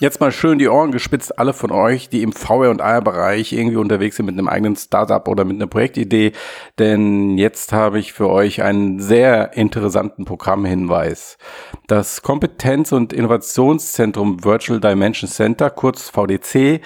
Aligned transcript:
Jetzt 0.00 0.20
mal 0.20 0.32
schön 0.32 0.58
die 0.58 0.68
Ohren 0.68 0.90
gespitzt, 0.90 1.38
alle 1.38 1.52
von 1.52 1.70
euch, 1.70 2.08
die 2.08 2.22
im 2.22 2.32
VR- 2.32 2.70
und 2.70 2.80
AR-Bereich 2.80 3.52
irgendwie 3.52 3.76
unterwegs 3.76 4.16
sind 4.16 4.26
mit 4.26 4.36
einem 4.36 4.48
eigenen 4.48 4.74
Startup 4.74 5.26
oder 5.28 5.44
mit 5.44 5.56
einer 5.56 5.68
Projektidee. 5.68 6.32
Denn 6.80 7.38
jetzt 7.38 7.72
habe 7.72 8.00
ich 8.00 8.12
für 8.12 8.28
euch 8.28 8.62
einen 8.62 8.98
sehr 8.98 9.56
interessanten 9.56 10.24
Programmhinweis. 10.24 11.38
Das 11.86 12.22
Kompetenz- 12.22 12.90
und 12.90 13.12
Innovationszentrum 13.12 14.42
Virtual 14.42 14.80
Dimension 14.80 15.30
Center, 15.30 15.70
kurz 15.70 16.10
VDC, 16.10 16.80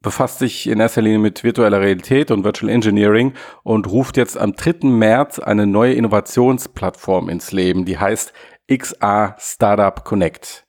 befasst 0.00 0.38
sich 0.38 0.68
in 0.68 0.78
erster 0.78 1.02
Linie 1.02 1.18
mit 1.18 1.42
virtueller 1.42 1.80
Realität 1.80 2.30
und 2.30 2.44
Virtual 2.44 2.70
Engineering 2.70 3.32
und 3.64 3.90
ruft 3.90 4.16
jetzt 4.16 4.38
am 4.38 4.52
3. 4.52 4.86
März 4.88 5.40
eine 5.40 5.66
neue 5.66 5.94
Innovationsplattform 5.94 7.30
ins 7.30 7.50
Leben, 7.50 7.84
die 7.84 7.98
heißt 7.98 8.32
XA 8.68 9.34
Startup 9.40 10.04
Connect. 10.04 10.63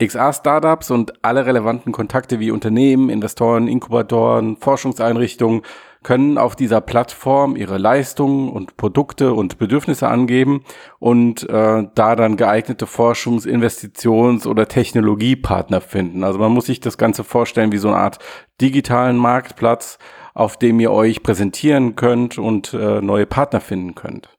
XA-Startups 0.00 0.90
und 0.90 1.24
alle 1.24 1.46
relevanten 1.46 1.92
Kontakte 1.92 2.40
wie 2.40 2.50
Unternehmen, 2.50 3.10
Investoren, 3.10 3.68
Inkubatoren, 3.68 4.56
Forschungseinrichtungen 4.56 5.62
können 6.02 6.38
auf 6.38 6.56
dieser 6.56 6.80
Plattform 6.80 7.56
ihre 7.56 7.76
Leistungen 7.76 8.48
und 8.48 8.76
Produkte 8.78 9.34
und 9.34 9.58
Bedürfnisse 9.58 10.08
angeben 10.08 10.64
und 10.98 11.48
äh, 11.48 11.86
da 11.94 12.16
dann 12.16 12.36
geeignete 12.36 12.86
Forschungs-, 12.86 13.46
Investitions- 13.46 14.46
oder 14.46 14.66
Technologiepartner 14.66 15.82
finden. 15.82 16.24
Also 16.24 16.38
man 16.38 16.52
muss 16.52 16.66
sich 16.66 16.80
das 16.80 16.96
Ganze 16.96 17.22
vorstellen 17.22 17.72
wie 17.72 17.78
so 17.78 17.88
eine 17.88 17.98
Art 17.98 18.18
digitalen 18.60 19.16
Marktplatz, 19.16 19.98
auf 20.32 20.56
dem 20.56 20.80
ihr 20.80 20.90
euch 20.90 21.22
präsentieren 21.22 21.96
könnt 21.96 22.38
und 22.38 22.72
äh, 22.72 23.02
neue 23.02 23.26
Partner 23.26 23.60
finden 23.60 23.94
könnt. 23.94 24.30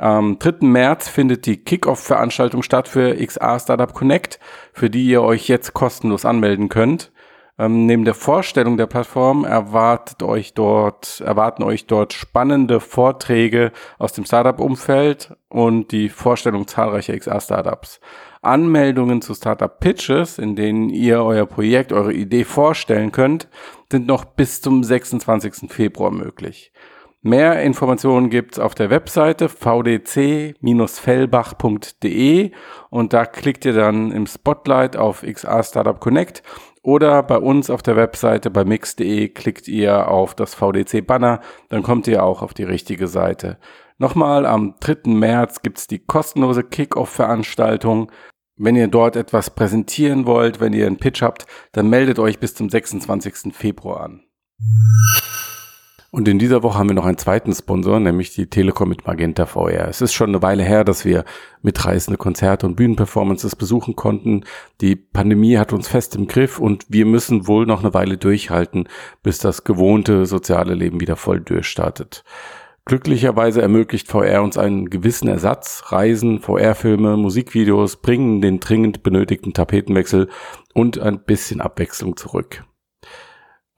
Am 0.00 0.38
3. 0.38 0.66
März 0.66 1.10
findet 1.10 1.44
die 1.44 1.62
Kickoff-Veranstaltung 1.62 2.62
statt 2.62 2.88
für 2.88 3.14
XA 3.14 3.58
Startup 3.58 3.92
Connect, 3.92 4.40
für 4.72 4.88
die 4.88 5.04
ihr 5.04 5.20
euch 5.20 5.46
jetzt 5.46 5.74
kostenlos 5.74 6.24
anmelden 6.24 6.70
könnt. 6.70 7.12
Ähm, 7.58 7.84
neben 7.84 8.06
der 8.06 8.14
Vorstellung 8.14 8.78
der 8.78 8.86
Plattform 8.86 9.44
erwartet 9.44 10.22
euch 10.22 10.54
dort, 10.54 11.20
erwarten 11.20 11.62
euch 11.62 11.86
dort 11.86 12.14
spannende 12.14 12.80
Vorträge 12.80 13.72
aus 13.98 14.14
dem 14.14 14.24
Startup-Umfeld 14.24 15.36
und 15.50 15.92
die 15.92 16.08
Vorstellung 16.08 16.66
zahlreicher 16.66 17.14
XA-Startups. 17.14 18.00
Anmeldungen 18.40 19.20
zu 19.20 19.34
Startup-Pitches, 19.34 20.38
in 20.38 20.56
denen 20.56 20.88
ihr 20.88 21.22
euer 21.22 21.44
Projekt, 21.44 21.92
eure 21.92 22.14
Idee 22.14 22.44
vorstellen 22.44 23.12
könnt, 23.12 23.48
sind 23.92 24.06
noch 24.06 24.24
bis 24.24 24.62
zum 24.62 24.82
26. 24.82 25.70
Februar 25.70 26.10
möglich. 26.10 26.72
Mehr 27.22 27.62
Informationen 27.62 28.30
gibt's 28.30 28.58
auf 28.58 28.74
der 28.74 28.88
Webseite 28.88 29.50
vdc-fellbach.de 29.50 32.50
und 32.88 33.12
da 33.12 33.26
klickt 33.26 33.66
ihr 33.66 33.74
dann 33.74 34.10
im 34.10 34.26
Spotlight 34.26 34.96
auf 34.96 35.20
XA 35.20 35.62
Startup 35.62 36.00
Connect 36.00 36.42
oder 36.82 37.22
bei 37.22 37.36
uns 37.36 37.68
auf 37.68 37.82
der 37.82 37.96
Webseite 37.96 38.50
bei 38.50 38.64
mix.de 38.64 39.28
klickt 39.28 39.68
ihr 39.68 40.08
auf 40.08 40.34
das 40.34 40.54
VDC-Banner, 40.54 41.40
dann 41.68 41.82
kommt 41.82 42.08
ihr 42.08 42.24
auch 42.24 42.40
auf 42.40 42.54
die 42.54 42.64
richtige 42.64 43.06
Seite. 43.06 43.58
Nochmal, 43.98 44.46
am 44.46 44.76
3. 44.80 45.10
März 45.10 45.60
gibt's 45.60 45.86
die 45.86 45.98
kostenlose 45.98 46.64
Kick-Off-Veranstaltung. 46.64 48.10
Wenn 48.56 48.76
ihr 48.76 48.88
dort 48.88 49.16
etwas 49.16 49.50
präsentieren 49.50 50.24
wollt, 50.24 50.58
wenn 50.58 50.72
ihr 50.72 50.86
einen 50.86 50.96
Pitch 50.96 51.20
habt, 51.20 51.44
dann 51.72 51.90
meldet 51.90 52.18
euch 52.18 52.38
bis 52.38 52.54
zum 52.54 52.70
26. 52.70 53.54
Februar 53.54 54.00
an. 54.00 54.22
Und 56.12 56.26
in 56.26 56.40
dieser 56.40 56.64
Woche 56.64 56.76
haben 56.76 56.88
wir 56.88 56.94
noch 56.96 57.04
einen 57.04 57.18
zweiten 57.18 57.54
Sponsor, 57.54 58.00
nämlich 58.00 58.34
die 58.34 58.48
Telekom 58.48 58.88
mit 58.88 59.06
Magenta 59.06 59.46
VR. 59.46 59.86
Es 59.88 60.00
ist 60.00 60.12
schon 60.12 60.30
eine 60.30 60.42
Weile 60.42 60.64
her, 60.64 60.82
dass 60.82 61.04
wir 61.04 61.24
mitreißende 61.62 62.18
Konzerte 62.18 62.66
und 62.66 62.74
Bühnenperformances 62.74 63.54
besuchen 63.54 63.94
konnten. 63.94 64.44
Die 64.80 64.96
Pandemie 64.96 65.56
hat 65.56 65.72
uns 65.72 65.86
fest 65.86 66.16
im 66.16 66.26
Griff 66.26 66.58
und 66.58 66.86
wir 66.88 67.06
müssen 67.06 67.46
wohl 67.46 67.64
noch 67.64 67.80
eine 67.80 67.94
Weile 67.94 68.18
durchhalten, 68.18 68.88
bis 69.22 69.38
das 69.38 69.62
gewohnte 69.62 70.26
soziale 70.26 70.74
Leben 70.74 71.00
wieder 71.00 71.14
voll 71.14 71.40
durchstartet. 71.40 72.24
Glücklicherweise 72.86 73.62
ermöglicht 73.62 74.08
VR 74.08 74.42
uns 74.42 74.58
einen 74.58 74.90
gewissen 74.90 75.28
Ersatz. 75.28 75.84
Reisen, 75.92 76.40
VR-Filme, 76.40 77.16
Musikvideos 77.18 77.98
bringen 77.98 78.40
den 78.40 78.58
dringend 78.58 79.04
benötigten 79.04 79.52
Tapetenwechsel 79.52 80.28
und 80.74 80.98
ein 80.98 81.22
bisschen 81.22 81.60
Abwechslung 81.60 82.16
zurück. 82.16 82.64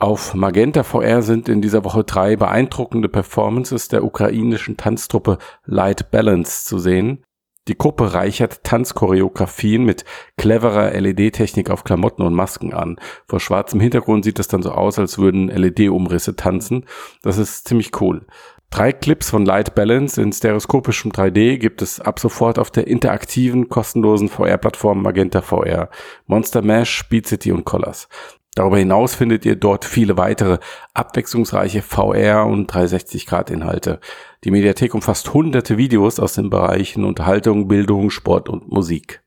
Auf 0.03 0.35
Magenta 0.35 0.83
VR 0.83 1.23
sind 1.23 1.49
in 1.49 1.63
dieser 1.63 1.85
Woche 1.85 2.03
drei 2.03 2.35
beeindruckende 2.35 3.09
Performances 3.09 3.87
der 3.87 4.03
ukrainischen 4.03 4.77
Tanztruppe 4.77 5.39
Light 5.65 6.11
Balance 6.11 6.65
zu 6.65 6.81
sehen. 6.81 7.23
Die 7.69 7.79
Gruppe 7.79 8.12
reichert 8.12 8.65
Tanzchoreografien 8.65 9.85
mit 9.85 10.05
cleverer 10.37 10.91
LED-Technik 10.91 11.71
auf 11.71 11.85
Klamotten 11.85 12.23
und 12.23 12.35
Masken 12.35 12.75
an. 12.75 12.97
Vor 13.29 13.39
schwarzem 13.39 13.79
Hintergrund 13.79 14.25
sieht 14.25 14.41
es 14.41 14.49
dann 14.49 14.65
so 14.65 14.73
aus, 14.73 14.99
als 14.99 15.19
würden 15.19 15.47
LED-Umrisse 15.47 16.35
tanzen. 16.35 16.85
Das 17.23 17.39
ist 17.39 17.69
ziemlich 17.69 18.01
cool. 18.01 18.27
Drei 18.71 18.93
Clips 18.93 19.31
von 19.31 19.47
Light 19.47 19.77
Balance 19.77 20.21
in 20.21 20.33
stereoskopischem 20.33 21.12
3D 21.12 21.59
gibt 21.59 21.81
es 21.81 22.01
ab 22.01 22.19
sofort 22.19 22.59
auf 22.59 22.73
der 22.73 22.89
interaktiven, 22.89 23.69
kostenlosen 23.69 24.29
VR-Plattform 24.29 25.01
Magenta 25.01 25.43
VR, 25.43 25.91
Monster 26.27 26.62
Mash, 26.62 27.09
Beat 27.09 27.29
City 27.29 27.53
und 27.53 27.65
Colors. 27.65 28.09
Darüber 28.55 28.77
hinaus 28.77 29.15
findet 29.15 29.47
ihr 29.47 29.57
dort 29.57 29.87
viele 29.87 30.19
weitere 30.19 30.59
abwechslungsreiche 30.93 31.81
VR- 31.81 32.47
und 32.47 32.71
360-Grad-Inhalte. 32.71 33.99
Die 34.45 34.51
Mediathek 34.51 34.95
umfasst 34.95 35.33
hunderte 35.33 35.79
Videos 35.79 36.21
aus 36.21 36.35
den 36.35 36.51
Bereichen 36.51 37.05
Unterhaltung, 37.05 37.67
Bildung, 37.67 38.11
Sport 38.11 38.51
und 38.51 38.71
Musik. 38.71 39.23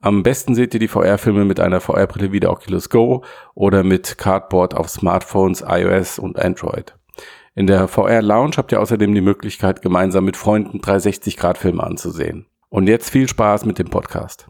Am 0.00 0.22
besten 0.22 0.54
seht 0.54 0.72
ihr 0.72 0.80
die 0.80 0.88
VR-Filme 0.88 1.44
mit 1.44 1.60
einer 1.60 1.80
VR-Brille 1.80 2.32
wie 2.32 2.40
der 2.40 2.52
Oculus 2.52 2.88
Go 2.88 3.24
oder 3.54 3.82
mit 3.82 4.16
Cardboard 4.16 4.74
auf 4.74 4.88
Smartphones, 4.88 5.62
iOS 5.66 6.18
und 6.18 6.38
Android. 6.38 6.96
In 7.54 7.66
der 7.66 7.88
VR 7.88 8.22
Lounge 8.22 8.52
habt 8.56 8.70
ihr 8.72 8.80
außerdem 8.80 9.12
die 9.12 9.20
Möglichkeit, 9.20 9.82
gemeinsam 9.82 10.24
mit 10.24 10.36
Freunden 10.36 10.78
360-Grad-Filme 10.78 11.82
anzusehen. 11.82 12.46
Und 12.70 12.86
jetzt 12.86 13.10
viel 13.10 13.28
Spaß 13.28 13.64
mit 13.64 13.78
dem 13.80 13.90
Podcast. 13.90 14.48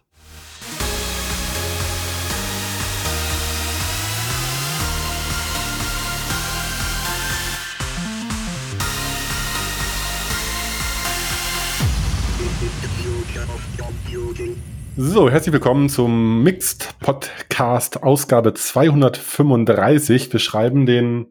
So, 15.00 15.30
herzlich 15.30 15.52
willkommen 15.52 15.88
zum 15.88 16.42
Mixed 16.42 16.98
Podcast 16.98 18.02
Ausgabe 18.02 18.52
235. 18.52 20.32
Wir 20.32 20.40
schreiben 20.40 20.86
den 20.86 21.28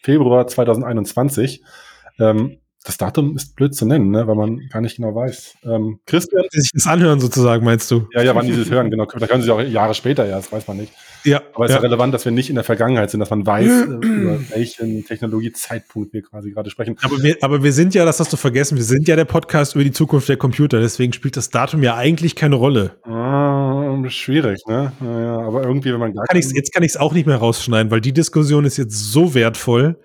Februar 0.00 0.46
2021. 0.46 1.62
Ähm, 2.18 2.61
das 2.84 2.96
Datum 2.96 3.36
ist 3.36 3.54
blöd 3.54 3.74
zu 3.74 3.86
nennen, 3.86 4.10
ne, 4.10 4.26
weil 4.26 4.34
man 4.34 4.68
gar 4.68 4.80
nicht 4.80 4.96
genau 4.96 5.14
weiß. 5.14 5.56
Ähm, 5.64 6.00
Christian. 6.06 6.44
Die 6.52 6.60
sich 6.60 6.70
das 6.74 6.86
anhören 6.86 7.20
sozusagen, 7.20 7.64
meinst 7.64 7.90
du? 7.90 8.08
Ja, 8.12 8.22
ja, 8.22 8.34
wann 8.34 8.46
die 8.46 8.56
das 8.56 8.70
hören, 8.70 8.90
genau. 8.90 9.06
Da 9.06 9.26
können 9.26 9.42
sie 9.42 9.50
auch 9.50 9.60
Jahre 9.60 9.94
später, 9.94 10.26
ja, 10.26 10.36
das 10.36 10.50
weiß 10.50 10.66
man 10.66 10.78
nicht. 10.78 10.92
Ja. 11.24 11.40
Aber 11.54 11.66
es 11.66 11.70
ja. 11.70 11.76
ist 11.76 11.82
ja 11.82 11.88
relevant, 11.88 12.12
dass 12.12 12.24
wir 12.24 12.32
nicht 12.32 12.48
in 12.48 12.56
der 12.56 12.64
Vergangenheit 12.64 13.10
sind, 13.10 13.20
dass 13.20 13.30
man 13.30 13.46
weiß, 13.46 13.68
äh, 13.68 13.84
über 14.06 14.40
welchen 14.50 15.04
Technologiezeitpunkt 15.04 16.12
wir 16.12 16.22
quasi 16.22 16.50
gerade 16.50 16.70
sprechen. 16.70 16.96
Aber 17.02 17.22
wir, 17.22 17.36
aber 17.40 17.62
wir 17.62 17.72
sind 17.72 17.94
ja, 17.94 18.04
das 18.04 18.18
hast 18.18 18.32
du 18.32 18.36
vergessen, 18.36 18.76
wir 18.76 18.84
sind 18.84 19.06
ja 19.06 19.14
der 19.14 19.26
Podcast 19.26 19.74
über 19.74 19.84
die 19.84 19.92
Zukunft 19.92 20.28
der 20.28 20.36
Computer, 20.36 20.80
deswegen 20.80 21.12
spielt 21.12 21.36
das 21.36 21.50
Datum 21.50 21.82
ja 21.82 21.96
eigentlich 21.96 22.34
keine 22.34 22.56
Rolle. 22.56 22.96
Ah, 23.04 24.02
schwierig, 24.08 24.60
ne? 24.66 24.92
Naja, 25.00 25.38
aber 25.38 25.62
irgendwie, 25.62 25.92
wenn 25.92 26.00
man 26.00 26.12
gar 26.12 26.26
kann 26.26 26.36
ich's, 26.36 26.52
Jetzt 26.52 26.72
kann 26.72 26.82
ich 26.82 26.92
es 26.92 26.96
auch 26.96 27.12
nicht 27.12 27.26
mehr 27.26 27.36
rausschneiden, 27.36 27.90
weil 27.90 28.00
die 28.00 28.12
Diskussion 28.12 28.64
ist 28.64 28.76
jetzt 28.76 29.12
so 29.12 29.34
wertvoll. 29.34 29.98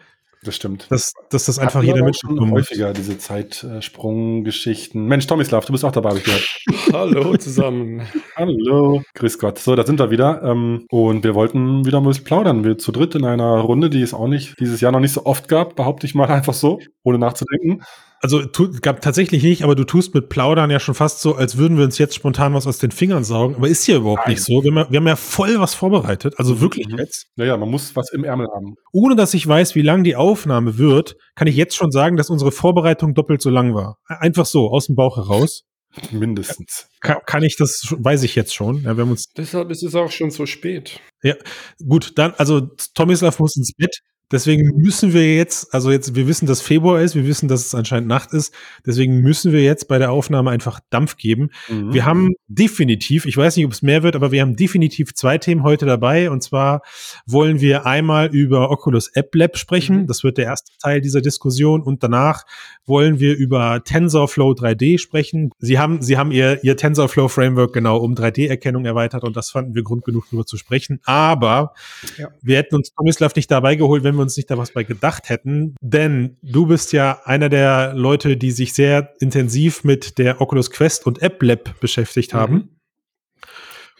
Das 0.43 0.55
stimmt. 0.55 0.87
Dass, 0.89 1.13
dass 1.29 1.45
das 1.45 1.59
einfach 1.59 1.83
jeder 1.83 2.03
mitbekommen 2.03 2.51
häufiger, 2.51 2.93
diese 2.93 3.17
Zeitsprunggeschichten. 3.17 5.05
Mensch, 5.05 5.27
Tomislav, 5.27 5.65
du 5.65 5.71
bist 5.71 5.83
auch 5.83 5.91
dabei, 5.91 6.09
habe 6.09 6.19
ich 6.19 6.25
gehört. 6.25 6.47
Hallo 6.93 7.35
zusammen. 7.37 8.07
Hallo. 8.35 9.01
Grüß 9.15 9.39
Gott. 9.39 9.59
So, 9.59 9.75
da 9.75 9.85
sind 9.85 9.99
wir 9.99 10.11
wieder. 10.11 10.43
Ähm, 10.43 10.85
und 10.89 11.23
wir 11.23 11.35
wollten 11.35 11.85
wieder 11.85 11.99
ein 11.99 12.05
bisschen 12.05 12.23
plaudern. 12.23 12.63
Wir 12.63 12.77
zu 12.77 12.91
dritt 12.91 13.15
in 13.15 13.25
einer 13.25 13.59
Runde, 13.59 13.89
die 13.89 14.01
es 14.01 14.13
auch 14.13 14.27
nicht 14.27 14.59
dieses 14.59 14.79
Jahr 14.81 14.91
noch 14.91 14.99
nicht 14.99 15.13
so 15.13 15.25
oft 15.25 15.47
gab, 15.47 15.75
behaupte 15.75 16.05
ich 16.05 16.15
mal 16.15 16.27
einfach 16.31 16.53
so, 16.53 16.79
ohne 17.03 17.17
nachzudenken. 17.17 17.83
Also 18.19 18.45
tu, 18.45 18.71
gab 18.81 19.01
tatsächlich 19.01 19.43
nicht, 19.43 19.63
aber 19.63 19.75
du 19.75 19.83
tust 19.83 20.15
mit 20.15 20.29
Plaudern 20.29 20.71
ja 20.71 20.79
schon 20.79 20.95
fast 20.95 21.21
so, 21.21 21.35
als 21.35 21.57
würden 21.57 21.77
wir 21.77 21.85
uns 21.85 21.97
jetzt 21.97 22.15
spontan 22.15 22.53
was 22.53 22.65
aus 22.65 22.79
den 22.79 22.91
Fingern 22.91 23.23
saugen. 23.23 23.55
Aber 23.55 23.67
ist 23.67 23.83
hier 23.83 23.97
überhaupt 23.97 24.21
Nein. 24.25 24.31
nicht 24.31 24.43
so. 24.43 24.63
Wir 24.63 24.71
haben, 24.71 24.77
ja, 24.77 24.91
wir 24.91 24.99
haben, 24.99 25.07
ja, 25.07 25.15
voll 25.15 25.59
was 25.59 25.75
vorbereitet. 25.75 26.33
Also 26.37 26.55
mhm. 26.55 26.61
wirklich 26.61 26.87
mhm. 26.87 26.97
jetzt. 26.97 27.27
Naja, 27.35 27.57
man 27.57 27.69
muss 27.69 27.95
was 27.95 28.11
im 28.11 28.23
Ärmel 28.23 28.47
haben. 28.53 28.75
Ohne 28.91 29.15
dass 29.15 29.33
ich 29.33 29.47
weiß, 29.47 29.75
wie 29.75 29.83
lang 29.83 30.03
die 30.03 30.15
Aufnahme 30.15 30.77
wird, 30.77 31.15
kann 31.35 31.47
ich 31.47 31.55
jetzt 31.55 31.75
schon 31.75 31.91
sagen, 31.91 32.17
dass 32.17 32.29
unsere 32.29 32.51
Vorbereitung 32.51 33.13
doppelt 33.13 33.41
so 33.41 33.49
lang 33.49 33.75
war. 33.75 33.97
Einfach 34.07 34.45
so, 34.45 34.69
aus 34.71 34.87
dem 34.87 34.95
Bauch 34.95 35.17
heraus. 35.17 35.63
Mindestens. 36.11 36.87
Kann, 37.01 37.17
kann, 37.25 37.43
ich 37.43 37.55
das, 37.57 37.95
weiß 37.97 38.23
ich 38.23 38.35
jetzt 38.35 38.53
schon. 38.53 38.83
Ja, 38.83 38.97
wir 38.97 39.03
haben 39.03 39.11
uns 39.11 39.31
Deshalb 39.35 39.69
ist 39.71 39.83
es 39.83 39.95
auch 39.95 40.11
schon 40.11 40.31
so 40.31 40.45
spät. 40.45 40.99
Ja, 41.23 41.35
gut, 41.87 42.17
dann, 42.17 42.33
also 42.37 42.61
Tomislav 42.93 43.39
muss 43.39 43.55
ins 43.55 43.73
Bett. 43.73 43.99
Deswegen 44.31 44.77
müssen 44.77 45.13
wir 45.13 45.35
jetzt, 45.35 45.73
also 45.73 45.89
jetzt, 45.89 46.15
wir 46.15 46.27
wissen, 46.27 46.47
dass 46.47 46.61
Februar 46.61 47.01
ist, 47.01 47.15
wir 47.15 47.25
wissen, 47.25 47.47
dass 47.47 47.65
es 47.65 47.73
anscheinend 47.73 48.09
Nacht 48.09 48.33
ist. 48.33 48.53
Deswegen 48.85 49.21
müssen 49.21 49.53
wir 49.53 49.63
jetzt 49.63 49.87
bei 49.87 49.97
der 49.99 50.11
Aufnahme 50.11 50.51
einfach 50.51 50.81
Dampf 50.89 51.15
geben. 51.15 51.49
Mhm. 51.69 51.93
Wir 51.93 52.05
haben 52.05 52.33
definitiv, 52.47 53.25
ich 53.25 53.37
weiß 53.37 53.55
nicht, 53.55 53.65
ob 53.65 53.71
es 53.71 53.81
mehr 53.81 54.03
wird, 54.03 54.17
aber 54.17 54.31
wir 54.33 54.41
haben 54.41 54.57
definitiv 54.57 55.13
zwei 55.13 55.37
Themen 55.37 55.63
heute 55.63 55.85
dabei. 55.85 56.29
Und 56.29 56.43
zwar 56.43 56.81
wollen 57.25 57.61
wir 57.61 57.85
einmal 57.85 58.27
über 58.27 58.69
Oculus 58.69 59.07
App 59.13 59.33
Lab 59.33 59.57
sprechen. 59.57 60.01
Mhm. 60.01 60.07
Das 60.07 60.23
wird 60.25 60.37
der 60.37 60.45
erste 60.45 60.71
Teil 60.81 60.99
dieser 60.99 61.21
Diskussion. 61.21 61.81
Und 61.81 62.03
danach 62.03 62.43
wollen 62.85 63.19
wir 63.19 63.35
über 63.37 63.81
TensorFlow 63.83 64.51
3D 64.51 64.97
sprechen. 64.97 65.51
Sie 65.59 65.79
haben, 65.79 66.01
Sie 66.01 66.17
haben 66.17 66.31
Ihr, 66.31 66.63
Ihr 66.63 66.75
TensorFlow 66.75 67.29
Framework 67.29 67.71
genau 67.73 67.97
um 67.97 68.13
3D-Erkennung 68.13 68.85
erweitert 68.85 69.23
und 69.23 69.37
das 69.37 69.51
fanden 69.51 69.75
wir 69.75 69.83
Grund 69.83 70.03
genug, 70.03 70.25
darüber 70.25 70.45
zu 70.45 70.57
sprechen. 70.57 70.99
Aber 71.05 71.73
Ja. 72.17 72.29
wir 72.41 72.57
hätten 72.57 72.75
uns 72.75 72.91
Tomislav 72.93 73.35
nicht 73.35 73.49
dabei 73.51 73.75
geholt, 73.75 74.03
wenn 74.03 74.16
wir 74.17 74.23
uns 74.23 74.37
nicht 74.37 74.49
da 74.51 74.57
was 74.57 74.71
bei 74.71 74.83
gedacht 74.83 75.29
hätten. 75.29 75.75
Denn 75.81 76.37
du 76.41 76.67
bist 76.67 76.93
ja 76.93 77.21
einer 77.25 77.49
der 77.49 77.93
Leute, 77.95 78.37
die 78.37 78.51
sich 78.51 78.73
sehr 78.73 79.13
intensiv 79.19 79.83
mit 79.83 80.17
der 80.17 80.41
Oculus 80.41 80.71
Quest 80.71 81.05
und 81.05 81.21
App 81.21 81.41
Lab 81.41 81.79
beschäftigt 81.79 82.33
haben. 82.33 82.53
Mhm. 82.53 82.69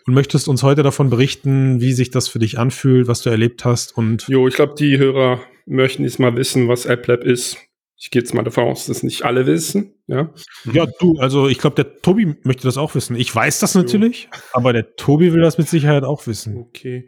Und 0.06 0.14
möchtest 0.14 0.48
uns 0.48 0.64
heute 0.64 0.84
davon 0.84 1.10
berichten, 1.10 1.82
wie 1.82 1.92
sich 1.92 2.12
das 2.12 2.30
für 2.30 2.40
dich 2.40 2.58
anfühlt, 2.58 3.08
was 3.10 3.22
du 3.22 3.30
erlebt 3.30 3.66
hast 3.66 3.98
und 3.98 4.26
Jo, 4.30 4.48
ich 4.48 4.56
glaube, 4.56 4.76
die 4.80 4.98
Hörer 4.98 5.42
möchten 5.66 6.04
jetzt 6.04 6.18
mal 6.18 6.36
wissen, 6.38 6.70
was 6.70 6.88
AppLab 6.88 7.24
ist. 7.24 7.58
Ich 8.00 8.12
gehe 8.12 8.22
jetzt 8.22 8.34
mal 8.34 8.44
davon 8.44 8.66
aus, 8.66 8.86
dass 8.86 9.02
nicht 9.02 9.24
alle 9.24 9.48
wissen. 9.48 9.96
Ja. 10.06 10.32
ja, 10.72 10.86
du, 11.00 11.18
also 11.18 11.48
ich 11.48 11.58
glaube, 11.58 11.76
der 11.76 12.02
Tobi 12.02 12.36
möchte 12.44 12.64
das 12.64 12.78
auch 12.78 12.94
wissen. 12.94 13.16
Ich 13.16 13.34
weiß 13.34 13.60
das 13.60 13.74
natürlich, 13.74 14.30
aber 14.54 14.72
der 14.72 14.96
Tobi 14.96 15.34
will 15.34 15.42
das 15.42 15.58
mit 15.58 15.68
Sicherheit 15.68 16.04
auch 16.04 16.28
wissen. 16.28 16.58
Okay. 16.58 17.08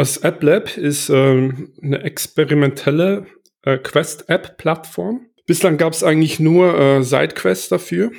Was 0.00 0.22
AppLab 0.22 0.78
ist 0.78 1.10
ähm, 1.10 1.74
eine 1.82 2.02
experimentelle 2.04 3.26
äh, 3.64 3.76
Quest-App-Plattform. 3.76 5.26
Bislang 5.44 5.76
gab 5.76 5.92
es 5.92 6.02
eigentlich 6.02 6.40
nur 6.40 6.74
äh, 6.74 7.02
SideQuest 7.02 7.70
dafür. 7.70 8.10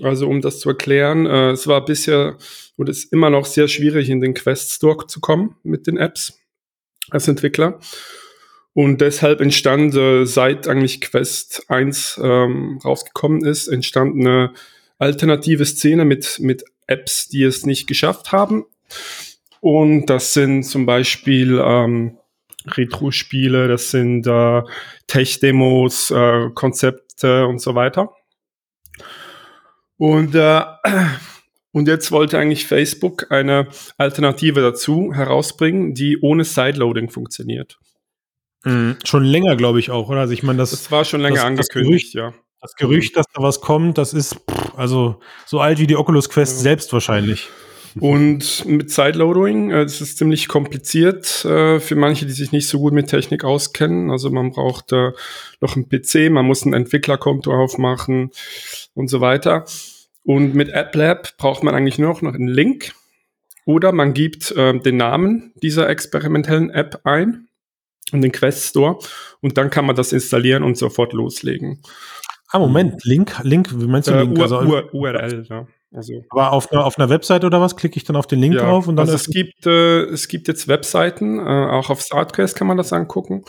Also 0.00 0.26
um 0.26 0.40
das 0.40 0.58
zu 0.58 0.70
erklären, 0.70 1.26
äh, 1.26 1.50
es 1.50 1.66
war 1.66 1.84
bisher 1.84 2.38
und 2.76 2.88
ist 2.88 3.12
immer 3.12 3.28
noch 3.28 3.44
sehr 3.44 3.68
schwierig, 3.68 4.08
in 4.08 4.22
den 4.22 4.32
Quest 4.32 4.70
Store 4.70 5.06
zu 5.06 5.20
kommen 5.20 5.56
mit 5.62 5.86
den 5.86 5.98
Apps 5.98 6.40
als 7.10 7.28
Entwickler. 7.28 7.78
Und 8.72 9.02
deshalb 9.02 9.42
entstand, 9.42 9.94
äh, 9.96 10.24
seit 10.24 10.66
eigentlich 10.66 11.02
Quest 11.02 11.64
1 11.68 12.22
ähm, 12.24 12.80
rausgekommen 12.82 13.44
ist, 13.44 13.68
entstand 13.68 14.18
eine 14.18 14.54
alternative 14.96 15.66
Szene 15.66 16.06
mit, 16.06 16.38
mit 16.40 16.64
Apps, 16.86 17.28
die 17.28 17.44
es 17.44 17.66
nicht 17.66 17.86
geschafft 17.86 18.32
haben. 18.32 18.64
Und 19.60 20.06
das 20.06 20.34
sind 20.34 20.62
zum 20.64 20.86
Beispiel 20.86 21.60
ähm, 21.64 22.18
Retro-Spiele, 22.66 23.68
das 23.68 23.90
sind 23.90 24.26
äh, 24.26 24.62
Tech-Demos, 25.06 26.10
äh, 26.10 26.50
Konzepte 26.54 27.46
und 27.46 27.60
so 27.60 27.74
weiter. 27.74 28.10
Und, 29.96 30.34
äh, 30.34 30.62
und 31.72 31.88
jetzt 31.88 32.12
wollte 32.12 32.38
eigentlich 32.38 32.66
Facebook 32.66 33.30
eine 33.30 33.68
Alternative 33.96 34.60
dazu 34.60 35.12
herausbringen, 35.12 35.94
die 35.94 36.18
ohne 36.20 36.44
Sideloading 36.44 37.10
funktioniert. 37.10 37.78
Mhm. 38.64 38.96
Schon 39.04 39.24
länger, 39.24 39.56
glaube 39.56 39.78
ich 39.80 39.90
auch, 39.90 40.08
oder? 40.08 40.20
Also 40.20 40.32
ich 40.34 40.42
meine, 40.42 40.58
das, 40.58 40.70
Das 40.70 40.90
war 40.90 41.04
schon 41.04 41.20
länger 41.20 41.36
das- 41.36 41.44
das 41.44 41.48
angekündigt, 41.70 42.14
ja. 42.14 42.34
das 42.60 42.74
Gerücht, 42.74 43.16
dass 43.16 43.26
da 43.32 43.42
was 43.42 43.60
kommt, 43.60 43.98
das 43.98 44.12
ist 44.14 44.34
pff, 44.34 44.74
also 44.76 45.20
so 45.46 45.60
alt 45.60 45.78
wie 45.78 45.86
die 45.86 45.96
Oculus 45.96 46.28
Quest 46.28 46.56
Ja. 46.58 46.62
selbst 46.62 46.92
wahrscheinlich. 46.92 47.48
Und 48.00 48.64
mit 48.66 48.90
Sideloading, 48.90 49.70
äh, 49.70 49.84
das 49.84 50.00
ist 50.00 50.18
ziemlich 50.18 50.48
kompliziert 50.48 51.44
äh, 51.44 51.80
für 51.80 51.96
manche, 51.96 52.26
die 52.26 52.32
sich 52.32 52.52
nicht 52.52 52.68
so 52.68 52.78
gut 52.78 52.92
mit 52.92 53.08
Technik 53.08 53.44
auskennen. 53.44 54.10
Also 54.10 54.30
man 54.30 54.50
braucht 54.50 54.92
äh, 54.92 55.12
noch 55.60 55.76
einen 55.76 55.88
PC, 55.88 56.30
man 56.30 56.46
muss 56.46 56.64
ein 56.64 56.74
Entwicklerkonto 56.74 57.52
aufmachen 57.52 58.30
und 58.94 59.08
so 59.08 59.20
weiter. 59.20 59.64
Und 60.24 60.54
mit 60.54 60.72
AppLab 60.72 61.36
braucht 61.38 61.62
man 61.62 61.74
eigentlich 61.74 61.98
nur 61.98 62.10
noch 62.22 62.34
einen 62.34 62.48
Link 62.48 62.92
oder 63.64 63.92
man 63.92 64.14
gibt 64.14 64.50
äh, 64.52 64.78
den 64.78 64.96
Namen 64.96 65.52
dieser 65.62 65.88
experimentellen 65.88 66.70
App 66.70 67.00
ein 67.04 67.48
in 68.12 68.22
den 68.22 68.32
Quest 68.32 68.70
Store 68.70 68.98
und 69.40 69.58
dann 69.58 69.70
kann 69.70 69.86
man 69.86 69.96
das 69.96 70.12
installieren 70.12 70.62
und 70.62 70.76
sofort 70.78 71.12
loslegen. 71.12 71.82
Ah, 72.50 72.58
Moment, 72.58 73.04
Link, 73.04 73.36
Link, 73.42 73.68
wie 73.78 73.86
meinst 73.86 74.08
du 74.08 74.12
Äh, 74.12 74.22
Link? 74.22 74.38
U 74.38 74.42
Also, 74.42 74.58
URL, 74.92 75.46
ja. 75.48 75.66
Also 75.92 76.12
aber 76.28 76.52
auf 76.52 76.70
einer, 76.70 76.84
auf 76.84 76.98
einer 76.98 77.08
Website 77.08 77.44
oder 77.44 77.60
was 77.60 77.76
klicke 77.76 77.96
ich 77.96 78.04
dann 78.04 78.16
auf 78.16 78.26
den 78.26 78.40
Link 78.40 78.54
Ja, 78.54 78.62
drauf 78.62 78.88
und 78.88 78.96
dann 78.96 79.06
also 79.06 79.14
es 79.14 79.26
gibt, 79.28 79.66
äh, 79.66 80.04
es 80.04 80.28
gibt 80.28 80.48
jetzt 80.48 80.68
Webseiten, 80.68 81.38
äh, 81.38 81.42
auch 81.42 81.88
auf 81.90 82.00
StartQuest 82.00 82.56
kann 82.56 82.66
man 82.66 82.76
das 82.76 82.92
angucken. 82.92 83.44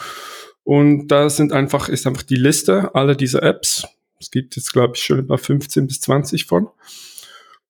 Und 0.64 1.08
da 1.08 1.30
sind 1.30 1.52
einfach, 1.52 1.90
ist 1.90 2.08
einfach 2.08 2.24
die 2.24 2.36
Liste 2.36 2.94
aller 2.96 3.16
dieser 3.16 3.44
Apps. 3.44 3.88
Es 4.20 4.32
gibt 4.32 4.56
jetzt, 4.56 4.72
glaube 4.72 4.94
ich, 4.96 5.04
schon 5.04 5.20
etwa 5.20 5.38
15 5.38 5.88
bis 5.88 6.02
20 6.02 6.46
von. 6.46 6.70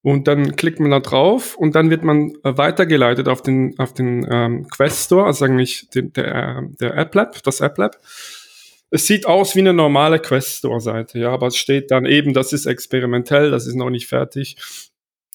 Und 0.02 0.28
dann 0.28 0.56
klickt 0.56 0.80
man 0.80 0.92
da 0.92 1.00
drauf 1.00 1.56
und 1.58 1.76
dann 1.76 1.90
wird 1.90 2.04
man 2.04 2.32
äh, 2.44 2.58
weitergeleitet 2.58 3.28
auf 3.28 3.42
den, 3.42 3.78
auf 3.80 3.94
den 3.94 4.26
ähm, 4.30 4.68
Quest 4.70 5.06
Store, 5.06 5.26
also 5.26 5.46
eigentlich 5.46 5.90
den, 5.90 6.14
der, 6.14 6.36
äh, 6.36 6.62
der 6.80 6.96
App 6.96 7.14
Lab, 7.16 7.44
das 7.44 7.60
App 7.60 7.78
Lab. 7.78 7.98
Es 8.92 9.06
sieht 9.06 9.26
aus 9.28 9.56
wie 9.56 9.60
eine 9.60 9.74
normale 9.74 10.20
Quest 10.20 10.58
Store 10.58 10.80
Seite, 10.82 11.20
ja, 11.20 11.32
aber 11.32 11.48
es 11.48 11.58
steht 11.58 11.92
dann 11.92 12.06
eben, 12.06 12.34
das 12.34 12.54
ist 12.54 12.66
experimentell, 12.66 13.52
das 13.52 13.68
ist 13.68 13.76
noch 13.76 13.90
nicht 13.90 14.08
fertig. 14.08 14.58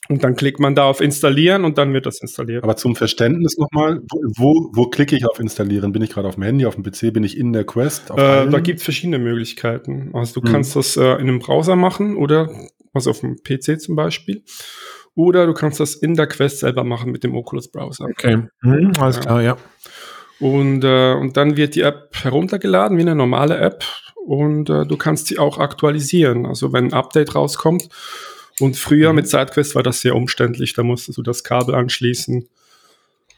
Und 0.09 0.23
dann 0.23 0.37
klickt 0.37 0.61
man 0.61 0.75
da 0.75 0.85
auf 0.85 1.01
Installieren 1.01 1.65
und 1.65 1.79
dann 1.79 1.95
wird 1.95 2.05
das 2.05 2.21
installiert. 2.21 2.62
Aber 2.62 2.77
zum 2.77 2.95
Verständnis 2.95 3.56
nochmal, 3.56 4.01
wo, 4.37 4.71
wo, 4.75 4.87
klicke 4.91 5.17
ich 5.17 5.25
auf 5.27 5.41
Installieren? 5.41 5.93
Bin 5.93 6.03
ich 6.03 6.11
gerade 6.11 6.29
auf 6.29 6.35
dem 6.35 6.43
Handy, 6.45 6.67
auf 6.67 6.75
dem 6.75 6.85
PC, 6.85 7.11
bin 7.12 7.25
ich 7.25 7.39
in 7.39 7.55
der 7.55 7.65
Quest? 7.65 8.11
Auf 8.11 8.21
Äh, 8.21 8.51
da 8.51 8.61
gibt 8.61 8.81
es 8.81 8.85
verschiedene 8.85 9.19
Möglichkeiten. 9.19 10.11
Also 10.12 10.41
du 10.41 10.47
Mhm. 10.47 10.53
kannst 10.53 10.77
das 10.77 10.99
äh, 10.99 11.03
in 11.15 11.21
einem 11.21 11.39
Browser 11.39 11.75
machen 11.75 12.17
oder 12.17 12.50
also 12.93 13.11
auf 13.11 13.21
dem 13.21 13.37
PC 13.43 13.81
zum 13.81 13.97
Beispiel. 13.97 14.43
Oder 15.15 15.47
du 15.47 15.55
kannst 15.55 15.81
das 15.81 15.95
in 15.95 16.15
der 16.15 16.27
Quest 16.27 16.59
selber 16.59 16.85
machen 16.85 17.11
mit 17.11 17.25
dem 17.25 17.35
Oculus 17.35 17.71
Browser. 17.71 18.05
Okay, 18.05 18.43
mhm, 18.62 18.93
alles 18.99 19.17
Ja. 19.17 19.23
klar, 19.23 19.43
ja. 19.43 19.57
Und, 20.41 20.85
äh, 20.85 21.15
und 21.15 21.37
dann 21.37 21.57
wird 21.57 21.75
die 21.75 21.83
App 21.83 22.11
heruntergeladen 22.23 22.97
wie 22.99 23.03
eine 23.03 23.15
normale 23.15 23.57
App 23.59 23.85
und 24.27 24.69
äh, 24.71 24.85
du 24.87 24.97
kannst 24.97 25.27
sie 25.29 25.39
auch 25.39 25.59
aktualisieren. 25.59 26.47
Also 26.47 26.73
wenn 26.73 26.87
ein 26.87 26.93
Update 26.93 27.35
rauskommt. 27.35 27.89
Und 28.61 28.77
früher 28.77 29.11
Mhm. 29.11 29.17
mit 29.17 29.29
SideQuest 29.29 29.75
war 29.75 29.83
das 29.83 30.01
sehr 30.01 30.15
umständlich. 30.15 30.75
Da 30.75 30.83
musstest 30.85 31.19
du 31.19 31.23
das 31.23 31.43
Kabel 31.43 31.75
anschließen 31.75 32.49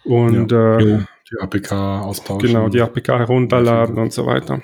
und 0.04 0.50
Jo. 0.52 0.76
äh, 0.76 1.04
die 1.30 1.38
APK 1.40 1.72
austauschen. 2.02 2.46
genau 2.46 2.68
die 2.68 2.80
APK 2.82 3.18
herunterladen 3.18 3.98
und 3.98 4.12
so 4.12 4.26
weiter. 4.26 4.62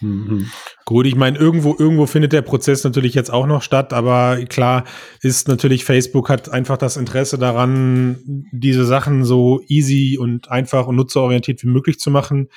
Mhm. 0.00 0.46
Gut, 0.84 1.06
ich 1.06 1.14
meine, 1.16 1.38
irgendwo, 1.38 1.76
irgendwo 1.78 2.06
findet 2.06 2.32
der 2.32 2.42
Prozess 2.42 2.82
natürlich 2.84 3.14
jetzt 3.14 3.32
auch 3.32 3.46
noch 3.46 3.62
statt, 3.62 3.92
aber 3.92 4.38
klar 4.48 4.84
ist 5.22 5.48
natürlich, 5.48 5.84
Facebook 5.84 6.28
hat 6.28 6.48
einfach 6.50 6.76
das 6.78 6.96
Interesse 6.96 7.38
daran, 7.38 8.18
diese 8.52 8.84
Sachen 8.84 9.24
so 9.24 9.60
easy 9.68 10.18
und 10.18 10.50
einfach 10.50 10.86
und 10.86 10.96
nutzerorientiert 10.96 11.62
wie 11.62 11.68
möglich 11.68 11.98
zu 12.00 12.10
machen. 12.10 12.48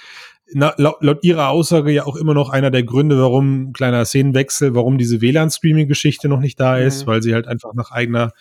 Na, 0.53 0.73
laut, 0.77 0.97
laut 1.01 1.23
ihrer 1.23 1.49
Aussage 1.49 1.91
ja 1.91 2.05
auch 2.05 2.15
immer 2.15 2.33
noch 2.33 2.49
einer 2.49 2.69
der 2.69 2.83
Gründe, 2.83 3.17
warum, 3.19 3.73
kleiner 3.73 4.05
Szenenwechsel, 4.05 4.75
warum 4.75 4.97
diese 4.97 5.21
WLAN-Streaming-Geschichte 5.21 6.29
noch 6.29 6.39
nicht 6.39 6.59
da 6.59 6.77
ist, 6.77 7.03
Mhm. 7.03 7.07
weil 7.07 7.21
sie 7.23 7.33
halt 7.33 7.47
einfach 7.47 7.73
nach 7.73 7.91
eigener 7.91 8.31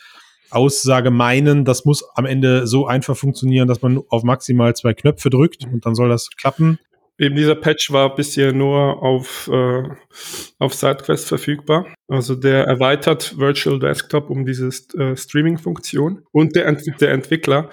Aussage 0.51 1.11
meinen, 1.11 1.65
das 1.65 1.85
muss 1.87 2.05
am 2.15 2.27
Ende 2.27 2.67
so 2.67 2.87
einfach 2.87 3.17
funktionieren, 3.17 3.69
dass 3.69 3.81
man 3.81 4.01
auf 4.11 4.23
maximal 4.23 4.75
zwei 4.77 4.93
Knöpfe 4.93 5.31
drückt 5.31 5.65
und 5.65 5.87
dann 5.87 5.95
soll 5.95 6.11
das 6.11 6.29
klappen. 6.37 6.79
Eben 7.19 7.37
dieser 7.37 7.55
Patch 7.55 7.93
war 7.93 8.15
bisher 8.15 8.53
nur 8.53 9.03
auf, 9.03 9.49
äh, 9.53 9.83
auf 10.59 10.75
SideQuest 10.75 11.29
verfügbar. 11.29 11.87
Also 12.09 12.35
der 12.35 12.65
erweitert 12.65 13.39
Virtual 13.39 13.79
Desktop 13.79 14.31
um 14.31 14.45
diese 14.45 14.69
äh, 14.99 15.17
Streaming-Funktion. 15.17 16.25
Und 16.33 16.57
der, 16.57 16.67
Ent 16.67 16.83
der 17.01 17.13
Entwickler, 17.13 17.71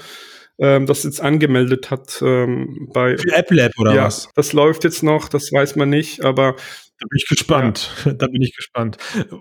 ähm, 0.60 0.86
das 0.86 1.04
jetzt 1.04 1.22
angemeldet 1.22 1.90
hat 1.90 2.22
ähm, 2.22 2.90
bei 2.94 3.18
Für 3.18 3.34
App 3.34 3.50
Lab 3.52 3.72
oder 3.80 3.96
ja, 3.96 4.06
was? 4.06 4.30
das 4.36 4.52
läuft 4.52 4.84
jetzt 4.84 5.04
noch, 5.04 5.30
das 5.30 5.52
weiß 5.54 5.78
man 5.78 5.90
nicht, 5.90 6.24
aber 6.24 6.56
Da 7.00 7.08
bin 7.10 7.18
ich 7.18 7.28
gespannt. 7.28 7.90
Da 8.20 8.28
bin 8.28 8.42
ich 8.42 8.56
gespannt. 8.56 8.98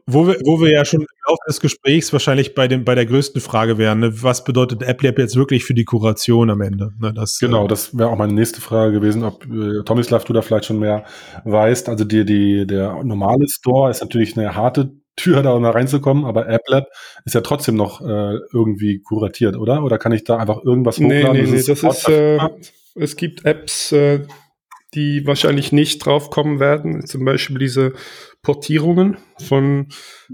Wo 0.07 0.27
wir, 0.27 0.37
wo 0.45 0.61
wir 0.61 0.71
ja 0.71 0.85
schon 0.85 1.01
im 1.01 1.07
Laufe 1.27 1.41
des 1.49 1.61
Gesprächs 1.61 2.13
wahrscheinlich 2.13 2.55
bei, 2.55 2.69
dem, 2.69 2.85
bei 2.85 2.95
der 2.95 3.07
größten 3.07 3.41
Frage 3.41 3.79
wären, 3.79 4.01
ne? 4.01 4.23
was 4.23 4.45
bedeutet 4.45 4.87
AppLab 4.87 5.19
jetzt 5.19 5.37
wirklich 5.37 5.65
für 5.65 5.75
die 5.75 5.85
Kuration 5.85 6.51
am 6.51 6.61
Ende? 6.61 6.93
Ne? 6.99 7.13
Das, 7.13 7.39
Genau, 7.39 7.65
äh, 7.65 7.69
das 7.69 7.97
wäre 7.97 8.11
auch 8.11 8.17
meine 8.17 8.33
nächste 8.33 8.61
Frage 8.61 8.93
gewesen, 8.93 9.25
ob 9.25 9.45
äh, 9.47 9.83
Tomislav, 9.85 10.25
du 10.25 10.33
da 10.33 10.43
vielleicht 10.43 10.67
schon 10.67 10.79
mehr 10.79 11.05
weißt. 11.45 11.89
Also 11.89 12.05
die, 12.05 12.25
die, 12.25 12.67
der 12.67 13.03
normale 13.03 13.49
Store 13.49 13.91
ist 13.91 14.01
natürlich 14.01 14.37
eine 14.37 14.55
harte 14.55 14.93
Tür, 15.17 15.43
da 15.43 15.59
mal 15.59 15.73
reinzukommen, 15.73 16.25
aber 16.25 16.49
AppLab 16.49 16.87
ist 17.25 17.35
ja 17.35 17.41
trotzdem 17.41 17.75
noch 17.75 18.01
äh, 18.01 18.37
irgendwie 18.53 19.01
kuratiert, 19.01 19.57
oder? 19.57 19.83
Oder 19.83 19.99
kann 19.99 20.13
ich 20.13 20.25
da 20.25 20.37
einfach 20.37 20.63
irgendwas 20.65 20.99
nee, 20.99 21.23
hochladen? 21.23 21.43
nee, 21.43 21.51
nee, 21.51 21.57
es 21.57 21.67
das 21.67 21.83
ist, 21.83 22.09
äh, 22.09 22.39
es 22.95 23.17
gibt 23.17 23.45
Apps, 23.45 23.93
äh, 23.93 24.21
die 24.95 25.27
wahrscheinlich 25.27 25.73
nicht 25.73 26.05
draufkommen 26.05 26.61
werden. 26.61 27.07
Zum 27.07 27.25
Beispiel 27.25 27.59
diese 27.59 27.93
Portierungen 28.43 29.19
von 29.39 29.89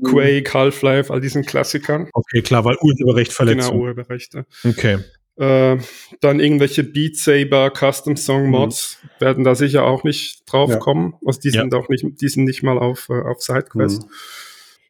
Quake, 0.05 0.53
Half-Life, 0.53 1.13
all 1.13 1.21
diesen 1.21 1.45
Klassikern. 1.45 2.09
Okay, 2.13 2.43
klar, 2.43 2.65
weil 2.65 2.77
Urheberrecht 2.81 3.37
Genau, 3.37 3.51
Verletzung. 3.51 3.81
Urheberrechte. 3.81 4.47
Okay. 4.63 4.99
Äh, 5.37 5.79
dann 6.21 6.39
irgendwelche 6.39 6.85
Beat 6.85 7.17
Saber 7.17 7.73
Custom 7.73 8.17
Song 8.17 8.51
Mods 8.51 8.99
mhm. 9.03 9.09
werden 9.21 9.45
da 9.45 9.57
sicher 9.57 9.85
auch 9.85 10.05
nicht 10.05 10.43
drauf 10.47 10.71
ja. 10.71 10.77
kommen. 10.77 11.15
Also 11.27 11.41
die 11.41 11.51
sind 11.51 11.73
ja. 11.73 11.79
auch 11.79 11.89
nicht, 11.89 12.05
die 12.21 12.29
sind 12.29 12.45
nicht 12.45 12.63
mal 12.63 12.79
auf, 12.79 13.09
äh, 13.09 13.21
auf 13.21 13.43
SideQuest. 13.43 14.03
Mhm. 14.03 14.09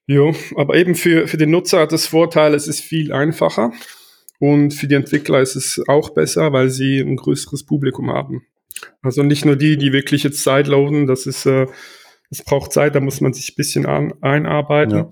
Jo, 0.07 0.35
aber 0.57 0.77
eben 0.77 0.95
für, 0.97 1.27
für 1.29 1.39
den 1.39 1.51
Nutzer 1.51 1.81
hat 1.81 1.93
das 1.93 2.07
Vorteil, 2.07 2.53
es 2.53 2.69
ist 2.69 2.81
viel 2.81 3.11
einfacher. 3.11 3.73
Und 4.39 4.75
für 4.75 4.87
die 4.87 4.97
Entwickler 4.97 5.41
ist 5.41 5.57
es 5.57 5.81
auch 5.89 6.11
besser, 6.11 6.53
weil 6.53 6.69
sie 6.69 6.99
ein 7.01 7.17
größeres 7.17 7.65
Publikum 7.65 8.11
haben. 8.11 8.45
Also 9.03 9.23
nicht 9.23 9.45
nur 9.45 9.57
die, 9.57 9.77
die 9.77 9.93
wirklich 9.93 10.23
jetzt 10.23 10.43
sideloaden, 10.43 11.07
das 11.07 11.27
ist, 11.27 11.47
äh, 11.47 11.67
es 12.31 12.43
braucht 12.43 12.73
Zeit, 12.73 12.95
da 12.95 13.01
muss 13.01 13.21
man 13.21 13.33
sich 13.33 13.51
ein 13.51 13.57
bisschen 13.57 13.87
an, 13.87 14.15
einarbeiten. 14.21 14.97
Ja. 14.97 15.11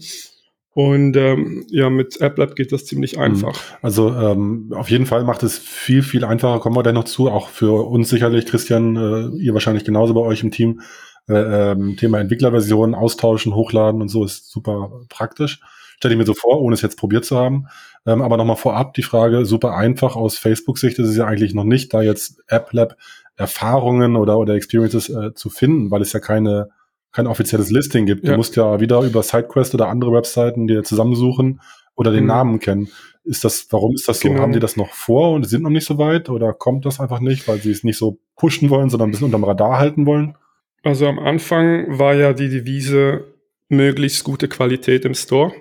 Und 0.74 1.16
ähm, 1.18 1.66
ja, 1.68 1.90
mit 1.90 2.22
AppLab 2.22 2.56
geht 2.56 2.72
das 2.72 2.86
ziemlich 2.86 3.16
mhm. 3.16 3.22
einfach. 3.22 3.60
Also 3.82 4.08
ähm, 4.14 4.72
auf 4.74 4.90
jeden 4.90 5.04
Fall 5.04 5.24
macht 5.24 5.42
es 5.42 5.58
viel, 5.58 6.02
viel 6.02 6.24
einfacher. 6.24 6.60
Kommen 6.60 6.76
wir 6.76 6.82
da 6.82 6.92
noch 6.92 7.04
zu, 7.04 7.28
auch 7.30 7.48
für 7.48 7.86
uns 7.86 8.08
sicherlich, 8.08 8.46
Christian, 8.46 8.96
äh, 8.96 9.42
ihr 9.42 9.52
wahrscheinlich 9.52 9.84
genauso 9.84 10.14
bei 10.14 10.20
euch 10.20 10.42
im 10.42 10.50
Team. 10.50 10.80
Äh, 11.28 11.72
ähm, 11.72 11.96
Thema 11.96 12.18
Entwicklerversion, 12.18 12.94
austauschen, 12.94 13.54
hochladen 13.54 14.02
und 14.02 14.08
so 14.08 14.24
ist 14.24 14.50
super 14.50 15.02
praktisch. 15.08 15.60
Stelle 15.96 16.14
ich 16.14 16.18
mir 16.18 16.26
so 16.26 16.34
vor, 16.34 16.60
ohne 16.60 16.74
es 16.74 16.82
jetzt 16.82 16.98
probiert 16.98 17.24
zu 17.24 17.36
haben. 17.36 17.66
Ähm, 18.06 18.22
aber 18.22 18.36
nochmal 18.36 18.56
vorab 18.56 18.94
die 18.94 19.04
Frage, 19.04 19.44
super 19.44 19.76
einfach 19.76 20.16
aus 20.16 20.36
Facebook-Sicht 20.36 20.98
ist 20.98 21.08
es 21.08 21.16
ja 21.16 21.26
eigentlich 21.26 21.54
noch 21.54 21.64
nicht, 21.64 21.94
da 21.94 22.02
jetzt 22.02 22.42
AppLab 22.48 22.96
Erfahrungen 23.36 24.16
oder, 24.16 24.38
oder 24.38 24.54
Experiences 24.54 25.08
äh, 25.08 25.34
zu 25.34 25.50
finden, 25.50 25.90
weil 25.90 26.02
es 26.02 26.12
ja 26.12 26.20
keine 26.20 26.68
kein 27.12 27.26
offizielles 27.26 27.70
Listing 27.70 28.06
gibt. 28.06 28.24
Ja. 28.24 28.30
Du 28.30 28.36
musst 28.38 28.56
ja 28.56 28.80
wieder 28.80 29.02
über 29.02 29.22
SideQuest 29.22 29.74
oder 29.74 29.88
andere 29.88 30.12
Webseiten 30.12 30.66
dir 30.66 30.82
zusammensuchen 30.82 31.60
oder 31.94 32.10
den 32.10 32.24
mhm. 32.24 32.28
Namen 32.28 32.58
kennen. 32.58 32.88
Ist 33.24 33.44
das, 33.44 33.66
warum 33.70 33.94
ist 33.94 34.08
das 34.08 34.20
so? 34.20 34.28
Genau. 34.28 34.40
Haben 34.40 34.52
die 34.52 34.58
das 34.58 34.76
noch 34.76 34.92
vor 34.92 35.32
und 35.32 35.44
sind 35.44 35.62
noch 35.62 35.70
nicht 35.70 35.86
so 35.86 35.98
weit 35.98 36.28
oder 36.28 36.52
kommt 36.52 36.86
das 36.86 36.98
einfach 36.98 37.20
nicht, 37.20 37.46
weil 37.46 37.58
sie 37.58 37.70
es 37.70 37.84
nicht 37.84 37.98
so 37.98 38.18
pushen 38.36 38.70
wollen, 38.70 38.90
sondern 38.90 39.08
ein 39.08 39.12
bisschen 39.12 39.26
unterm 39.26 39.44
Radar 39.44 39.78
halten 39.78 40.06
wollen? 40.06 40.36
Also 40.82 41.06
am 41.06 41.20
Anfang 41.20 41.98
war 41.98 42.14
ja 42.14 42.32
die 42.32 42.48
Devise 42.48 43.24
möglichst 43.68 44.24
gute 44.24 44.48
Qualität 44.48 45.04
im 45.04 45.14
Store. 45.14 45.52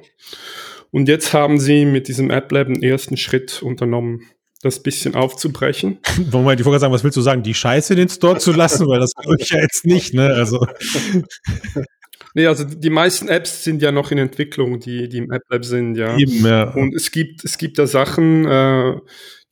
Und 0.89 1.07
jetzt 1.07 1.33
haben 1.33 1.59
sie 1.59 1.85
mit 1.85 2.07
diesem 2.07 2.31
App 2.31 2.51
Lab 2.51 2.67
einen 2.67 2.81
ersten 2.81 3.17
Schritt 3.17 3.61
unternommen 3.61 4.23
das 4.61 4.81
bisschen 4.81 5.15
aufzubrechen. 5.15 5.99
Moment, 6.31 6.59
ich 6.59 6.65
wollte 6.65 6.79
sagen, 6.79 6.93
was 6.93 7.03
willst 7.03 7.17
du 7.17 7.21
sagen? 7.21 7.43
Die 7.43 7.53
Scheiße 7.53 7.93
in 7.93 7.99
den 7.99 8.09
Store 8.09 8.37
zu 8.37 8.51
lassen? 8.51 8.87
Weil 8.87 8.99
das 8.99 9.13
glaube 9.13 9.37
ich 9.39 9.49
ja 9.49 9.59
jetzt 9.59 9.85
nicht, 9.85 10.13
ne? 10.13 10.27
Also. 10.27 10.65
Nee, 12.33 12.47
also 12.47 12.63
die 12.63 12.89
meisten 12.89 13.27
Apps 13.27 13.65
sind 13.65 13.81
ja 13.81 13.91
noch 13.91 14.11
in 14.11 14.17
Entwicklung, 14.17 14.79
die, 14.79 15.09
die 15.09 15.17
im 15.17 15.31
App 15.31 15.43
Lab 15.49 15.65
sind, 15.65 15.95
ja. 15.95 16.17
Eben, 16.17 16.45
ja. 16.45 16.73
Und 16.73 16.95
es 16.95 17.11
gibt, 17.11 17.43
es 17.43 17.57
gibt 17.57 17.77
da 17.77 17.87
Sachen, 17.87 18.45
äh, 18.45 18.95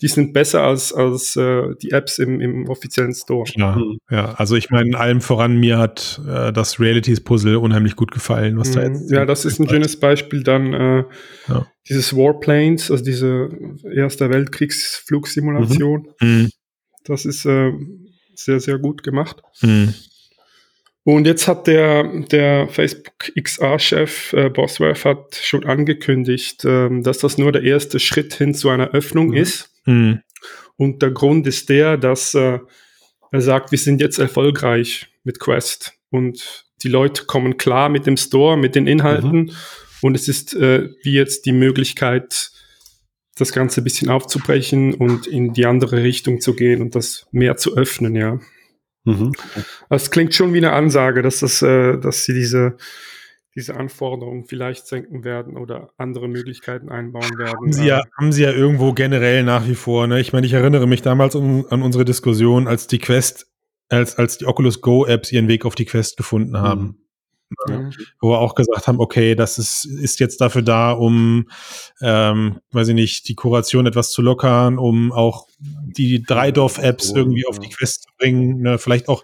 die 0.02 0.08
sind 0.08 0.34
besser 0.34 0.64
als, 0.64 0.94
als 0.94 1.36
äh, 1.36 1.76
die 1.82 1.92
Apps 1.92 2.20
im, 2.20 2.40
im 2.40 2.70
offiziellen 2.70 3.14
Store. 3.14 3.50
Ja, 3.56 3.76
mhm. 3.76 3.98
ja. 4.10 4.34
also 4.34 4.56
ich 4.56 4.70
meine, 4.70 4.98
allem 4.98 5.20
voran, 5.22 5.60
mir 5.60 5.78
hat 5.78 6.22
äh, 6.28 6.54
das 6.54 6.80
Realities-Puzzle 6.80 7.58
unheimlich 7.58 7.96
gut 7.96 8.12
gefallen. 8.12 8.58
Was 8.58 8.70
mhm. 8.70 8.74
da 8.76 8.84
jetzt 8.84 9.12
ja, 9.12 9.26
das 9.26 9.46
ist 9.46 9.60
ein 9.60 9.68
schönes 9.68 10.00
Beispiel. 10.00 10.44
Dann 10.44 10.74
äh, 10.74 11.04
ja. 11.48 11.68
dieses 11.90 12.16
Warplanes, 12.16 12.90
also 12.92 13.04
diese 13.04 13.50
Erster 13.94 14.30
Weltkriegsflugsimulation. 14.30 16.08
Mhm. 16.22 16.28
mhm. 16.28 16.50
Das 17.06 17.26
ist 17.26 17.46
äh, 17.46 17.72
sehr, 18.36 18.60
sehr 18.60 18.78
gut 18.78 19.04
gemacht. 19.04 19.42
Mhm. 19.62 19.94
Und 21.04 21.26
jetzt 21.26 21.48
hat 21.48 21.66
der, 21.66 22.04
der 22.28 22.68
Facebook 22.68 23.32
XR-Chef 23.36 24.34
äh, 24.34 24.50
Bosworth 24.50 25.06
hat 25.06 25.40
schon 25.42 25.66
angekündigt, 25.66 26.64
ähm, 26.66 27.04
dass 27.04 27.18
das 27.18 27.38
nur 27.38 27.52
der 27.52 27.64
erste 27.64 28.00
Schritt 28.00 28.34
hin 28.34 28.54
zu 28.54 28.70
einer 28.70 28.92
Öffnung 28.92 29.30
mhm. 29.30 29.38
ist. 29.38 29.72
Mhm. 29.90 30.22
Und 30.78 31.02
der 31.02 31.12
Grund 31.12 31.46
ist 31.48 31.70
der, 31.70 31.98
dass 31.98 32.34
äh, 32.34 32.60
er 33.32 33.42
sagt, 33.42 33.72
wir 33.72 33.78
sind 33.78 34.02
jetzt 34.02 34.20
erfolgreich 34.20 35.08
mit 35.24 35.40
Quest 35.40 35.94
und 36.10 36.66
die 36.84 36.88
Leute 36.88 37.26
kommen 37.26 37.58
klar 37.58 37.90
mit 37.90 38.06
dem 38.06 38.18
Store, 38.18 38.58
mit 38.58 38.76
den 38.76 38.88
Inhalten 38.88 39.42
mhm. 39.42 39.52
und 40.02 40.16
es 40.16 40.28
ist 40.28 40.56
äh, 40.56 40.90
wie 41.04 41.14
jetzt 41.14 41.46
die 41.46 41.52
Möglichkeit, 41.52 42.52
das 43.36 43.52
Ganze 43.52 43.82
ein 43.82 43.84
bisschen 43.84 44.10
aufzubrechen 44.10 44.94
und 44.94 45.28
in 45.28 45.54
die 45.54 45.66
andere 45.66 46.04
Richtung 46.04 46.42
zu 46.42 46.56
gehen 46.56 46.82
und 46.82 46.96
das 46.96 47.28
mehr 47.32 47.58
zu 47.58 47.76
öffnen, 47.76 48.16
ja. 48.16 48.40
Mhm. 49.06 49.34
Das 49.90 50.12
klingt 50.12 50.34
schon 50.34 50.54
wie 50.54 50.58
eine 50.58 50.74
Ansage, 50.74 51.22
dass 51.22 51.40
das, 51.40 51.62
äh, 51.62 51.98
dass 51.98 52.26
sie 52.26 52.34
diese 52.34 52.78
diese 53.56 53.76
Anforderungen 53.76 54.46
vielleicht 54.46 54.88
senken 54.88 55.24
werden 55.24 55.58
oder 55.58 55.90
andere 55.98 56.28
Möglichkeiten 56.28 56.90
einbauen 56.90 57.38
werden. 57.38 57.58
Haben 57.58 57.74
sie 57.74 57.86
ja, 57.86 58.04
haben 58.18 58.32
sie 58.32 58.44
ja 58.44 58.52
irgendwo 58.52 58.94
generell 58.94 59.44
nach 59.44 59.68
wie 59.68 59.76
vor. 59.76 60.08
Ne? 60.08 60.20
Ich 60.20 60.34
meine, 60.34 60.46
ich 60.46 60.54
erinnere 60.54 60.88
mich 60.88 61.02
damals 61.02 61.36
um, 61.36 61.66
an 61.70 61.82
unsere 61.82 62.06
Diskussion, 62.06 62.68
als 62.68 62.88
die 62.88 63.00
Quest, 63.00 63.48
als, 63.90 64.18
als 64.18 64.38
die 64.38 64.46
Oculus 64.46 64.82
Go 64.82 65.06
Apps 65.06 65.32
ihren 65.32 65.48
Weg 65.48 65.66
auf 65.66 65.76
die 65.76 65.86
Quest 65.86 66.18
gefunden 66.18 66.58
haben. 66.58 66.82
Mhm. 66.82 66.96
Mhm. 67.68 67.92
Wo 68.22 68.30
wir 68.30 68.40
auch 68.40 68.54
gesagt 68.54 68.88
haben, 68.88 69.00
okay, 69.00 69.34
das 69.34 69.58
ist, 69.58 69.86
ist 69.86 70.20
jetzt 70.20 70.40
dafür 70.40 70.62
da, 70.62 70.92
um, 70.92 71.50
ähm, 72.00 72.60
weiß 72.72 72.90
ich 72.90 72.94
nicht, 72.94 73.28
die 73.28 73.36
Kuration 73.36 73.88
etwas 73.88 74.12
zu 74.12 74.22
lockern, 74.22 74.78
um 74.78 75.12
auch 75.12 75.48
die 75.60 76.22
Dreidorf-Apps 76.22 77.12
irgendwie 77.12 77.48
auf 77.48 77.58
die 77.58 77.70
Quest 77.70 78.04
zu 78.04 78.10
bringen, 78.20 78.62
ne? 78.62 78.78
vielleicht 78.78 79.10
auch 79.10 79.24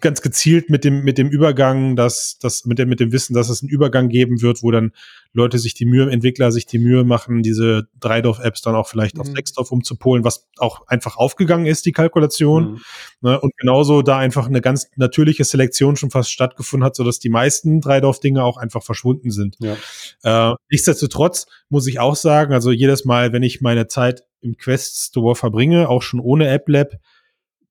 ganz 0.00 0.22
gezielt 0.22 0.70
mit 0.70 0.82
dem, 0.82 1.04
mit 1.04 1.18
dem 1.18 1.28
Übergang, 1.28 1.94
dass, 1.94 2.38
dass 2.38 2.64
mit 2.64 2.78
dem, 2.78 2.88
mit 2.88 3.00
dem 3.00 3.12
Wissen, 3.12 3.34
dass 3.34 3.50
es 3.50 3.62
einen 3.62 3.68
Übergang 3.68 4.08
geben 4.08 4.40
wird, 4.40 4.62
wo 4.62 4.70
dann 4.70 4.92
Leute 5.34 5.58
sich 5.58 5.74
die 5.74 5.84
Mühe, 5.84 6.10
Entwickler 6.10 6.52
sich 6.52 6.64
die 6.64 6.78
Mühe 6.78 7.04
machen, 7.04 7.42
diese 7.42 7.88
Dreidorf-Apps 8.00 8.62
dann 8.62 8.74
auch 8.74 8.88
vielleicht 8.88 9.16
mhm. 9.16 9.20
auf 9.20 9.28
Nextdorf 9.28 9.70
umzupolen, 9.72 10.24
was 10.24 10.48
auch 10.56 10.86
einfach 10.86 11.16
aufgegangen 11.16 11.66
ist, 11.66 11.84
die 11.84 11.92
Kalkulation. 11.92 12.72
Mhm. 12.72 12.80
Ne? 13.20 13.40
Und 13.40 13.52
genauso 13.58 14.00
da 14.00 14.16
einfach 14.18 14.46
eine 14.46 14.62
ganz 14.62 14.88
natürliche 14.96 15.44
Selektion 15.44 15.96
schon 15.96 16.10
fast 16.10 16.30
stattgefunden 16.30 16.84
hat, 16.84 16.96
sodass 16.96 17.18
die 17.18 17.30
meisten 17.30 17.82
Dreidorf-Dinge 17.82 18.42
auch 18.42 18.56
einfach 18.56 18.82
verschwunden 18.82 19.30
sind. 19.30 19.56
Ja. 19.58 20.52
Äh, 20.52 20.54
nichtsdestotrotz 20.70 21.46
muss 21.68 21.86
ich 21.86 21.98
auch 22.00 22.16
sagen, 22.16 22.54
also 22.54 22.70
jedes 22.70 23.04
Mal, 23.04 23.34
wenn 23.34 23.42
ich 23.42 23.60
meine 23.60 23.86
Zeit 23.86 24.24
im 24.40 24.56
Quest 24.56 25.08
Store 25.08 25.34
verbringe, 25.34 25.88
auch 25.90 26.02
schon 26.02 26.20
ohne 26.20 26.48
App 26.48 26.68
Lab, 26.68 26.92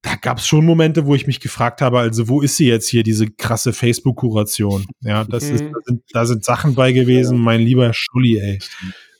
da 0.04 0.16
gab 0.16 0.38
es 0.38 0.48
schon 0.48 0.66
Momente, 0.66 1.06
wo 1.06 1.16
ich 1.16 1.28
mich 1.28 1.40
gefragt 1.40 1.82
habe, 1.82 2.00
also 2.00 2.28
wo 2.28 2.42
ist 2.42 2.58
sie 2.58 2.68
jetzt 2.68 2.90
hier, 2.90 3.04
diese 3.04 3.26
krasse 3.28 3.72
Facebook-Kuration? 3.72 4.86
Ja, 5.02 5.24
das 5.24 5.50
mhm. 5.50 5.56
ist, 5.56 5.64
da 5.64 5.80
sind, 5.86 6.04
da 6.12 6.26
sind 6.26 6.46
Sachen 6.46 6.76
bei 6.76 6.92
gewesen, 6.92 7.40
mein 7.40 7.62
lieber 7.62 7.92
Schulli, 7.94 8.38
ey. 8.38 8.60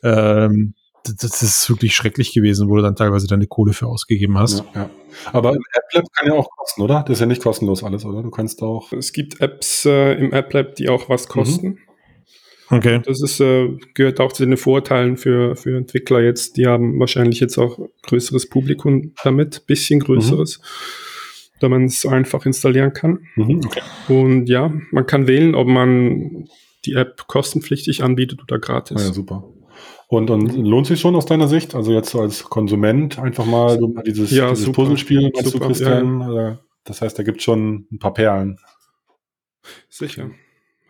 Ähm, 0.04 0.76
das, 1.06 1.16
das 1.16 1.42
ist 1.42 1.70
wirklich 1.70 1.96
schrecklich 1.96 2.34
gewesen, 2.34 2.70
wo 2.70 2.76
du 2.76 2.82
dann 2.82 2.98
teilweise 2.98 3.28
deine 3.28 3.48
Kohle 3.48 3.74
für 3.74 3.88
ausgegeben 3.88 4.38
hast. 4.38 4.60
Ja, 4.60 4.82
ja. 4.82 4.90
Aber 5.32 5.52
im 5.52 5.64
AppLab 5.74 6.06
kann 6.14 6.28
ja 6.28 6.34
auch 6.34 6.50
kosten, 6.50 6.82
oder? 6.82 7.04
Das 7.08 7.18
ist 7.18 7.20
ja 7.22 7.26
nicht 7.28 7.42
kostenlos 7.42 7.84
alles, 7.84 8.04
oder? 8.06 8.22
Du 8.22 8.30
kannst 8.30 8.62
auch. 8.62 8.92
Es 8.92 9.14
gibt 9.14 9.40
Apps 9.42 9.86
äh, 9.86 10.14
im 10.14 10.34
AppLab, 10.34 10.76
die 10.76 10.90
auch 10.90 11.10
was 11.10 11.28
kosten. 11.28 11.68
Mhm. 11.68 11.78
Okay. 12.78 13.02
Das 13.06 13.22
ist, 13.22 13.40
äh, 13.40 13.70
gehört 13.94 14.20
auch 14.20 14.32
zu 14.32 14.46
den 14.46 14.58
Vorteilen 14.58 15.18
für, 15.18 15.56
für 15.56 15.78
Entwickler 15.78 16.22
jetzt. 16.22 16.58
Die 16.58 16.68
haben 16.68 17.00
wahrscheinlich 17.00 17.40
jetzt 17.40 17.58
auch 17.58 17.80
größeres 18.04 18.50
Publikum 18.50 19.14
damit, 19.24 19.66
bisschen 19.68 20.00
größeres, 20.00 20.60
mhm. 20.60 21.58
da 21.60 21.70
man 21.70 21.86
es 21.86 22.06
einfach 22.06 22.46
installieren 22.46 22.94
kann. 22.94 23.28
Mhm, 23.36 23.62
okay. 23.66 23.82
Und 24.08 24.48
ja, 24.48 24.74
man 24.92 25.06
kann 25.06 25.28
wählen, 25.28 25.56
ob 25.56 25.68
man 25.68 26.48
die 26.86 26.94
App 26.94 27.28
kostenpflichtig 27.28 28.04
anbietet 28.04 28.42
oder 28.44 28.60
gratis. 28.60 28.98
Ah 28.98 29.08
ja, 29.08 29.14
super. 29.14 29.44
Und, 30.08 30.30
und 30.30 30.56
lohnt 30.56 30.86
sich 30.86 31.00
schon 31.00 31.16
aus 31.16 31.26
deiner 31.26 31.48
Sicht? 31.48 31.74
Also 31.74 31.92
jetzt 31.92 32.12
so 32.12 32.22
als 32.22 32.44
Konsument 32.44 33.18
einfach 33.18 33.46
mal 33.46 33.80
dieses, 34.06 34.32
ja, 34.32 34.50
dieses 34.50 34.72
Puzzlespiel, 34.72 35.32
meinst 35.34 35.52
super, 35.52 35.60
du, 35.60 35.66
Christian? 35.68 36.22
Ja, 36.22 36.42
ja. 36.42 36.60
Das 36.84 37.02
heißt, 37.02 37.18
da 37.18 37.24
gibt 37.24 37.42
schon 37.42 37.88
ein 37.92 38.00
paar 38.00 38.14
Perlen. 38.14 38.60
Sicher. 39.90 40.30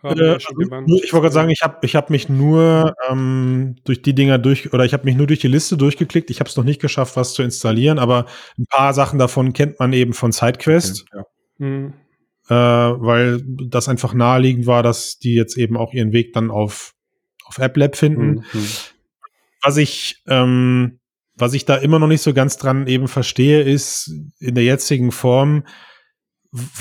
Äh, 0.04 0.36
ich 0.36 1.12
wollte 1.12 1.20
gerade 1.22 1.32
sagen, 1.32 1.50
ich 1.50 1.62
habe 1.62 1.78
ich 1.82 1.96
hab 1.96 2.10
mich 2.10 2.28
nur 2.28 2.94
ähm, 3.08 3.76
durch 3.84 4.02
die 4.02 4.14
Dinger 4.14 4.38
durch 4.38 4.72
oder 4.72 4.84
ich 4.84 4.92
habe 4.92 5.04
mich 5.04 5.16
nur 5.16 5.26
durch 5.26 5.40
die 5.40 5.48
Liste 5.48 5.76
durchgeklickt. 5.76 6.30
Ich 6.30 6.40
habe 6.40 6.48
es 6.48 6.56
noch 6.56 6.64
nicht 6.64 6.80
geschafft, 6.80 7.16
was 7.16 7.32
zu 7.32 7.42
installieren, 7.42 7.98
aber 7.98 8.26
ein 8.58 8.66
paar 8.66 8.92
Sachen 8.92 9.18
davon 9.18 9.52
kennt 9.52 9.80
man 9.80 9.92
eben 9.92 10.12
von 10.12 10.32
SideQuest. 10.32 11.06
Okay, 11.12 11.24
ja. 11.58 11.66
mhm. 11.66 11.92
äh, 12.48 12.54
weil 12.54 13.42
das 13.68 13.88
einfach 13.88 14.12
naheliegend 14.14 14.66
war, 14.66 14.82
dass 14.82 15.18
die 15.18 15.34
jetzt 15.34 15.56
eben 15.56 15.76
auch 15.76 15.92
ihren 15.92 16.12
Weg 16.12 16.34
dann 16.34 16.50
auf, 16.50 16.94
auf 17.46 17.58
AppLab 17.58 17.96
finden. 17.96 18.44
Mhm. 18.52 18.68
Was 19.62 19.78
ich 19.78 20.22
ähm, 20.28 20.98
was 21.36 21.54
ich 21.54 21.64
da 21.64 21.76
immer 21.76 21.98
noch 21.98 22.06
nicht 22.06 22.22
so 22.22 22.32
ganz 22.32 22.56
dran 22.56 22.86
eben 22.86 23.08
verstehe, 23.08 23.62
ist 23.62 24.12
in 24.38 24.54
der 24.54 24.64
jetzigen 24.64 25.10
Form, 25.10 25.64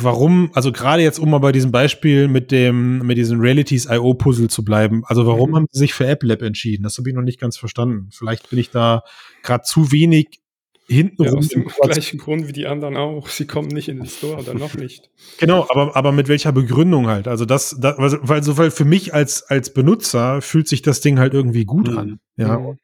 warum, 0.01 0.51
also 0.53 0.72
gerade 0.72 1.01
jetzt, 1.01 1.18
um 1.20 1.32
mal 1.32 1.39
bei 1.39 1.51
diesem 1.51 1.72
Beispiel 1.72 2.27
mit 2.27 2.51
dem, 2.51 3.00
mit 3.00 3.18
diesem 3.18 3.39
Realities 3.39 3.88
IO 3.89 4.13
Puzzle 4.13 4.48
zu 4.48 4.63
bleiben, 4.63 5.03
also 5.06 5.25
warum 5.25 5.51
mhm. 5.51 5.56
haben 5.56 5.65
sie 5.72 5.80
sich 5.80 5.94
für 5.94 6.08
AppLab 6.08 6.42
entschieden? 6.44 6.84
Das 6.84 6.98
habe 6.98 7.10
ich 7.10 7.15
noch 7.15 7.24
nicht 7.24 7.39
ganz 7.39 7.58
verstanden. 7.58 8.10
Vielleicht 8.12 8.50
bin 8.50 8.60
ich 8.60 8.70
da 8.70 9.03
gerade 9.42 9.63
zu 9.63 9.92
wenig 9.92 10.42
hinten 10.88 11.24
ja, 11.24 11.32
rum. 11.32 11.39
Aus 11.39 11.48
dem 11.48 11.65
gleichen 11.65 12.20
Grund 12.20 12.48
wie 12.48 12.51
die 12.51 12.68
anderen 12.68 12.98
auch. 12.98 13.27
Sie 13.30 13.48
kommen 13.48 13.70
nicht 13.70 13.89
in 13.89 13.98
den 13.98 14.06
Store 14.06 14.38
oder 14.38 14.53
noch 14.53 14.75
nicht. 14.75 15.10
Genau, 15.39 15.65
aber, 15.70 15.96
aber 15.96 16.12
mit 16.12 16.27
welcher 16.27 16.51
Begründung 16.51 17.08
halt? 17.08 17.27
Also 17.27 17.46
das, 17.46 17.75
das 17.80 17.96
weil 17.98 18.44
so, 18.44 18.58
weil 18.58 18.70
für 18.70 18.86
mich 18.86 19.13
als, 19.13 19.44
als 19.44 19.74
Benutzer 19.74 20.42
fühlt 20.42 20.68
sich 20.68 20.82
das 20.82 21.01
Ding 21.01 21.20
halt 21.20 21.34
irgendwie 21.34 21.65
gut 21.65 21.89
mhm. 21.89 21.98
an. 21.98 22.20
Ja. 22.38 22.60
Mhm. 22.60 22.77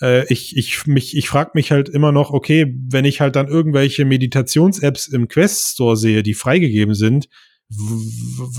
Äh, 0.00 0.30
ich, 0.32 0.56
ich, 0.56 0.86
mich, 0.86 1.16
ich 1.16 1.28
frage 1.28 1.52
mich 1.54 1.70
halt 1.70 1.88
immer 1.88 2.12
noch, 2.12 2.30
okay, 2.30 2.74
wenn 2.88 3.04
ich 3.04 3.20
halt 3.20 3.36
dann 3.36 3.48
irgendwelche 3.48 4.04
Meditations-Apps 4.04 5.08
im 5.08 5.28
Quest 5.28 5.72
Store 5.72 5.96
sehe, 5.96 6.22
die 6.22 6.34
freigegeben 6.34 6.94
sind, 6.94 7.28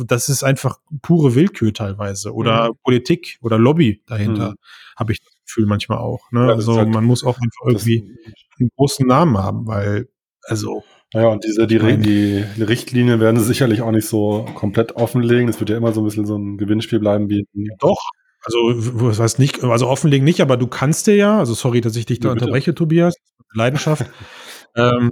das 0.07 0.29
ist 0.29 0.43
einfach 0.43 0.79
pure 1.01 1.35
Willkür 1.35 1.73
teilweise 1.73 2.33
oder 2.33 2.69
mhm. 2.69 2.77
Politik 2.83 3.37
oder 3.41 3.57
Lobby 3.57 4.01
dahinter, 4.07 4.51
mhm. 4.51 4.55
habe 4.97 5.13
ich 5.13 5.19
das 5.19 5.33
Gefühl 5.45 5.67
manchmal 5.67 5.99
auch. 5.99 6.31
Ne? 6.31 6.47
Ja, 6.47 6.53
also 6.53 6.77
halt, 6.77 6.89
man 6.89 7.05
muss 7.05 7.23
auch 7.23 7.37
einfach 7.37 7.65
irgendwie 7.65 8.17
einen 8.59 8.69
großen 8.75 9.05
Namen 9.05 9.37
haben, 9.37 9.67
weil, 9.67 10.09
also. 10.43 10.83
Ja, 11.13 11.27
und 11.27 11.45
diese, 11.45 11.67
die, 11.67 11.77
die, 11.77 12.43
die 12.57 12.63
Richtlinien 12.63 13.19
werden 13.19 13.39
sie 13.39 13.45
sicherlich 13.45 13.81
auch 13.81 13.91
nicht 13.91 14.07
so 14.07 14.45
komplett 14.55 14.95
offenlegen. 14.95 15.47
Es 15.47 15.59
wird 15.59 15.69
ja 15.69 15.77
immer 15.77 15.93
so 15.93 16.01
ein 16.01 16.03
bisschen 16.03 16.25
so 16.25 16.35
ein 16.35 16.57
Gewinnspiel 16.57 16.99
bleiben 16.99 17.29
wie. 17.29 17.45
Doch, 17.79 18.01
also, 18.45 18.59
was 19.01 19.19
heißt 19.19 19.39
nicht, 19.39 19.63
also 19.63 19.87
offenlegen 19.87 20.23
nicht, 20.23 20.39
aber 20.39 20.55
du 20.55 20.67
kannst 20.67 21.07
dir 21.07 21.15
ja, 21.15 21.39
also 21.39 21.53
sorry, 21.53 21.81
dass 21.81 21.95
ich 21.95 22.05
dich 22.05 22.19
da 22.19 22.29
ja, 22.29 22.33
unterbreche, 22.33 22.75
Tobias, 22.75 23.15
Leidenschaft. 23.53 24.05
ähm, 24.75 25.11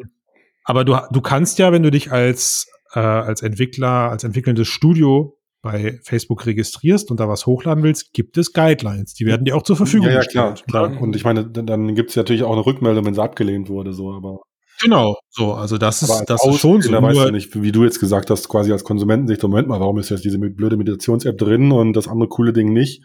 aber 0.64 0.86
du, 0.86 0.96
du 1.12 1.22
kannst 1.22 1.60
ja, 1.60 1.72
wenn 1.72 1.84
du 1.84 1.92
dich 1.92 2.12
als, 2.12 2.68
äh, 2.94 3.00
als 3.00 3.42
Entwickler, 3.42 4.12
als 4.12 4.24
entwickelndes 4.24 4.68
Studio 4.68 5.38
bei 5.64 6.00
Facebook 6.04 6.46
registrierst 6.46 7.10
und 7.10 7.20
da 7.20 7.28
was 7.28 7.46
hochladen 7.46 7.84
willst, 7.84 8.14
gibt 8.14 8.38
es 8.38 8.54
Guidelines. 8.54 9.14
Die 9.14 9.26
werden 9.26 9.46
dir 9.46 9.56
auch 9.56 9.64
zur 9.64 9.78
Verfügung 9.78 10.10
ja, 10.10 10.16
ja, 10.16 10.22
klar, 10.22 10.54
klar. 10.68 11.02
Und 11.02 11.16
ich 11.16 11.24
meine, 11.24 11.46
dann, 11.46 11.96
gibt 11.96 12.12
es 12.12 12.16
natürlich 12.16 12.44
auch 12.44 12.52
eine 12.52 12.66
Rückmeldung, 12.66 13.06
wenn 13.06 13.14
es 13.14 13.20
abgelehnt 13.20 13.70
wurde, 13.70 13.94
so, 13.94 14.12
aber. 14.12 14.42
Genau, 14.82 15.16
so, 15.30 15.54
also 15.54 15.78
das 15.78 16.02
ist, 16.02 16.26
das 16.28 16.46
ist 16.46 16.60
schon 16.60 16.82
so. 16.82 16.92
Da 16.92 17.02
weißt 17.02 17.28
du 17.28 17.32
nicht, 17.32 17.62
wie 17.62 17.72
du 17.72 17.84
jetzt 17.84 18.00
gesagt 18.00 18.30
hast, 18.30 18.50
quasi 18.50 18.72
als 18.72 18.84
Konsumentensicht, 18.84 19.42
Moment 19.44 19.70
mal, 19.70 19.80
warum 19.80 19.98
ist 20.00 20.10
jetzt 20.10 20.26
diese 20.26 20.38
blöde 20.38 20.76
Meditations-App 20.76 21.38
drin 21.38 21.72
und 21.72 21.94
das 21.94 22.08
andere 22.08 22.28
coole 22.28 22.52
Ding 22.52 22.74
nicht? 22.74 23.04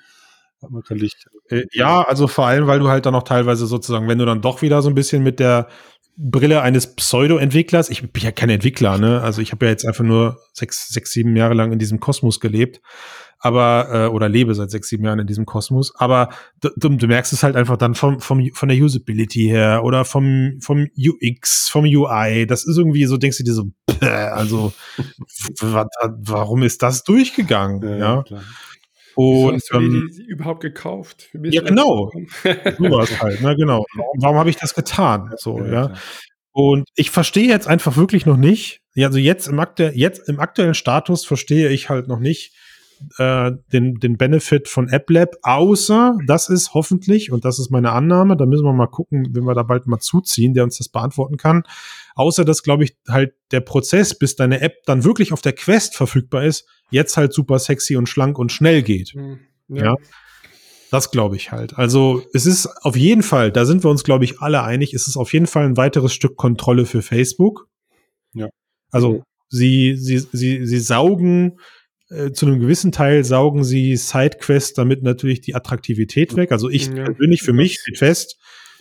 Man 0.69 0.83
Licht. 0.99 1.27
Äh, 1.51 1.65
ja, 1.73 2.03
also 2.03 2.27
vor 2.27 2.47
allem, 2.47 2.67
weil 2.67 2.81
du 2.81 2.89
halt 2.89 3.07
dann 3.07 3.13
noch 3.13 3.23
teilweise 3.23 3.67
sozusagen, 3.67 4.09
wenn 4.09 4.19
du 4.19 4.27
dann 4.27 4.43
doch 4.43 4.63
wieder 4.63 4.83
so 4.83 4.89
ein 4.89 4.95
bisschen 4.95 5.23
mit 5.23 5.39
der 5.39 5.69
Brille 6.17 6.63
eines 6.63 6.97
Pseudo-Entwicklers, 6.97 7.91
ich 7.91 8.03
bin 8.11 8.23
ja 8.23 8.33
kein 8.33 8.51
Entwickler, 8.51 8.99
ne? 8.99 9.21
Also 9.21 9.41
ich 9.41 9.53
habe 9.53 9.67
ja 9.67 9.71
jetzt 9.71 9.87
einfach 9.87 10.03
nur 10.03 10.41
sechs, 10.53 10.89
sechs, 10.89 11.13
sieben 11.13 11.37
Jahre 11.37 11.55
lang 11.55 11.71
in 11.71 11.79
diesem 11.79 12.01
Kosmos 12.01 12.41
gelebt, 12.41 12.81
aber 13.39 13.89
äh, 13.93 14.07
oder 14.09 14.29
lebe 14.29 14.53
seit 14.57 14.73
sechs, 14.73 14.89
sieben 14.89 15.05
Jahren 15.05 15.21
in 15.21 15.29
diesem 15.29 15.47
Kosmos. 15.47 15.95
Aber 15.95 16.31
du, 16.61 16.89
du 16.89 17.07
merkst 17.07 17.33
es 17.33 17.45
halt 17.45 17.55
einfach 17.55 17.77
dann 17.77 17.95
vom, 17.95 18.19
vom 18.19 18.51
von 18.53 18.69
der 18.69 18.79
Usability 18.79 19.47
her 19.47 19.85
oder 19.85 20.05
vom 20.05 20.59
vom 20.61 20.89
UX, 20.99 21.69
vom 21.69 21.85
UI. 21.85 22.49
Das 22.49 22.67
ist 22.67 22.77
irgendwie 22.77 23.05
so, 23.05 23.17
denkst 23.17 23.39
du 23.39 23.45
dir 23.45 23.55
so, 23.55 23.71
also 24.01 24.73
warum 25.61 26.65
ist 26.65 26.83
das 26.83 27.05
durchgegangen? 27.05 28.01
Ja. 28.01 28.25
ja? 28.29 28.41
Und 29.19 29.57
hast 29.57 29.73
du 29.73 29.79
ähm, 29.79 30.09
die, 30.13 30.23
die 30.23 30.29
überhaupt 30.29 30.61
gekauft? 30.61 31.29
Ja, 31.43 31.63
genau. 31.63 32.13
Sowas 32.79 33.21
halt, 33.21 33.41
ne, 33.43 33.57
genau. 33.57 33.85
Warum 34.21 34.37
habe 34.37 34.49
ich 34.49 34.57
das 34.57 34.75
getan? 34.75 35.33
So, 35.39 35.59
ja. 35.59 35.73
ja. 35.73 35.93
Und 36.53 36.89
ich 36.95 37.11
verstehe 37.11 37.49
jetzt 37.49 37.67
einfach 37.67 37.97
wirklich 37.97 38.27
noch 38.27 38.37
nicht, 38.37 38.81
also 38.97 39.19
jetzt 39.19 39.49
im, 39.49 39.59
aktu 39.59 39.91
jetzt 39.93 40.29
im 40.29 40.39
aktuellen 40.39 40.75
Status 40.75 41.25
verstehe 41.25 41.69
ich 41.69 41.89
halt 41.89 42.07
noch 42.07 42.21
nicht 42.21 42.55
äh, 43.19 43.53
den, 43.73 43.95
den 43.97 44.17
Benefit 44.17 44.69
von 44.69 44.89
AppLab, 44.89 45.37
außer 45.43 46.17
das 46.27 46.49
ist 46.49 46.75
hoffentlich, 46.75 47.33
und 47.33 47.45
das 47.45 47.59
ist 47.59 47.71
meine 47.71 47.93
Annahme, 47.93 48.37
da 48.37 48.47
müssen 48.47 48.65
wir 48.65 48.73
mal 48.73 48.87
gucken, 48.87 49.29
wenn 49.33 49.45
wir 49.45 49.55
da 49.55 49.63
bald 49.63 49.87
mal 49.87 49.99
zuziehen, 49.99 50.55
der 50.55 50.65
uns 50.65 50.79
das 50.79 50.89
beantworten 50.89 51.37
kann, 51.37 51.65
außer 52.15 52.45
dass, 52.45 52.63
glaube 52.63 52.85
ich, 52.85 52.97
halt 53.09 53.35
der 53.51 53.61
Prozess, 53.61 54.19
bis 54.19 54.37
deine 54.37 54.61
App 54.61 54.85
dann 54.87 55.05
wirklich 55.05 55.33
auf 55.33 55.41
der 55.41 55.53
Quest 55.53 55.97
verfügbar 55.97 56.45
ist, 56.45 56.67
jetzt 56.91 57.17
halt 57.17 57.33
super 57.33 57.59
sexy 57.59 57.97
und 57.97 58.09
schlank 58.09 58.39
und 58.39 58.53
schnell 58.53 58.83
geht. 58.83 59.15
Mhm. 59.15 59.41
Ja. 59.69 59.85
ja. 59.85 59.97
Das 60.91 61.11
glaube 61.11 61.37
ich 61.37 61.53
halt. 61.53 61.77
Also 61.77 62.23
es 62.33 62.47
ist 62.47 62.67
auf 62.67 62.97
jeden 62.97 63.23
Fall, 63.23 63.53
da 63.53 63.67
sind 63.67 63.85
wir 63.85 63.91
uns, 63.91 64.05
glaube 64.05 64.25
ich, 64.25 64.41
alle 64.41 64.63
einig, 64.63 64.95
es 64.95 65.07
ist 65.07 65.17
auf 65.17 65.33
jeden 65.33 65.47
Fall 65.47 65.67
ein 65.67 65.77
weiteres 65.77 66.15
Stück 66.15 66.37
Kontrolle 66.37 66.87
für 66.87 67.03
Facebook. 67.03 67.69
Ja. 68.33 68.49
Also 68.91 69.23
sie, 69.49 69.97
sie, 69.97 70.19
sie, 70.19 70.67
sie 70.67 70.79
saugen 70.79 71.59
äh, 72.11 72.33
zu 72.33 72.47
einem 72.47 72.61
gewissen 72.61 72.93
Teil 72.93 73.25
saugen 73.25 73.65
sie 73.65 73.97
Sidequests 73.97 74.75
damit 74.75 75.03
natürlich 75.03 75.41
die 75.41 75.55
Attraktivität 75.55 76.37
weg. 76.37 76.53
Also 76.53 76.69
ich 76.69 76.89
ja. 76.89 77.05
persönlich 77.05 77.43
für 77.43 77.53
mich 77.53 77.81
steht 77.81 77.99
fest, 77.99 78.39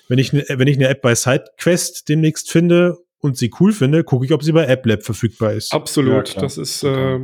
wenn 0.08 0.20
ich, 0.20 0.34
ne, 0.34 0.46
wenn 0.48 0.68
ich 0.68 0.78
eine 0.78 0.88
App 0.88 1.02
bei 1.02 1.16
Sidequest 1.16 2.08
demnächst 2.10 2.52
finde 2.52 2.98
und 3.20 3.38
sie 3.38 3.52
cool 3.60 3.74
finde, 3.74 4.04
gucke 4.04 4.26
ich, 4.26 4.32
ob 4.32 4.44
sie 4.44 4.52
bei 4.52 4.70
AppLab 4.70 5.04
verfügbar 5.04 5.54
ist. 5.54 5.74
Absolut, 5.74 6.36
ja, 6.36 6.42
das 6.42 6.58
ist 6.58 6.84
äh, 6.84 7.20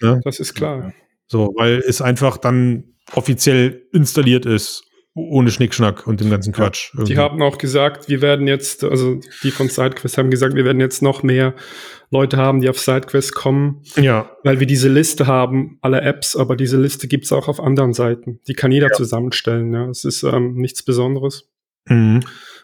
ja? 0.00 0.20
Das 0.24 0.40
ist 0.40 0.54
klar. 0.54 0.92
So, 1.26 1.52
weil 1.56 1.78
es 1.86 2.02
einfach 2.02 2.36
dann 2.36 2.94
offiziell 3.12 3.86
installiert 3.92 4.46
ist, 4.46 4.82
ohne 5.28 5.50
Schnickschnack 5.50 6.06
und 6.06 6.20
dem 6.20 6.30
ganzen 6.30 6.52
Quatsch. 6.52 6.92
Ja, 6.96 7.04
die 7.04 7.16
haben 7.18 7.42
auch 7.42 7.58
gesagt, 7.58 8.08
wir 8.08 8.22
werden 8.22 8.46
jetzt, 8.46 8.84
also 8.84 9.20
die 9.42 9.50
von 9.50 9.68
SideQuest 9.68 10.18
haben 10.18 10.30
gesagt, 10.30 10.54
wir 10.54 10.64
werden 10.64 10.80
jetzt 10.80 11.02
noch 11.02 11.22
mehr 11.22 11.54
Leute 12.10 12.36
haben, 12.36 12.60
die 12.60 12.68
auf 12.68 12.78
SideQuest 12.78 13.34
kommen. 13.34 13.82
Ja. 13.96 14.30
Weil 14.42 14.60
wir 14.60 14.66
diese 14.66 14.88
Liste 14.88 15.26
haben, 15.26 15.78
alle 15.80 16.00
Apps, 16.00 16.36
aber 16.36 16.56
diese 16.56 16.80
Liste 16.80 17.08
gibt's 17.08 17.32
auch 17.32 17.48
auf 17.48 17.60
anderen 17.60 17.92
Seiten. 17.92 18.40
Die 18.48 18.54
kann 18.54 18.72
jeder 18.72 18.88
ja. 18.88 18.94
zusammenstellen. 18.94 19.72
Ja. 19.72 19.88
Es 19.88 20.04
ist 20.04 20.22
ähm, 20.22 20.54
nichts 20.54 20.82
Besonderes. 20.82 21.48
Mhm. 21.86 22.20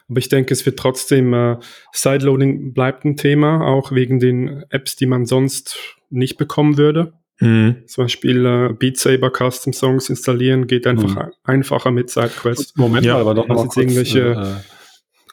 Aber 0.09 0.19
ich 0.19 0.29
denke, 0.29 0.53
es 0.53 0.65
wird 0.67 0.79
trotzdem, 0.79 1.33
äh, 1.35 1.57
Sideloading 1.93 2.73
bleibt 2.73 3.05
ein 3.05 3.17
Thema, 3.17 3.67
auch 3.67 3.93
wegen 3.93 4.19
den 4.21 4.65
Apps, 4.71 4.97
die 4.97 5.07
man 5.07 5.27
sonst 5.27 5.77
nicht 6.11 6.37
bekommen 6.37 6.77
würde. 6.77 7.13
Mhm. 7.41 7.83
Zum 7.87 8.05
Beispiel 8.05 8.47
äh, 8.47 8.73
Beat 8.73 8.97
Saber 8.97 9.31
Custom 9.31 9.73
Songs 9.73 10.09
installieren 10.09 10.67
geht 10.67 10.87
einfach 10.87 11.27
mhm. 11.27 11.33
einfacher 11.45 11.91
mit 11.91 12.11
SideQuest. 12.11 12.77
Moment 12.79 13.05
ja, 13.05 13.15
mal, 13.15 13.21
aber 13.21 13.35
doch 13.35 13.49
noch 13.49 13.65
jetzt 13.65 13.77
irgendwelche 13.77 14.33
äh, 14.33 14.55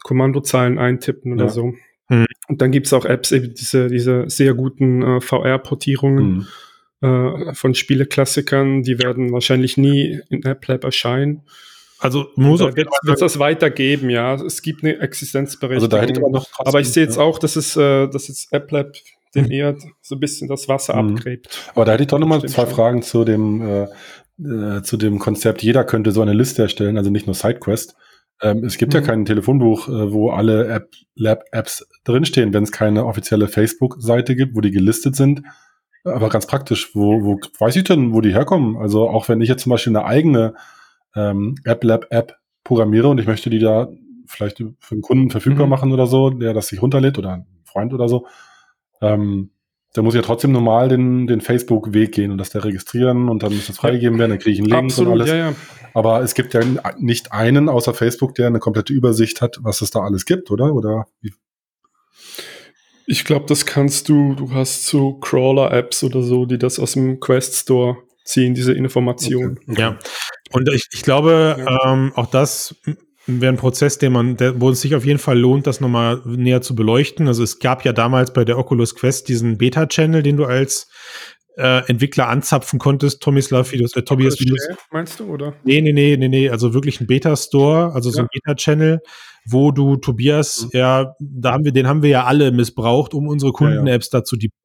Kommandozeilen 0.02 0.78
eintippen 0.78 1.32
oder 1.32 1.46
ja. 1.46 1.50
so. 1.50 1.72
Mhm. 2.08 2.26
Und 2.48 2.60
dann 2.60 2.70
gibt's 2.72 2.92
auch 2.92 3.06
Apps, 3.06 3.32
eben 3.32 3.54
diese, 3.54 3.88
diese 3.88 4.24
sehr 4.28 4.54
guten 4.54 5.02
äh, 5.02 5.20
VR-Portierungen 5.20 6.46
mhm. 7.00 7.08
äh, 7.08 7.54
von 7.54 7.74
Spieleklassikern, 7.74 8.82
die 8.82 8.98
werden 8.98 9.32
wahrscheinlich 9.32 9.78
nie 9.78 10.20
in 10.28 10.44
AppLab 10.44 10.84
erscheinen. 10.84 11.42
Also 11.98 12.26
muss 12.34 12.60
da 12.60 12.76
wird 12.76 12.88
es 13.06 13.20
das 13.20 13.38
weitergeben, 13.38 14.10
ja. 14.10 14.34
Es 14.34 14.60
gibt 14.60 14.84
eine 14.84 14.98
Existenzberechtigung. 15.00 15.84
Also 15.84 15.88
da 15.88 16.02
hätte 16.02 16.20
man 16.20 16.32
noch 16.32 16.48
aber 16.58 16.80
ich 16.80 16.90
sehe 16.90 17.02
jetzt 17.02 17.16
auch, 17.16 17.38
dass 17.38 17.56
es, 17.56 17.76
äh, 17.78 18.08
dass 18.08 18.28
jetzt 18.28 18.52
AppLab 18.52 18.94
dem 19.34 19.50
eher 19.50 19.76
so 20.00 20.16
ein 20.16 20.20
bisschen 20.20 20.48
das 20.48 20.68
Wasser 20.68 21.00
mhm. 21.00 21.16
abgräbt. 21.16 21.70
Aber 21.74 21.84
da 21.84 21.92
hätte 21.92 22.04
ich 22.04 22.08
doch 22.08 22.18
nochmal 22.18 22.40
zwei 22.40 22.64
schon. 22.64 22.74
Fragen 22.74 23.02
zu 23.02 23.24
dem, 23.24 23.62
äh, 23.62 23.86
äh, 24.42 24.82
zu 24.82 24.96
dem 24.96 25.18
Konzept. 25.18 25.62
Jeder 25.62 25.84
könnte 25.84 26.12
so 26.12 26.22
eine 26.22 26.32
Liste 26.32 26.62
erstellen, 26.62 26.98
also 26.98 27.10
nicht 27.10 27.26
nur 27.26 27.34
SideQuest. 27.34 27.96
Ähm, 28.42 28.64
es 28.64 28.78
gibt 28.78 28.94
mhm. 28.94 29.00
ja 29.00 29.06
kein 29.06 29.24
Telefonbuch, 29.24 29.88
äh, 29.88 30.12
wo 30.12 30.30
alle 30.30 30.66
App, 30.68 30.90
Lab-Apps 31.14 31.86
drinstehen, 32.04 32.52
wenn 32.52 32.64
es 32.64 32.72
keine 32.72 33.06
offizielle 33.06 33.48
Facebook-Seite 33.48 34.34
gibt, 34.34 34.56
wo 34.56 34.60
die 34.60 34.72
gelistet 34.72 35.16
sind. 35.16 35.42
Aber 36.04 36.28
ganz 36.28 36.46
praktisch, 36.46 36.94
wo, 36.94 37.22
wo 37.22 37.40
weiß 37.58 37.76
ich 37.76 37.84
denn, 37.84 38.12
wo 38.12 38.20
die 38.20 38.32
herkommen? 38.34 38.76
Also 38.76 39.08
auch 39.08 39.28
wenn 39.28 39.40
ich 39.40 39.48
jetzt 39.48 39.62
zum 39.62 39.70
Beispiel 39.70 39.96
eine 39.96 40.04
eigene 40.04 40.54
ähm, 41.16 41.54
App-Lab-App 41.64 42.36
programmiere 42.62 43.08
und 43.08 43.18
ich 43.18 43.26
möchte 43.26 43.50
die 43.50 43.58
da 43.58 43.88
vielleicht 44.26 44.58
für 44.58 44.92
einen 44.92 45.02
Kunden 45.02 45.30
verfügbar 45.30 45.66
mhm. 45.66 45.70
machen 45.70 45.92
oder 45.92 46.06
so, 46.06 46.30
der 46.30 46.52
das 46.52 46.68
sich 46.68 46.82
runterlädt 46.82 47.18
oder 47.18 47.32
ein 47.32 47.46
Freund 47.64 47.94
oder 47.94 48.08
so, 48.08 48.26
ähm, 49.00 49.50
da 49.94 50.02
muss 50.02 50.14
ich 50.14 50.20
ja 50.20 50.26
trotzdem 50.26 50.50
normal 50.50 50.88
den, 50.88 51.26
den 51.26 51.40
Facebook-Weg 51.40 52.12
gehen 52.12 52.32
und 52.32 52.38
das 52.38 52.50
da 52.50 52.58
registrieren 52.58 53.28
und 53.28 53.42
dann 53.42 53.54
muss 53.54 53.68
das 53.68 53.76
freigegeben 53.76 54.18
werden, 54.18 54.30
dann 54.30 54.38
kriege 54.40 54.54
ich 54.54 54.58
einen 54.58 54.68
Link 54.68 54.84
Absolut, 54.84 55.14
und 55.14 55.20
alles. 55.20 55.30
Ja, 55.30 55.36
ja. 55.36 55.54
Aber 55.94 56.20
es 56.22 56.34
gibt 56.34 56.52
ja 56.52 56.60
nicht 56.98 57.30
einen 57.30 57.68
außer 57.68 57.94
Facebook, 57.94 58.34
der 58.34 58.48
eine 58.48 58.58
komplette 58.58 58.92
Übersicht 58.92 59.40
hat, 59.40 59.58
was 59.62 59.80
es 59.80 59.90
da 59.90 60.00
alles 60.00 60.26
gibt, 60.26 60.50
oder? 60.50 60.74
Oder 60.74 61.06
wie? 61.20 61.32
Ich 63.06 63.24
glaube, 63.24 63.46
das 63.46 63.66
kannst 63.66 64.08
du, 64.08 64.34
du 64.34 64.52
hast 64.52 64.86
so 64.86 65.14
Crawler-Apps 65.14 66.02
oder 66.02 66.22
so, 66.22 66.46
die 66.46 66.58
das 66.58 66.80
aus 66.80 66.94
dem 66.94 67.20
Quest 67.20 67.54
Store 67.54 67.98
ziehen, 68.24 68.54
diese 68.54 68.72
Informationen. 68.72 69.60
Okay. 69.68 69.80
Ja. 69.80 69.98
Und 70.50 70.68
ich, 70.72 70.88
ich 70.92 71.02
glaube, 71.02 71.56
ja. 71.58 71.92
ähm, 71.92 72.12
auch 72.16 72.26
das 72.26 72.74
wäre 73.26 73.52
ein 73.52 73.56
Prozess, 73.56 73.98
den 73.98 74.12
man, 74.12 74.36
der, 74.36 74.60
wo 74.60 74.70
es 74.70 74.80
sich 74.80 74.94
auf 74.94 75.04
jeden 75.04 75.18
Fall 75.18 75.38
lohnt, 75.38 75.66
das 75.66 75.80
nochmal 75.80 76.20
näher 76.24 76.60
zu 76.62 76.74
beleuchten. 76.74 77.26
Also 77.28 77.42
es 77.42 77.58
gab 77.58 77.84
ja 77.84 77.92
damals 77.92 78.32
bei 78.32 78.44
der 78.44 78.58
Oculus 78.58 78.94
Quest 78.94 79.28
diesen 79.28 79.58
Beta-Channel, 79.58 80.22
den 80.22 80.36
du 80.36 80.44
als 80.44 80.88
äh, 81.56 81.86
Entwickler 81.88 82.28
anzapfen 82.28 82.78
konntest, 82.78 83.22
Tomislav, 83.22 83.70
du, 83.70 83.76
äh, 83.76 84.02
Tobias, 84.02 84.38
wie 84.40 84.52
meinst 84.90 85.20
du, 85.20 85.26
oder? 85.26 85.54
Nee, 85.64 85.80
nee, 85.80 85.92
nee, 85.92 86.16
nee, 86.16 86.28
nee, 86.28 86.50
also 86.50 86.74
wirklich 86.74 87.00
ein 87.00 87.06
Beta-Store, 87.06 87.92
also 87.92 88.10
ja. 88.10 88.14
so 88.14 88.20
ein 88.22 88.28
Beta-Channel, 88.32 89.00
wo 89.46 89.70
du 89.70 89.96
Tobias, 89.96 90.64
mhm. 90.64 90.78
ja, 90.78 91.14
da 91.20 91.52
haben 91.52 91.64
wir, 91.64 91.72
den 91.72 91.86
haben 91.86 92.02
wir 92.02 92.10
ja 92.10 92.24
alle 92.24 92.50
missbraucht, 92.50 93.14
um 93.14 93.28
unsere 93.28 93.52
Kunden-Apps 93.52 94.10
ja, 94.12 94.18
ja. 94.18 94.20
dazu 94.20 94.36
deployen. 94.36 94.63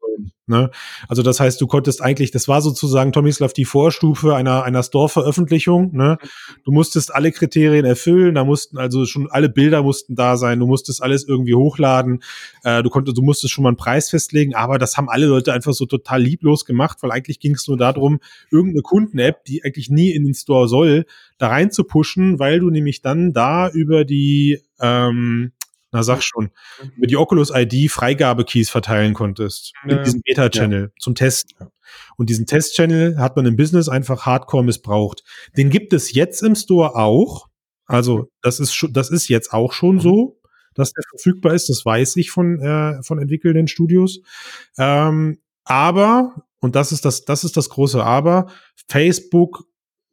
Ne? 0.49 0.71
Also 1.07 1.21
das 1.21 1.39
heißt, 1.39 1.61
du 1.61 1.67
konntest 1.67 2.01
eigentlich, 2.01 2.31
das 2.31 2.47
war 2.47 2.61
sozusagen 2.61 3.11
Tomislav 3.11 3.53
die 3.53 3.65
Vorstufe 3.65 4.35
einer, 4.35 4.63
einer 4.63 4.81
Store-Veröffentlichung. 4.81 5.95
Ne? 5.95 6.17
Du 6.65 6.71
musstest 6.71 7.13
alle 7.13 7.31
Kriterien 7.31 7.85
erfüllen, 7.85 8.33
da 8.33 8.43
mussten 8.43 8.79
also 8.79 9.05
schon 9.05 9.29
alle 9.29 9.47
Bilder 9.47 9.83
mussten 9.83 10.15
da 10.15 10.37
sein, 10.37 10.59
du 10.59 10.65
musstest 10.65 11.03
alles 11.03 11.27
irgendwie 11.27 11.53
hochladen, 11.53 12.23
äh, 12.63 12.81
du 12.81 12.89
konntest, 12.89 13.17
du 13.17 13.21
musstest 13.21 13.53
schon 13.53 13.63
mal 13.63 13.69
einen 13.69 13.77
Preis 13.77 14.09
festlegen, 14.09 14.55
aber 14.55 14.79
das 14.79 14.97
haben 14.97 15.07
alle 15.07 15.27
Leute 15.27 15.53
einfach 15.53 15.73
so 15.73 15.85
total 15.85 16.21
lieblos 16.21 16.65
gemacht, 16.65 16.97
weil 17.01 17.11
eigentlich 17.11 17.39
ging 17.39 17.53
es 17.53 17.67
nur 17.67 17.77
darum, 17.77 18.19
irgendeine 18.49 18.81
Kunden-App, 18.81 19.45
die 19.45 19.63
eigentlich 19.63 19.91
nie 19.91 20.11
in 20.11 20.25
den 20.25 20.33
Store 20.33 20.67
soll, 20.67 21.05
da 21.37 21.49
rein 21.49 21.69
zu 21.69 21.83
pushen, 21.83 22.39
weil 22.39 22.59
du 22.59 22.71
nämlich 22.71 23.03
dann 23.03 23.33
da 23.33 23.69
über 23.69 24.03
die 24.03 24.63
ähm, 24.81 25.51
na 25.91 26.03
sag 26.03 26.21
schon, 26.21 26.51
über 26.95 27.07
die 27.07 27.17
Oculus 27.17 27.51
ID 27.53 27.91
Freigabe-Keys 27.91 28.69
verteilen 28.69 29.13
konntest. 29.13 29.73
Ja. 29.87 29.95
Mit 29.95 30.05
diesem 30.05 30.21
Beta-Channel 30.21 30.81
ja. 30.83 30.89
zum 30.99 31.15
Test. 31.15 31.55
Und 32.17 32.29
diesen 32.29 32.45
Test-Channel 32.45 33.17
hat 33.17 33.35
man 33.35 33.45
im 33.45 33.55
Business 33.55 33.89
einfach 33.89 34.25
hardcore 34.25 34.63
missbraucht. 34.63 35.23
Den 35.57 35.69
gibt 35.69 35.93
es 35.93 36.13
jetzt 36.13 36.43
im 36.43 36.55
Store 36.55 36.95
auch. 36.95 37.47
Also, 37.85 38.29
das 38.41 38.59
ist 38.59 38.73
schon, 38.73 38.93
das 38.93 39.09
ist 39.09 39.29
jetzt 39.29 39.51
auch 39.51 39.73
schon 39.73 39.99
so, 39.99 40.39
dass 40.75 40.93
der 40.93 41.03
verfügbar 41.09 41.55
ist. 41.55 41.69
Das 41.69 41.83
weiß 41.85 42.17
ich 42.17 42.29
von, 42.29 42.59
äh, 42.61 43.01
von 43.01 43.19
entwickelnden 43.19 43.67
Studios. 43.67 44.19
Ähm, 44.77 45.39
aber, 45.63 46.45
und 46.59 46.75
das 46.75 46.91
ist 46.91 47.05
das, 47.05 47.25
das 47.25 47.43
ist 47.43 47.57
das 47.57 47.69
große 47.69 48.03
Aber, 48.03 48.51
Facebook 48.87 49.65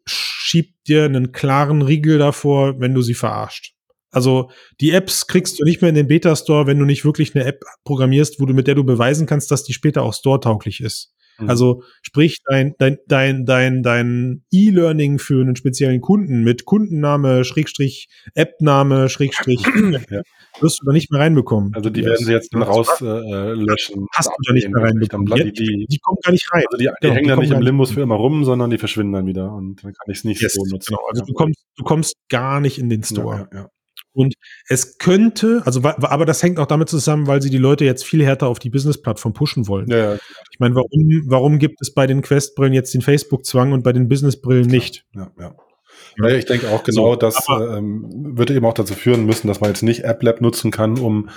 schiebt 0.06 0.88
dir 0.88 1.04
einen 1.04 1.32
klaren 1.32 1.82
Riegel 1.82 2.18
davor, 2.18 2.80
wenn 2.80 2.94
du 2.94 3.02
sie 3.02 3.14
verarscht. 3.14 3.75
Also 4.10 4.50
die 4.80 4.92
Apps 4.92 5.26
kriegst 5.26 5.58
du 5.58 5.64
nicht 5.64 5.82
mehr 5.82 5.88
in 5.88 5.94
den 5.94 6.08
Beta-Store, 6.08 6.66
wenn 6.66 6.78
du 6.78 6.84
nicht 6.84 7.04
wirklich 7.04 7.34
eine 7.34 7.44
App 7.44 7.62
programmierst, 7.84 8.40
wo 8.40 8.46
du 8.46 8.54
mit 8.54 8.66
der 8.66 8.74
du 8.74 8.84
beweisen 8.84 9.26
kannst, 9.26 9.50
dass 9.50 9.64
die 9.64 9.72
später 9.72 10.02
auch 10.02 10.14
store-tauglich 10.14 10.80
ist. 10.80 11.12
Mhm. 11.38 11.50
Also 11.50 11.82
sprich 12.02 12.38
dein 12.48 12.74
dein 12.78 12.98
dein 13.06 13.44
dein 13.44 13.82
dein 13.82 14.44
E-Learning 14.50 15.18
für 15.18 15.42
einen 15.42 15.56
speziellen 15.56 16.00
Kunden 16.00 16.42
mit 16.42 16.64
Kundenname 16.64 17.44
Schrägstrich 17.44 18.08
Appname 18.34 19.08
Schrägstrich 19.08 19.60
ja. 20.10 20.22
wirst 20.60 20.80
du 20.80 20.86
da 20.86 20.92
nicht 20.92 21.10
mehr 21.10 21.20
reinbekommen. 21.20 21.74
Also 21.74 21.90
die 21.90 22.04
werden 22.04 22.24
sie 22.24 22.32
jetzt 22.32 22.54
dann 22.54 22.62
rauslöschen. 22.62 24.02
Äh, 24.02 24.06
Hast 24.14 24.28
du 24.28 24.42
da 24.46 24.52
nicht 24.52 24.70
mehr 24.70 24.82
reinbekommen. 24.82 25.26
Die, 25.26 25.52
die, 25.52 25.86
die, 25.88 25.98
kommen 25.98 26.18
gar 26.22 26.32
nicht 26.32 26.50
rein. 26.52 26.64
Also 26.70 26.78
die, 26.78 26.84
die 26.84 26.92
genau, 27.00 27.14
hängen 27.14 27.28
dann 27.28 27.38
nicht 27.40 27.52
im 27.52 27.62
Limbus 27.62 27.90
für 27.90 28.00
immer 28.00 28.16
rum, 28.16 28.44
sondern 28.44 28.70
die 28.70 28.78
verschwinden 28.78 29.12
dann 29.12 29.26
wieder 29.26 29.52
und 29.52 29.84
dann 29.84 29.92
kann 29.92 30.06
ich 30.10 30.18
es 30.18 30.24
nicht 30.24 30.40
yes, 30.40 30.54
so 30.54 30.64
nutzen. 30.64 30.94
Genau. 30.94 31.06
Also 31.10 31.24
du 31.24 31.32
kommst 31.34 31.64
du 31.76 31.84
kommst 31.84 32.14
gar 32.28 32.60
nicht 32.60 32.78
in 32.78 32.88
den 32.88 33.02
Store. 33.02 33.48
Ja. 33.52 33.68
Und 34.16 34.34
es 34.68 34.98
könnte, 34.98 35.62
also 35.64 35.82
aber 35.82 36.24
das 36.24 36.42
hängt 36.42 36.58
auch 36.58 36.66
damit 36.66 36.88
zusammen, 36.88 37.26
weil 37.26 37.42
sie 37.42 37.50
die 37.50 37.58
Leute 37.58 37.84
jetzt 37.84 38.04
viel 38.04 38.24
härter 38.24 38.48
auf 38.48 38.58
die 38.58 38.70
Business-Plattform 38.70 39.34
pushen 39.34 39.68
wollen. 39.68 39.88
Ja, 39.88 39.96
ja. 39.96 40.18
Ich 40.50 40.58
meine, 40.58 40.74
warum, 40.74 41.22
warum 41.26 41.58
gibt 41.58 41.80
es 41.82 41.92
bei 41.92 42.06
den 42.06 42.22
Quest-Brillen 42.22 42.72
jetzt 42.72 42.94
den 42.94 43.02
Facebook-Zwang 43.02 43.72
und 43.72 43.82
bei 43.84 43.92
den 43.92 44.08
Business-Brillen 44.08 44.66
nicht? 44.66 45.04
Ja, 45.14 45.30
ja. 45.38 45.54
Ja, 46.18 46.28
ich 46.28 46.46
denke 46.46 46.70
auch 46.70 46.82
genau, 46.82 47.12
so, 47.12 47.16
das 47.16 47.46
ähm, 47.50 48.08
würde 48.36 48.54
eben 48.54 48.64
auch 48.64 48.74
dazu 48.74 48.94
führen 48.94 49.26
müssen, 49.26 49.48
dass 49.48 49.60
man 49.60 49.70
jetzt 49.70 49.82
nicht 49.82 50.06
AppLab 50.06 50.40
nutzen 50.40 50.70
kann, 50.70 50.98
um 50.98 51.28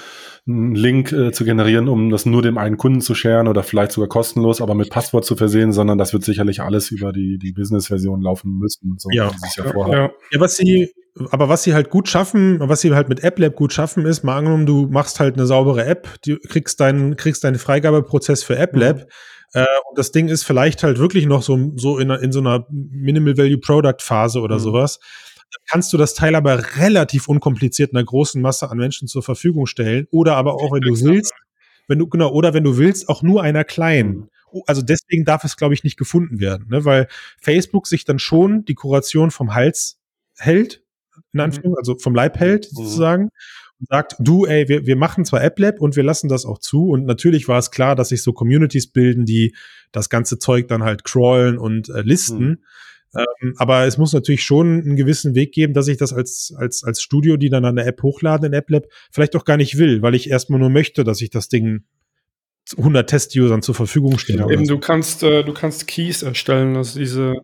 einen 0.48 0.74
Link 0.74 1.12
äh, 1.12 1.32
zu 1.32 1.44
generieren, 1.44 1.90
um 1.90 2.10
das 2.10 2.26
nur 2.26 2.42
dem 2.42 2.58
einen 2.58 2.78
Kunden 2.78 3.02
zu 3.02 3.14
scheren 3.14 3.48
oder 3.48 3.64
vielleicht 3.64 3.92
sogar 3.92 4.08
kostenlos, 4.08 4.62
aber 4.62 4.76
mit 4.76 4.90
Passwort 4.90 5.26
zu 5.26 5.36
versehen, 5.36 5.74
sondern 5.74 5.98
das 5.98 6.14
wird 6.14 6.24
sicherlich 6.24 6.62
alles 6.62 6.92
über 6.92 7.12
die, 7.12 7.38
die 7.38 7.52
Business-Version 7.52 8.22
laufen 8.22 8.58
müssen. 8.58 8.96
So 8.98 9.10
ja, 9.12 9.32
ja, 9.58 9.66
ja. 9.66 10.12
ja, 10.32 10.40
was 10.40 10.56
sie, 10.56 10.90
aber 11.32 11.50
was 11.50 11.64
sie 11.64 11.74
halt 11.74 11.90
gut 11.90 12.08
schaffen, 12.08 12.60
was 12.60 12.82
sie 12.82 12.94
halt 12.94 13.10
mit 13.10 13.24
AppLab 13.24 13.56
gut 13.56 13.74
schaffen, 13.74 14.06
ist, 14.06 14.24
mal 14.24 14.38
angenommen, 14.38 14.66
du 14.66 14.88
machst 14.90 15.20
halt 15.20 15.36
eine 15.36 15.46
saubere 15.46 15.86
App, 15.86 16.08
du 16.26 16.38
kriegst 16.48 16.80
deinen, 16.80 17.16
kriegst 17.16 17.44
deinen 17.44 17.58
Freigabeprozess 17.58 18.44
für 18.44 18.60
AppLab. 18.60 18.98
Mhm. 18.98 19.06
Äh, 19.54 19.66
und 19.90 19.98
das 19.98 20.12
Ding 20.12 20.28
ist 20.28 20.44
vielleicht 20.44 20.84
halt 20.84 21.00
wirklich 21.00 21.26
noch 21.26 21.42
so, 21.42 21.72
so 21.76 21.98
in, 21.98 22.10
in 22.10 22.32
so 22.32 22.40
einer 22.40 22.66
Minimal 22.70 23.38
Value 23.38 23.58
Product 23.58 24.00
Phase 24.00 24.40
oder 24.42 24.56
mhm. 24.56 24.64
sowas. 24.64 25.00
Dann 25.52 25.64
kannst 25.68 25.92
du 25.94 25.98
das 25.98 26.14
Teil 26.14 26.36
aber 26.36 26.78
relativ 26.78 27.28
unkompliziert 27.28 27.94
einer 27.94 28.04
großen 28.04 28.42
Masse 28.42 28.70
an 28.70 28.78
Menschen 28.78 29.08
zur 29.08 29.24
Verfügung 29.24 29.66
stellen. 29.66 30.08
Oder 30.12 30.36
aber 30.36 30.54
auch, 30.54 30.72
wenn 30.72 30.82
du 30.82 31.00
willst, 31.02 31.34
wenn 31.88 31.98
du, 31.98 32.08
genau, 32.08 32.32
oder 32.32 32.54
wenn 32.54 32.64
du 32.64 32.78
willst, 32.78 33.10
auch 33.10 33.24
nur 33.24 33.42
einer 33.42 33.64
kleinen. 33.64 34.16
Mhm. 34.16 34.30
Oh, 34.52 34.64
also 34.66 34.82
deswegen 34.82 35.26
darf 35.26 35.44
es, 35.44 35.58
glaube 35.58 35.74
ich, 35.74 35.84
nicht 35.84 35.98
gefunden 35.98 36.40
werden, 36.40 36.68
ne? 36.70 36.86
weil 36.86 37.08
Facebook 37.40 37.88
sich 37.88 38.06
dann 38.06 38.20
schon 38.20 38.66
die 38.66 38.74
Kuration 38.74 39.32
vom 39.32 39.54
Hals 39.54 40.00
hält, 40.38 40.84
in 41.34 41.38
mhm. 41.38 41.42
Anführungszeichen, 41.42 41.78
also 41.78 41.98
vom 41.98 42.16
Leib 42.16 42.40
hält 42.40 42.68
mhm. 42.72 42.76
sozusagen 42.76 43.30
und 43.80 43.88
sagt, 43.90 44.16
du, 44.20 44.46
ey, 44.46 44.68
wir, 44.68 44.86
wir 44.86 44.96
machen 44.96 45.26
zwar 45.26 45.42
AppLab 45.42 45.80
und 45.80 45.96
wir 45.96 46.04
lassen 46.04 46.28
das 46.28 46.46
auch 46.46 46.60
zu. 46.60 46.90
Und 46.90 47.06
natürlich 47.06 47.48
war 47.48 47.60
es 47.60 47.72
klar, 47.72 47.96
dass 47.96 48.10
sich 48.10 48.24
so 48.24 48.34
Communities 48.34 48.88
bilden, 48.92 49.26
die 49.26 49.56
das 49.92 50.10
ganze 50.10 50.38
Zeug 50.38 50.68
dann 50.68 50.84
halt 50.84 51.04
crawlen 51.04 51.58
und 51.58 51.90
äh, 51.90 52.02
listen. 52.02 52.40
Mhm. 52.40 52.58
Ähm, 53.16 53.56
aber 53.58 53.86
es 53.86 53.98
muss 53.98 54.14
natürlich 54.14 54.44
schon 54.44 54.82
einen 54.82 54.96
gewissen 54.96 55.34
Weg 55.34 55.52
geben, 55.52 55.74
dass 55.74 55.88
ich 55.88 55.98
das 55.98 56.14
als, 56.14 56.54
als, 56.56 56.84
als 56.84 57.02
Studio, 57.02 57.38
die 57.38 57.50
dann 57.50 57.66
eine 57.66 57.86
App 57.86 58.04
hochladen 58.04 58.48
in 58.48 58.56
AppLab, 58.56 58.86
vielleicht 59.12 59.36
auch 59.36 59.46
gar 59.46 59.58
nicht 59.58 59.78
will, 59.78 60.02
weil 60.02 60.14
ich 60.14 60.30
erstmal 60.30 60.60
nur 60.60 60.70
möchte, 60.70 61.04
dass 61.04 61.22
ich 61.22 61.32
das 61.32 61.50
Ding 61.50 61.86
100 62.78 63.10
Test-Usern 63.10 63.64
zur 63.64 63.74
Verfügung 63.74 64.20
stelle. 64.20 64.42
Ja, 64.42 64.50
eben, 64.50 64.68
du 64.68 64.78
kannst, 64.78 65.24
äh, 65.24 65.44
du 65.44 65.54
kannst 65.54 65.88
Keys 65.88 66.22
erstellen, 66.22 66.76
also 66.76 67.00
diese 67.00 67.36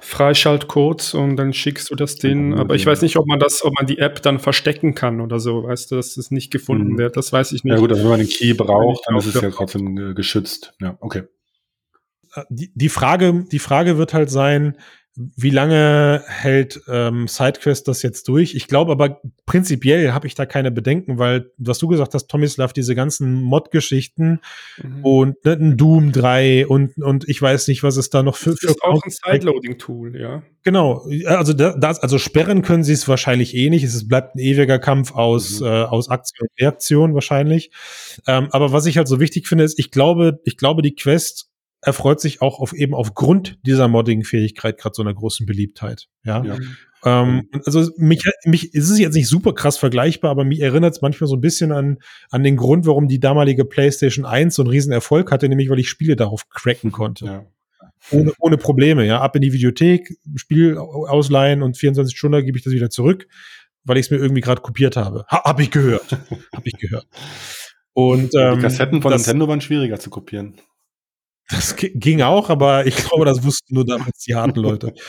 Freischaltcodes 0.00 1.14
und 1.14 1.36
dann 1.36 1.52
schickst 1.52 1.90
du 1.90 1.94
das 1.94 2.16
denen. 2.16 2.54
Aber 2.54 2.74
ich 2.74 2.84
weiß 2.84 3.02
nicht, 3.02 3.16
ob 3.16 3.26
man 3.26 3.38
das, 3.38 3.64
ob 3.64 3.72
man 3.78 3.86
die 3.86 3.98
App 3.98 4.20
dann 4.20 4.40
verstecken 4.40 4.94
kann 4.94 5.20
oder 5.20 5.38
so, 5.38 5.64
weißt 5.64 5.90
du, 5.90 5.96
dass 5.96 6.16
es 6.16 6.30
nicht 6.30 6.50
gefunden 6.50 6.94
mhm. 6.94 6.98
wird. 6.98 7.16
Das 7.16 7.32
weiß 7.32 7.52
ich 7.52 7.62
nicht. 7.64 7.72
Ja 7.72 7.78
gut, 7.78 7.90
also 7.90 8.02
wenn 8.02 8.10
man 8.10 8.20
den 8.20 8.28
Key 8.28 8.52
braucht, 8.52 9.04
dann 9.06 9.16
ist 9.16 9.26
es 9.26 9.40
ja 9.40 9.50
trotzdem 9.50 10.10
äh, 10.10 10.14
geschützt. 10.14 10.74
Ja, 10.80 10.98
okay. 11.00 11.22
Äh, 12.34 12.42
die, 12.50 12.72
die 12.74 12.88
Frage, 12.88 13.44
die 13.50 13.58
Frage 13.60 13.96
wird 13.96 14.12
halt 14.12 14.30
sein, 14.30 14.76
wie 15.14 15.50
lange 15.50 16.24
hält 16.26 16.80
ähm, 16.88 17.28
SideQuest 17.28 17.86
das 17.86 18.02
jetzt 18.02 18.28
durch? 18.28 18.54
Ich 18.54 18.66
glaube 18.66 18.92
aber 18.92 19.20
prinzipiell 19.44 20.12
habe 20.12 20.26
ich 20.26 20.34
da 20.34 20.46
keine 20.46 20.70
Bedenken, 20.70 21.18
weil 21.18 21.50
was 21.58 21.78
du 21.78 21.88
gesagt 21.88 22.14
hast, 22.14 22.28
Tomislav, 22.28 22.72
diese 22.72 22.94
ganzen 22.94 23.42
Mod-Geschichten 23.42 24.40
mhm. 24.82 25.04
und 25.04 25.44
ne, 25.44 25.52
ein 25.52 25.76
Doom 25.76 26.12
3 26.12 26.66
und, 26.66 26.96
und 26.96 27.28
ich 27.28 27.42
weiß 27.42 27.68
nicht, 27.68 27.82
was 27.82 27.98
es 27.98 28.08
da 28.08 28.22
noch 28.22 28.36
für. 28.36 28.50
Das 28.50 28.62
ist 28.62 28.82
auch 28.82 29.02
ein 29.04 29.10
Sideloading-Tool, 29.10 30.18
ja. 30.18 30.42
Genau. 30.64 31.06
Also 31.26 31.52
das, 31.52 31.98
also 31.98 32.18
sperren 32.18 32.62
können 32.62 32.84
sie 32.84 32.92
es 32.92 33.06
wahrscheinlich 33.08 33.54
eh 33.54 33.68
nicht. 33.68 33.82
Es 33.82 34.06
bleibt 34.06 34.36
ein 34.36 34.38
ewiger 34.38 34.78
Kampf 34.78 35.12
aus, 35.12 35.60
mhm. 35.60 35.66
äh, 35.66 35.82
aus 35.82 36.08
Aktion 36.08 36.48
und 36.48 36.62
Reaktion 36.62 37.14
wahrscheinlich. 37.14 37.70
Ähm, 38.26 38.48
aber 38.50 38.72
was 38.72 38.86
ich 38.86 38.96
halt 38.96 39.08
so 39.08 39.20
wichtig 39.20 39.46
finde, 39.46 39.64
ist, 39.64 39.78
ich 39.78 39.90
glaube, 39.90 40.40
ich 40.44 40.56
glaube, 40.56 40.80
die 40.82 40.94
Quest 40.94 41.51
erfreut 41.82 42.20
sich 42.20 42.40
auch 42.40 42.60
auf 42.60 42.72
eben 42.72 42.94
aufgrund 42.94 43.58
dieser 43.66 43.88
Modding-Fähigkeit 43.88 44.78
gerade 44.78 44.94
so 44.94 45.02
einer 45.02 45.12
großen 45.12 45.46
Beliebtheit. 45.46 46.08
Ja. 46.24 46.44
ja. 46.44 46.56
Ähm, 47.04 47.48
also 47.66 47.90
mich, 47.96 48.22
mich 48.44 48.72
ist 48.72 48.88
es 48.88 48.98
jetzt 49.00 49.14
nicht 49.14 49.28
super 49.28 49.52
krass 49.52 49.76
vergleichbar, 49.76 50.30
aber 50.30 50.44
mich 50.44 50.60
erinnert 50.60 50.94
es 50.94 51.02
manchmal 51.02 51.26
so 51.26 51.34
ein 51.34 51.40
bisschen 51.40 51.72
an, 51.72 51.98
an 52.30 52.44
den 52.44 52.56
Grund, 52.56 52.86
warum 52.86 53.08
die 53.08 53.18
damalige 53.18 53.64
PlayStation 53.64 54.24
1 54.24 54.54
so 54.54 54.62
einen 54.62 54.70
riesen 54.70 54.92
Erfolg 54.92 55.32
hatte, 55.32 55.48
nämlich 55.48 55.68
weil 55.68 55.80
ich 55.80 55.88
Spiele 55.88 56.14
darauf 56.14 56.48
cracken 56.48 56.92
konnte. 56.92 57.26
Ja. 57.26 57.46
Ohne, 58.10 58.32
ohne 58.38 58.56
Probleme, 58.56 59.04
ja. 59.04 59.20
Ab 59.20 59.34
in 59.36 59.42
die 59.42 59.52
Videothek, 59.52 60.16
Spiel 60.36 60.76
ausleihen 60.78 61.62
und 61.62 61.76
24 61.76 62.16
Stunden 62.16 62.44
gebe 62.44 62.58
ich 62.58 62.64
das 62.64 62.72
wieder 62.72 62.90
zurück, 62.90 63.26
weil 63.84 63.96
ich 63.96 64.06
es 64.06 64.10
mir 64.10 64.18
irgendwie 64.18 64.40
gerade 64.40 64.60
kopiert 64.60 64.96
habe. 64.96 65.24
Ha, 65.30 65.42
hab 65.44 65.60
ich 65.60 65.70
gehört. 65.70 66.16
hab 66.52 66.64
ich 66.64 66.74
gehört. 66.74 67.06
Und, 67.94 68.34
ähm, 68.34 68.54
die 68.54 68.62
Kassetten 68.62 69.02
von 69.02 69.12
das, 69.12 69.26
Nintendo 69.26 69.48
waren 69.48 69.60
schwieriger 69.60 70.00
zu 70.00 70.08
kopieren. 70.08 70.54
Das 71.50 71.76
ging 71.76 72.22
auch, 72.22 72.50
aber 72.50 72.86
ich 72.86 72.96
glaube, 73.08 73.24
das 73.24 73.44
wussten 73.44 73.74
nur 73.74 73.84
damals 73.84 74.18
die 74.20 74.34
harten 74.34 74.60
Leute. 74.60 74.88
Und 74.88 75.00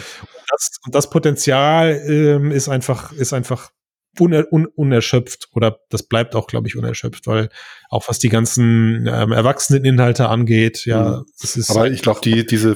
das, 0.49 0.71
das 0.91 1.09
Potenzial 1.09 2.01
ähm, 2.07 2.51
ist 2.51 2.69
einfach, 2.69 3.11
ist 3.13 3.33
einfach 3.33 3.71
uner, 4.19 4.45
un, 4.51 4.67
unerschöpft 4.67 5.49
oder 5.53 5.79
das 5.89 6.03
bleibt 6.03 6.35
auch, 6.35 6.47
glaube 6.47 6.67
ich, 6.67 6.75
unerschöpft, 6.75 7.25
weil 7.27 7.49
auch 7.89 8.07
was 8.07 8.19
die 8.19 8.29
ganzen 8.29 9.07
ähm, 9.07 9.31
Erwachseneninhalte 9.31 10.29
angeht, 10.29 10.85
ja, 10.85 11.19
mhm. 11.19 11.25
das 11.41 11.55
ist. 11.55 11.71
Aber 11.71 11.89
ich 11.89 12.01
glaube, 12.01 12.21
die, 12.23 12.45
diese, 12.45 12.75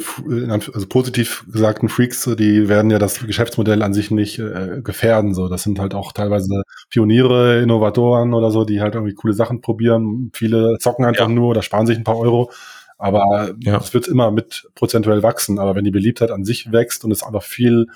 also 0.49 0.87
positiv 0.87 1.45
gesagten 1.51 1.89
Freaks, 1.89 2.23
die 2.37 2.67
werden 2.67 2.89
ja 2.91 2.99
das 2.99 3.19
Geschäftsmodell 3.19 3.83
an 3.83 3.93
sich 3.93 4.09
nicht 4.11 4.39
äh, 4.39 4.81
gefährden, 4.83 5.33
so. 5.33 5.47
Das 5.47 5.63
sind 5.63 5.79
halt 5.79 5.93
auch 5.93 6.11
teilweise 6.11 6.63
Pioniere, 6.89 7.61
Innovatoren 7.61 8.33
oder 8.33 8.51
so, 8.51 8.65
die 8.65 8.81
halt 8.81 8.95
irgendwie 8.95 9.13
coole 9.13 9.33
Sachen 9.33 9.61
probieren. 9.61 10.31
Viele 10.33 10.77
zocken 10.79 11.05
einfach 11.05 11.27
ja. 11.27 11.33
nur 11.33 11.49
oder 11.49 11.61
sparen 11.61 11.87
sich 11.87 11.97
ein 11.97 12.03
paar 12.03 12.17
Euro. 12.17 12.51
Aber 12.97 13.55
ja. 13.59 13.77
es 13.77 13.93
wird 13.93 14.07
immer 14.07 14.31
mit 14.31 14.69
prozentuell 14.75 15.23
wachsen. 15.23 15.59
Aber 15.59 15.75
wenn 15.75 15.83
die 15.83 15.91
Beliebtheit 15.91 16.31
an 16.31 16.45
sich 16.45 16.71
wächst 16.71 17.03
und 17.05 17.11
es 17.11 17.23
einfach 17.23 17.43
viel 17.43 17.87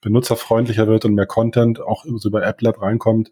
benutzerfreundlicher 0.00 0.86
wird 0.86 1.04
und 1.04 1.14
mehr 1.14 1.26
Content 1.26 1.80
auch 1.80 2.04
so 2.04 2.28
über 2.28 2.46
AppLab 2.46 2.80
reinkommt, 2.80 3.30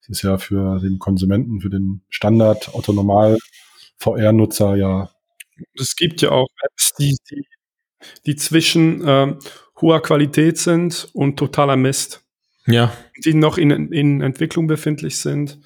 das 0.00 0.08
ist 0.18 0.22
ja 0.22 0.38
für 0.38 0.78
den 0.80 0.98
Konsumenten, 0.98 1.60
für 1.60 1.70
den 1.70 2.02
Standard 2.08 2.74
Autonormal 2.74 3.38
VR-Nutzer 3.98 4.76
ja. 4.76 5.10
Es 5.74 5.96
gibt 5.96 6.22
ja 6.22 6.30
auch 6.30 6.48
Apps, 6.62 6.94
die, 6.94 7.16
die, 7.30 7.44
die 8.26 8.36
zwischen 8.36 9.02
ähm, 9.06 9.38
hoher 9.80 10.00
Qualität 10.00 10.58
sind 10.58 11.08
und 11.12 11.36
totaler 11.36 11.76
Mist. 11.76 12.22
Ja. 12.66 12.92
Die 13.24 13.34
noch 13.34 13.58
in, 13.58 13.70
in 13.92 14.20
Entwicklung 14.20 14.66
befindlich 14.66 15.18
sind. 15.18 15.58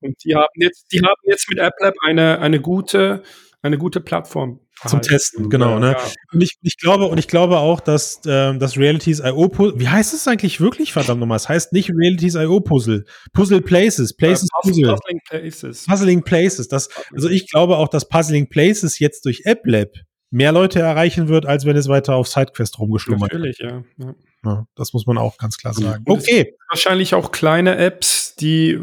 Und 0.00 0.16
die 0.24 0.34
haben 0.34 0.48
jetzt, 0.54 0.92
die 0.92 1.00
haben 1.00 1.20
jetzt 1.24 1.50
mit 1.50 1.60
AppLab 1.60 1.94
eine, 2.02 2.38
eine 2.38 2.60
gute 2.60 3.22
eine 3.62 3.78
gute 3.78 4.00
Plattform. 4.00 4.60
Zum 4.80 5.00
erhalten. 5.00 5.08
Testen, 5.08 5.50
genau. 5.50 5.70
Ja, 5.70 5.80
ne? 5.80 5.90
ja. 5.92 6.12
Und 6.32 6.40
ich, 6.40 6.56
ich 6.62 6.76
glaube, 6.76 7.06
und 7.06 7.18
ich 7.18 7.26
glaube 7.26 7.58
auch, 7.58 7.80
dass 7.80 8.20
ähm, 8.26 8.60
das 8.60 8.76
Realities 8.76 9.18
IO 9.18 9.48
Puzzle, 9.48 9.80
wie 9.80 9.88
heißt 9.88 10.14
es 10.14 10.28
eigentlich 10.28 10.60
wirklich, 10.60 10.92
verdammt 10.92 11.18
nochmal? 11.18 11.36
Es 11.36 11.48
heißt 11.48 11.72
nicht 11.72 11.90
Realities 11.90 12.36
IO 12.36 12.60
Puzzle, 12.60 13.04
Puzzle 13.32 13.60
Places, 13.60 14.14
Places 14.14 14.48
Äh, 14.48 14.68
Puzzle. 14.68 14.94
Puzzling 14.94 15.20
Places. 15.28 15.84
Puzzling 15.84 16.22
Places. 16.22 16.68
Das, 16.68 16.88
also 17.12 17.28
ich 17.28 17.50
glaube 17.50 17.76
auch, 17.76 17.88
dass 17.88 18.08
Puzzling 18.08 18.48
Places 18.48 19.00
jetzt 19.00 19.24
durch 19.24 19.46
AppLab 19.46 19.88
mehr 20.30 20.52
Leute 20.52 20.80
erreichen 20.80 21.28
wird, 21.28 21.46
als 21.46 21.64
wenn 21.64 21.76
es 21.76 21.88
weiter 21.88 22.14
auf 22.16 22.28
SideQuest 22.28 22.78
rumgeschlummert. 22.78 23.32
Natürlich, 23.32 23.58
ja. 23.58 23.82
ja. 23.98 24.14
Ja, 24.44 24.66
das 24.76 24.92
muss 24.92 25.04
man 25.04 25.18
auch 25.18 25.36
ganz 25.36 25.58
klar 25.58 25.74
sagen. 25.74 26.04
Und 26.06 26.20
Okay. 26.20 26.54
Wahrscheinlich 26.70 27.12
auch 27.14 27.32
kleine 27.32 27.76
Apps, 27.76 28.36
die 28.36 28.78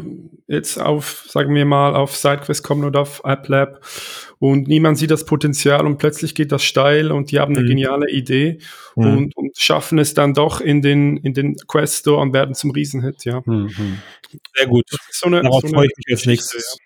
jetzt 0.48 0.78
auf, 0.78 1.24
sagen 1.30 1.54
wir 1.54 1.64
mal, 1.64 1.94
auf 1.96 2.14
SideQuest 2.14 2.62
kommen 2.62 2.84
oder 2.84 3.00
auf 3.00 3.24
AppLab 3.24 3.80
und 4.38 4.68
niemand 4.68 4.98
sieht 4.98 5.10
das 5.10 5.24
Potenzial 5.24 5.86
und 5.86 5.96
plötzlich 5.96 6.34
geht 6.34 6.52
das 6.52 6.62
steil 6.62 7.10
und 7.10 7.30
die 7.30 7.38
haben 7.40 7.54
eine 7.54 7.64
Mhm. 7.64 7.68
geniale 7.68 8.10
Idee 8.10 8.58
Mhm. 8.96 9.04
und, 9.16 9.36
und 9.36 9.56
schaffen 9.58 9.98
es 9.98 10.12
dann 10.12 10.34
doch 10.34 10.60
in 10.60 10.82
den, 10.82 11.16
in 11.16 11.32
den 11.32 11.56
Quest 11.68 12.00
Store 12.00 12.20
und 12.20 12.34
werden 12.34 12.54
zum 12.54 12.72
Riesenhit, 12.72 13.24
ja. 13.24 13.42
Hm, 13.46 13.70
hm. 13.74 13.98
Sehr 14.56 14.66
gut. 14.66 14.84
So 15.10 15.26
eine, 15.28 15.40
Darauf 15.42 15.62
so 15.62 15.68
freue 15.68 15.86
ich 15.86 15.92
mich 15.96 16.14
als 16.18 16.26
nächstes. 16.26 16.76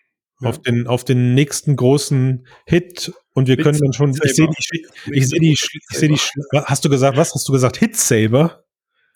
Ja. 0.41 0.49
Auf 0.49 0.63
den, 0.63 0.87
auf 0.87 1.05
den 1.05 1.35
nächsten 1.35 1.77
großen 1.77 2.47
Hit 2.67 3.13
und 3.35 3.47
wir 3.47 3.57
Beat 3.57 3.67
können 3.67 3.79
dann 3.79 3.93
schon, 3.93 4.11
ich 4.11 4.35
sehe 4.35 4.49
die, 4.49 5.13
ich 5.13 5.29
sehe 5.29 5.41
die, 5.41 5.53
ich 5.53 5.99
sehe 5.99 6.09
die, 6.09 6.19
hast 6.65 6.85
du 6.85 6.89
gesagt, 6.89 7.17
was 7.17 7.35
hast 7.35 7.47
du 7.49 7.53
gesagt? 7.53 7.77
Hit 7.77 7.97
Saber? 7.97 8.65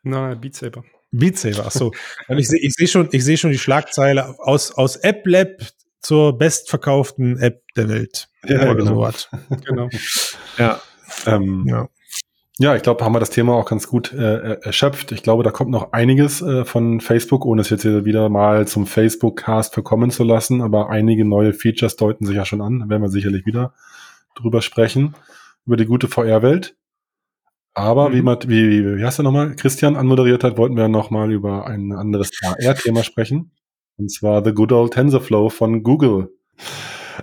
Nein, 0.03 0.41
Beat 0.41 0.55
Saber. 0.55 0.85
Beat 1.13 1.39
Saber, 1.39 1.65
ach 1.67 1.71
so. 1.71 1.93
Und 2.29 2.39
ich 2.39 2.49
sehe, 2.49 2.61
ich 2.61 2.75
sehe 2.75 2.89
schon, 2.89 3.09
ich 3.13 3.25
sehe 3.25 3.39
schon 3.39 3.53
die 3.53 3.59
Schlagzeile 3.59 4.39
aus, 4.39 4.73
aus 4.73 4.97
App 4.97 5.27
Lab 5.27 5.49
zur 6.01 6.37
bestverkauften 6.37 7.39
App 7.39 7.63
der 7.77 7.89
Welt. 7.89 8.29
Ja, 8.45 8.57
Oder 8.63 8.75
genau. 8.75 8.95
sowas. 8.95 9.29
Genau. 9.65 9.89
Ja, 10.59 10.83
Ähm, 11.27 11.65
ja. 11.67 11.89
Ja, 12.61 12.77
ich 12.77 12.83
glaube, 12.83 13.05
haben 13.05 13.13
wir 13.15 13.19
das 13.21 13.31
Thema 13.31 13.55
auch 13.55 13.69
ganz 13.69 13.89
gut 13.89 14.13
äh, 14.13 14.53
äh, 14.53 14.61
erschöpft. 14.63 15.11
Ich 15.11 15.25
glaube, 15.25 15.43
da 15.43 15.51
kommt 15.51 15.71
noch 15.73 15.93
einiges 15.93 16.41
äh, 16.41 16.65
von 16.65 17.01
Facebook, 17.01 17.45
ohne 17.45 17.63
es 17.63 17.71
jetzt 17.71 17.83
hier 17.83 18.05
wieder 18.05 18.29
mal 18.29 18.69
zum 18.69 18.87
Facebook-Cast 18.87 19.75
verkommen 19.75 20.11
zu 20.13 20.23
lassen. 20.23 20.63
Aber 20.63 20.89
einige 20.89 21.25
neue 21.25 21.53
Features 21.53 21.97
deuten 21.97 22.27
sich 22.27 22.37
ja 22.37 22.45
schon 22.45 22.61
an. 22.61 22.79
Da 22.79 22.89
werden 22.89 23.03
wir 23.03 23.09
sicherlich 23.09 23.45
wieder 23.45 23.75
drüber 24.37 24.63
sprechen. 24.63 25.15
Über 25.67 25.77
die 25.77 25.87
gute 25.87 26.07
VR-Welt. 26.07 26.77
Aber 27.75 28.13
wie, 28.13 28.19
Mhm. 28.19 28.25
man, 28.25 28.39
wie, 28.47 28.71
wie, 28.71 28.99
wie 28.99 29.05
heißt 29.05 29.19
er 29.19 29.25
nochmal? 29.25 29.57
Christian 29.57 29.97
anmoderiert 29.97 30.45
hat, 30.45 30.57
wollten 30.57 30.77
wir 30.77 30.87
nochmal 30.87 31.33
über 31.33 31.67
ein 31.67 31.91
anderes 31.91 32.31
AR-Thema 32.41 33.03
sprechen. 33.03 33.51
Und 33.97 34.13
zwar 34.13 34.45
The 34.45 34.53
Good 34.53 34.71
Old 34.71 34.93
TensorFlow 34.93 35.49
von 35.49 35.83
Google. 35.83 36.31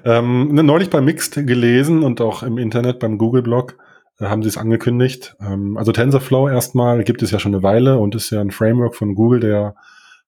Ähm, 0.04 0.54
ne, 0.54 0.64
neulich 0.64 0.90
beim 0.90 1.06
Mixed 1.06 1.36
gelesen 1.48 2.04
und 2.04 2.20
auch 2.20 2.44
im 2.44 2.58
Internet 2.58 3.00
beim 3.00 3.18
Google-Blog 3.18 3.78
haben 4.30 4.44
sie 4.44 4.50
es 4.50 4.58
angekündigt. 4.58 5.36
Ähm, 5.42 5.78
also 5.78 5.92
TensorFlow 5.92 6.50
erstmal 6.50 7.04
gibt 7.04 7.24
es 7.24 7.32
ja 7.32 7.40
schon 7.40 7.54
eine 7.54 7.64
Weile 7.64 7.98
und 7.98 8.16
ist 8.16 8.30
ja 8.30 8.42
ein 8.42 8.52
Framework 8.52 8.96
von 8.96 9.16
Google, 9.16 9.40
der 9.40 9.76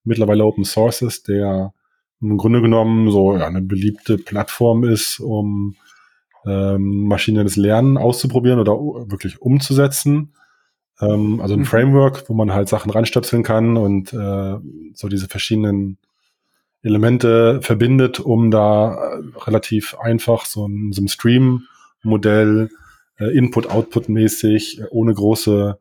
mittlerweile 0.03 0.43
Open 0.45 0.65
Source 0.65 1.01
ist, 1.01 1.27
der 1.27 1.73
im 2.21 2.37
Grunde 2.37 2.61
genommen 2.61 3.11
so 3.11 3.35
ja, 3.37 3.47
eine 3.47 3.61
beliebte 3.61 4.17
Plattform 4.17 4.83
ist, 4.83 5.19
um 5.19 5.75
ähm, 6.45 7.07
maschinelles 7.07 7.55
Lernen 7.55 7.97
auszuprobieren 7.97 8.59
oder 8.59 8.73
wirklich 8.73 9.41
umzusetzen. 9.41 10.33
Ähm, 11.01 11.39
also 11.41 11.53
ein 11.53 11.61
Mhm. 11.61 11.65
Framework, 11.65 12.29
wo 12.29 12.33
man 12.33 12.53
halt 12.53 12.69
Sachen 12.69 12.91
ranstöpseln 12.91 13.43
kann 13.43 13.77
und 13.77 14.13
äh, 14.13 14.57
so 14.93 15.07
diese 15.07 15.27
verschiedenen 15.27 15.97
Elemente 16.81 17.61
verbindet, 17.61 18.19
um 18.19 18.51
da 18.51 18.93
äh, 18.93 19.21
relativ 19.45 19.95
einfach 19.95 20.45
so 20.45 20.67
ein, 20.67 20.91
so 20.91 21.01
ein 21.01 21.07
Stream-Modell 21.07 22.69
Input-Output-mäßig, 23.31 24.81
äh, 24.81 24.85
ohne 24.91 25.13
große 25.13 25.77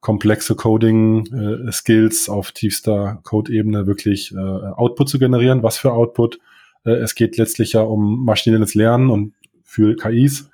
komplexe 0.00 0.54
Coding-Skills 0.54 2.28
auf 2.28 2.52
tiefster 2.52 3.18
Code-Ebene 3.24 3.86
wirklich 3.86 4.32
äh, 4.32 4.38
Output 4.38 5.08
zu 5.08 5.18
generieren. 5.18 5.62
Was 5.62 5.78
für 5.78 5.92
Output? 5.92 6.38
Äh, 6.84 6.92
es 6.92 7.14
geht 7.14 7.36
letztlich 7.36 7.72
ja 7.72 7.80
um 7.82 8.24
maschinelles 8.24 8.74
Lernen 8.74 9.10
und 9.10 9.34
für 9.64 9.96
KIs 9.96 10.48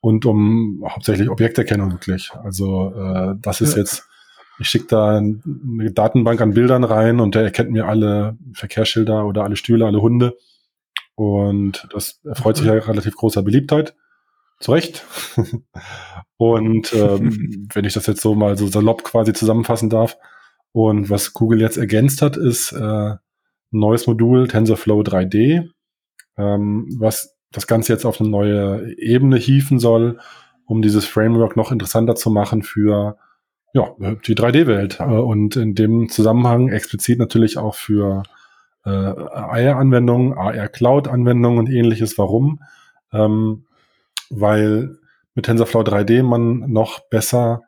und 0.00 0.26
um 0.26 0.84
hauptsächlich 0.88 1.28
Objekterkennung 1.28 1.92
wirklich. 1.92 2.30
Also 2.42 2.92
äh, 2.96 3.34
das 3.40 3.60
ist 3.60 3.72
Ja. 3.74 3.80
jetzt, 3.80 4.06
ich 4.58 4.68
schicke 4.68 4.86
da 4.88 5.18
eine 5.18 5.90
Datenbank 5.92 6.40
an 6.40 6.54
Bildern 6.54 6.84
rein 6.84 7.20
und 7.20 7.34
der 7.34 7.42
erkennt 7.42 7.72
mir 7.72 7.86
alle 7.86 8.36
Verkehrsschilder 8.54 9.26
oder 9.26 9.44
alle 9.44 9.56
Stühle, 9.56 9.84
alle 9.86 10.00
Hunde. 10.00 10.36
Und 11.14 11.86
das 11.92 12.20
erfreut 12.24 12.56
sich 12.56 12.66
ja 12.66 12.72
relativ 12.72 13.16
großer 13.16 13.42
Beliebtheit. 13.42 13.94
Zu 14.60 14.72
Recht. 14.72 15.04
und 16.36 16.92
ähm, 16.92 17.68
wenn 17.74 17.84
ich 17.84 17.94
das 17.94 18.06
jetzt 18.06 18.20
so 18.20 18.34
mal 18.34 18.56
so 18.56 18.66
salopp 18.66 19.04
quasi 19.04 19.32
zusammenfassen 19.32 19.90
darf. 19.90 20.16
Und 20.72 21.08
was 21.08 21.32
Google 21.32 21.60
jetzt 21.60 21.76
ergänzt 21.76 22.20
hat, 22.20 22.36
ist 22.36 22.72
äh, 22.72 22.78
ein 22.78 23.18
neues 23.70 24.06
Modul 24.06 24.48
TensorFlow 24.48 25.02
3D, 25.02 25.70
ähm, 26.36 26.88
was 26.98 27.36
das 27.52 27.66
Ganze 27.66 27.92
jetzt 27.92 28.04
auf 28.04 28.20
eine 28.20 28.28
neue 28.28 28.92
Ebene 28.98 29.36
hieven 29.36 29.78
soll, 29.78 30.18
um 30.66 30.82
dieses 30.82 31.06
Framework 31.06 31.56
noch 31.56 31.70
interessanter 31.70 32.16
zu 32.16 32.30
machen 32.30 32.62
für 32.62 33.16
ja, 33.74 33.90
die 34.26 34.34
3D-Welt. 34.34 35.00
Äh, 35.00 35.04
Und 35.04 35.56
in 35.56 35.74
dem 35.74 36.08
Zusammenhang 36.08 36.68
explizit 36.68 37.18
natürlich 37.18 37.58
auch 37.58 37.74
für 37.74 38.22
äh, 38.84 38.90
AR-Anwendungen, 38.90 40.32
AR-Cloud-Anwendungen 40.32 41.58
und 41.58 41.68
ähnliches. 41.68 42.16
Warum? 42.18 42.60
Ähm, 43.12 43.66
weil 44.30 44.98
mit 45.34 45.46
TensorFlow 45.46 45.80
3D 45.82 46.22
man 46.22 46.70
noch 46.70 47.00
besser 47.08 47.62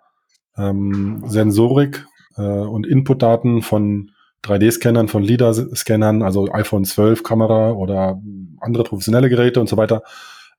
ähm, 0.56 1.22
Sensorik 1.26 2.06
äh, 2.36 2.42
und 2.42 2.86
Inputdaten 2.86 3.62
von 3.62 4.10
3D-Scannern, 4.44 5.08
von 5.08 5.22
LIDAR-Scannern, 5.22 6.22
also 6.22 6.50
iPhone 6.52 6.84
12 6.84 7.22
Kamera 7.22 7.72
oder 7.72 8.20
andere 8.60 8.84
professionelle 8.84 9.28
Geräte 9.28 9.60
und 9.60 9.68
so 9.68 9.76
weiter, 9.76 10.02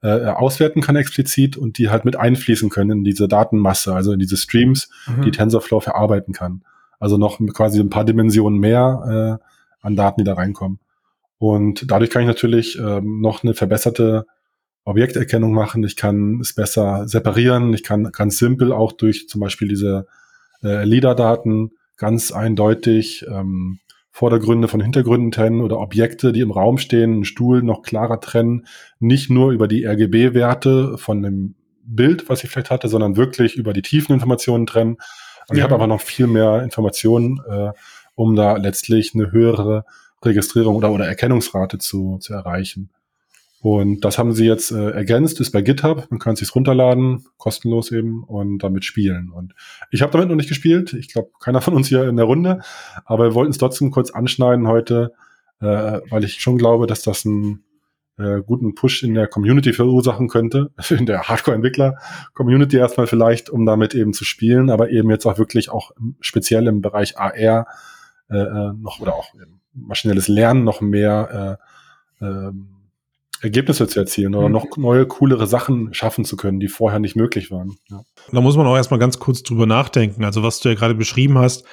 äh, 0.04 0.26
auswerten 0.26 0.82
kann 0.82 0.96
explizit 0.96 1.58
und 1.58 1.78
die 1.78 1.90
halt 1.90 2.06
mit 2.06 2.16
einfließen 2.16 2.70
können 2.70 3.00
in 3.00 3.04
diese 3.04 3.28
Datenmasse, 3.28 3.96
also 3.96 4.12
in 4.12 4.20
diese 4.20 4.38
Streams, 4.38 4.90
Mhm. 5.08 5.22
die 5.24 5.32
TensorFlow 5.32 5.80
verarbeiten 5.80 6.34
kann. 6.34 6.64
Also 7.00 7.18
noch 7.18 7.40
quasi 7.54 7.80
ein 7.80 7.90
paar 7.90 8.06
Dimensionen 8.06 8.60
mehr 8.60 9.40
äh, 9.42 9.86
an 9.86 9.96
Daten, 9.96 10.20
die 10.22 10.26
da 10.26 10.34
reinkommen. 10.34 10.80
Und 11.40 11.90
dadurch 11.92 12.10
kann 12.10 12.24
ich 12.24 12.28
natürlich 12.28 12.78
ähm, 12.80 13.22
noch 13.22 13.44
eine 13.44 13.54
verbesserte 13.54 14.26
Objekterkennung 14.88 15.54
machen. 15.54 15.84
Ich 15.84 15.96
kann 15.96 16.40
es 16.42 16.54
besser 16.54 17.08
separieren. 17.08 17.74
Ich 17.74 17.84
kann 17.84 18.12
ganz 18.12 18.38
simpel 18.38 18.72
auch 18.72 18.92
durch 18.94 19.28
zum 19.28 19.42
Beispiel 19.42 19.68
diese 19.68 20.08
äh, 20.64 20.84
LIDAR-Daten 20.86 21.72
ganz 21.98 22.32
eindeutig 22.32 23.26
ähm, 23.30 23.80
Vordergründe 24.12 24.68
von 24.68 24.82
Hintergründen 24.82 25.32
trennen 25.32 25.62
oder 25.62 25.80
Objekte, 25.80 26.32
die 26.32 26.40
im 26.42 26.52
Raum 26.52 26.78
stehen, 26.78 27.14
einen 27.14 27.26
Stuhl 27.26 27.62
noch 27.62 27.84
klarer 27.84 28.20
trennen. 28.20 28.66
Nicht 29.00 29.30
nur 29.30 29.52
über 29.52 29.68
die 29.68 29.86
RGB-Werte 29.86 30.98
von 30.98 31.22
dem 31.22 31.56
Bild, 31.84 32.28
was 32.30 32.44
ich 32.44 32.50
vielleicht 32.50 32.72
hatte, 32.72 32.88
sondern 32.88 33.16
wirklich 33.16 33.56
über 33.56 33.74
die 33.74 33.82
tiefen 33.84 34.14
Informationen 34.14 34.66
trennen. 34.66 34.98
Ich 35.52 35.58
Ja. 35.58 35.64
habe 35.66 35.76
aber 35.76 35.88
noch 35.88 36.02
viel 36.02 36.28
mehr 36.28 36.64
Informationen, 36.64 37.40
äh, 37.48 37.72
um 38.16 38.36
da 38.36 38.58
letztlich 38.58 39.14
eine 39.14 39.32
höhere 39.32 39.86
Registrierung 40.24 40.76
oder, 40.76 40.92
oder 40.92 41.06
Erkennungsrate 41.08 41.78
zu, 41.78 42.18
zu 42.18 42.34
erreichen. 42.34 42.90
Und 43.60 44.06
das 44.06 44.18
haben 44.18 44.34
sie 44.34 44.46
jetzt 44.46 44.72
äh, 44.72 44.92
ergänzt, 44.92 45.40
ist 45.40 45.52
bei 45.52 45.62
GitHub. 45.62 46.08
Man 46.10 46.20
kann 46.20 46.34
es 46.34 46.40
sich 46.40 46.54
runterladen, 46.54 47.26
kostenlos 47.38 47.92
eben, 47.92 48.24
und 48.24 48.60
damit 48.60 48.86
spielen. 48.86 49.32
Und 49.32 49.54
ich 49.90 50.02
habe 50.02 50.12
damit 50.12 50.30
noch 50.30 50.36
nicht 50.36 50.50
gespielt. 50.50 50.94
Ich 50.94 51.12
glaube, 51.12 51.32
keiner 51.40 51.62
von 51.62 51.74
uns 51.74 51.88
hier 51.88 52.08
in 52.08 52.18
der 52.18 52.26
Runde. 52.26 52.62
Aber 53.06 53.26
wir 53.26 53.34
wollten 53.34 53.52
es 53.52 53.58
trotzdem 53.58 53.90
kurz 53.90 54.12
anschneiden 54.12 54.68
heute, 54.68 55.14
äh, 55.60 55.66
weil 56.10 56.24
ich 56.24 56.40
schon 56.40 56.58
glaube, 56.58 56.86
dass 56.86 57.02
das 57.02 57.26
einen 57.26 57.64
äh, 58.20 58.42
guten 58.46 58.76
Push 58.76 59.04
in 59.04 59.16
der 59.16 59.28
Community 59.28 59.74
verursachen 59.74 60.28
könnte. 60.28 60.72
In 60.90 61.06
der 61.06 61.24
Hardcore-Entwickler-Community 61.24 62.78
erstmal 62.78 63.08
vielleicht, 63.08 63.50
um 63.50 63.66
damit 63.66 63.96
eben 63.96 64.14
zu 64.14 64.24
spielen, 64.24 64.70
aber 64.70 64.90
eben 64.90 65.10
jetzt 65.10 65.26
auch 65.26 65.38
wirklich 65.38 65.70
auch 65.70 65.92
speziell 66.20 66.68
im 66.68 66.82
Bereich 66.82 67.18
AR 67.18 67.68
äh, 68.30 68.38
äh, 68.38 68.74
noch 68.74 69.00
oder 69.00 69.16
auch 69.16 69.34
maschinelles 69.74 70.28
Lernen 70.28 70.64
noch 70.64 70.82
mehr 70.82 71.60
äh, 72.22 72.26
ähm, 72.26 72.77
Ergebnisse 73.42 73.88
zu 73.88 74.00
erzielen 74.00 74.36
oder 74.36 74.48
Mhm. 74.48 74.54
noch 74.54 74.66
neue, 74.78 75.06
coolere 75.06 75.48
Sachen 75.48 75.94
schaffen 75.94 76.26
zu 76.26 76.38
können, 76.38 76.60
die 76.60 76.68
vorher 76.68 77.00
nicht 77.00 77.16
möglich 77.16 77.52
waren. 77.52 77.78
Ja. 77.90 78.02
Da 78.32 78.42
muss 78.42 78.58
man 78.58 78.66
auch 78.68 78.76
erstmal 78.76 79.00
ganz 79.00 79.20
kurz 79.20 79.44
drüber 79.44 79.66
nachdenken. 79.66 80.24
Also 80.24 80.44
was 80.44 80.60
du 80.60 80.70
ja 80.70 80.76
gerade 80.76 80.96
beschrieben 80.96 81.38
hast, 81.38 81.66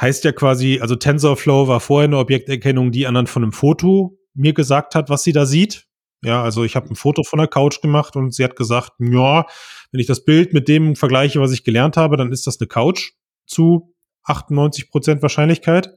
heißt 0.00 0.24
ja 0.24 0.32
quasi, 0.32 0.78
also 0.80 0.94
TensorFlow 0.94 1.66
war 1.68 1.80
vorher 1.80 2.06
eine 2.08 2.18
Objekterkennung, 2.18 2.92
die 2.92 3.06
anhand 3.06 3.28
von 3.28 3.42
einem 3.42 3.52
Foto 3.52 4.18
mir 4.34 4.52
gesagt 4.52 4.94
hat, 4.94 5.10
was 5.10 5.24
sie 5.24 5.32
da 5.32 5.46
sieht. 5.46 5.86
Ja, 6.22 6.42
also 6.42 6.64
ich 6.64 6.76
habe 6.76 6.88
ein 6.88 6.96
Foto 6.96 7.22
von 7.22 7.38
der 7.38 7.48
Couch 7.48 7.80
gemacht 7.80 8.16
und 8.16 8.34
sie 8.34 8.44
hat 8.44 8.56
gesagt, 8.56 8.92
ja, 8.98 9.46
wenn 9.92 10.00
ich 10.00 10.06
das 10.06 10.24
Bild 10.24 10.52
mit 10.52 10.68
dem 10.68 10.96
vergleiche, 10.96 11.40
was 11.40 11.52
ich 11.52 11.64
gelernt 11.64 11.96
habe, 11.96 12.16
dann 12.16 12.32
ist 12.32 12.46
das 12.46 12.60
eine 12.60 12.66
Couch 12.68 13.12
zu 13.46 13.94
98 14.24 14.90
Prozent 14.90 15.22
Wahrscheinlichkeit. 15.22 15.96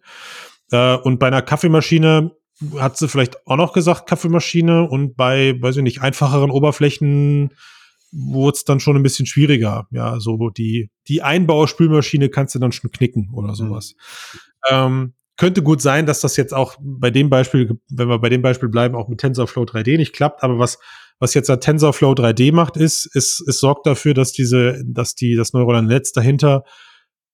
Äh, 0.71 0.95
und 0.97 1.19
bei 1.19 1.27
einer 1.27 1.41
Kaffeemaschine 1.41 2.31
hat 2.77 2.97
sie 2.97 3.07
vielleicht 3.07 3.45
auch 3.47 3.57
noch 3.57 3.73
gesagt 3.73 4.07
Kaffeemaschine 4.07 4.87
und 4.87 5.15
bei, 5.15 5.55
weiß 5.61 5.77
ich 5.77 5.83
nicht, 5.83 6.01
einfacheren 6.01 6.51
Oberflächen 6.51 7.51
wurde 8.11 8.55
es 8.55 8.65
dann 8.65 8.79
schon 8.79 8.95
ein 8.95 9.03
bisschen 9.03 9.25
schwieriger. 9.25 9.87
Ja, 9.91 10.19
so 10.19 10.49
die, 10.49 10.89
die 11.07 11.21
Einbauspülmaschine 11.21 12.29
kannst 12.29 12.55
du 12.55 12.59
dann 12.59 12.71
schon 12.71 12.91
knicken 12.91 13.29
oder 13.33 13.49
mhm. 13.49 13.55
sowas. 13.55 13.95
Mhm. 14.33 14.39
Ähm, 14.69 15.13
könnte 15.37 15.63
gut 15.63 15.81
sein, 15.81 16.05
dass 16.05 16.19
das 16.21 16.37
jetzt 16.37 16.53
auch 16.53 16.75
bei 16.79 17.09
dem 17.09 17.29
Beispiel, 17.29 17.79
wenn 17.89 18.09
wir 18.09 18.19
bei 18.19 18.29
dem 18.29 18.41
Beispiel 18.41 18.69
bleiben, 18.69 18.95
auch 18.95 19.07
mit 19.07 19.19
TensorFlow 19.19 19.63
3D 19.63 19.97
nicht 19.97 20.13
klappt. 20.13 20.43
Aber 20.43 20.59
was, 20.59 20.77
was 21.19 21.33
jetzt 21.33 21.49
der 21.49 21.59
TensorFlow 21.59 22.11
3D 22.11 22.53
macht, 22.53 22.77
ist, 22.77 23.07
ist, 23.15 23.41
es 23.47 23.59
sorgt 23.59 23.87
dafür, 23.87 24.13
dass 24.13 24.33
diese, 24.33 24.83
dass 24.85 25.15
die, 25.15 25.35
das 25.35 25.53
neuronale 25.53 25.87
Netz 25.87 26.11
dahinter 26.11 26.63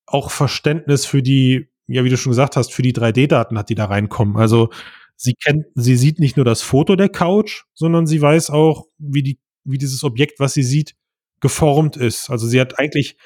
auch 0.06 0.32
Verständnis 0.32 1.06
für 1.06 1.22
die, 1.22 1.68
ja, 1.88 2.06
wie 2.06 2.10
du 2.10 2.18
schon 2.18 2.32
gesagt 2.32 2.56
hast, 2.56 2.72
für 2.72 2.82
die 2.82 2.94
3D-Daten 2.94 3.58
hat, 3.58 3.70
die 3.70 3.76
da 3.76 3.86
reinkommen. 3.86 4.38
Also 4.38 4.70
sie 5.18 5.34
kennt, 5.34 5.66
sie 5.76 5.98
sieht 5.98 6.20
nicht 6.20 6.38
nur 6.38 6.46
das 6.46 6.62
Foto 6.62 6.96
der 6.96 7.10
Couch, 7.10 7.64
sondern 7.74 8.08
sie 8.08 8.22
weiß 8.22 8.50
auch, 8.50 8.86
wie 8.98 9.24
die 9.24 9.40
wie 9.68 9.78
dieses 9.78 10.04
Objekt, 10.04 10.40
was 10.40 10.54
sie 10.54 10.64
sieht, 10.64 10.96
geformt 11.42 11.98
ist. 11.98 12.30
Also 12.30 12.48
sie 12.48 12.60
hat 12.60 12.80
eigentlich 12.80 13.18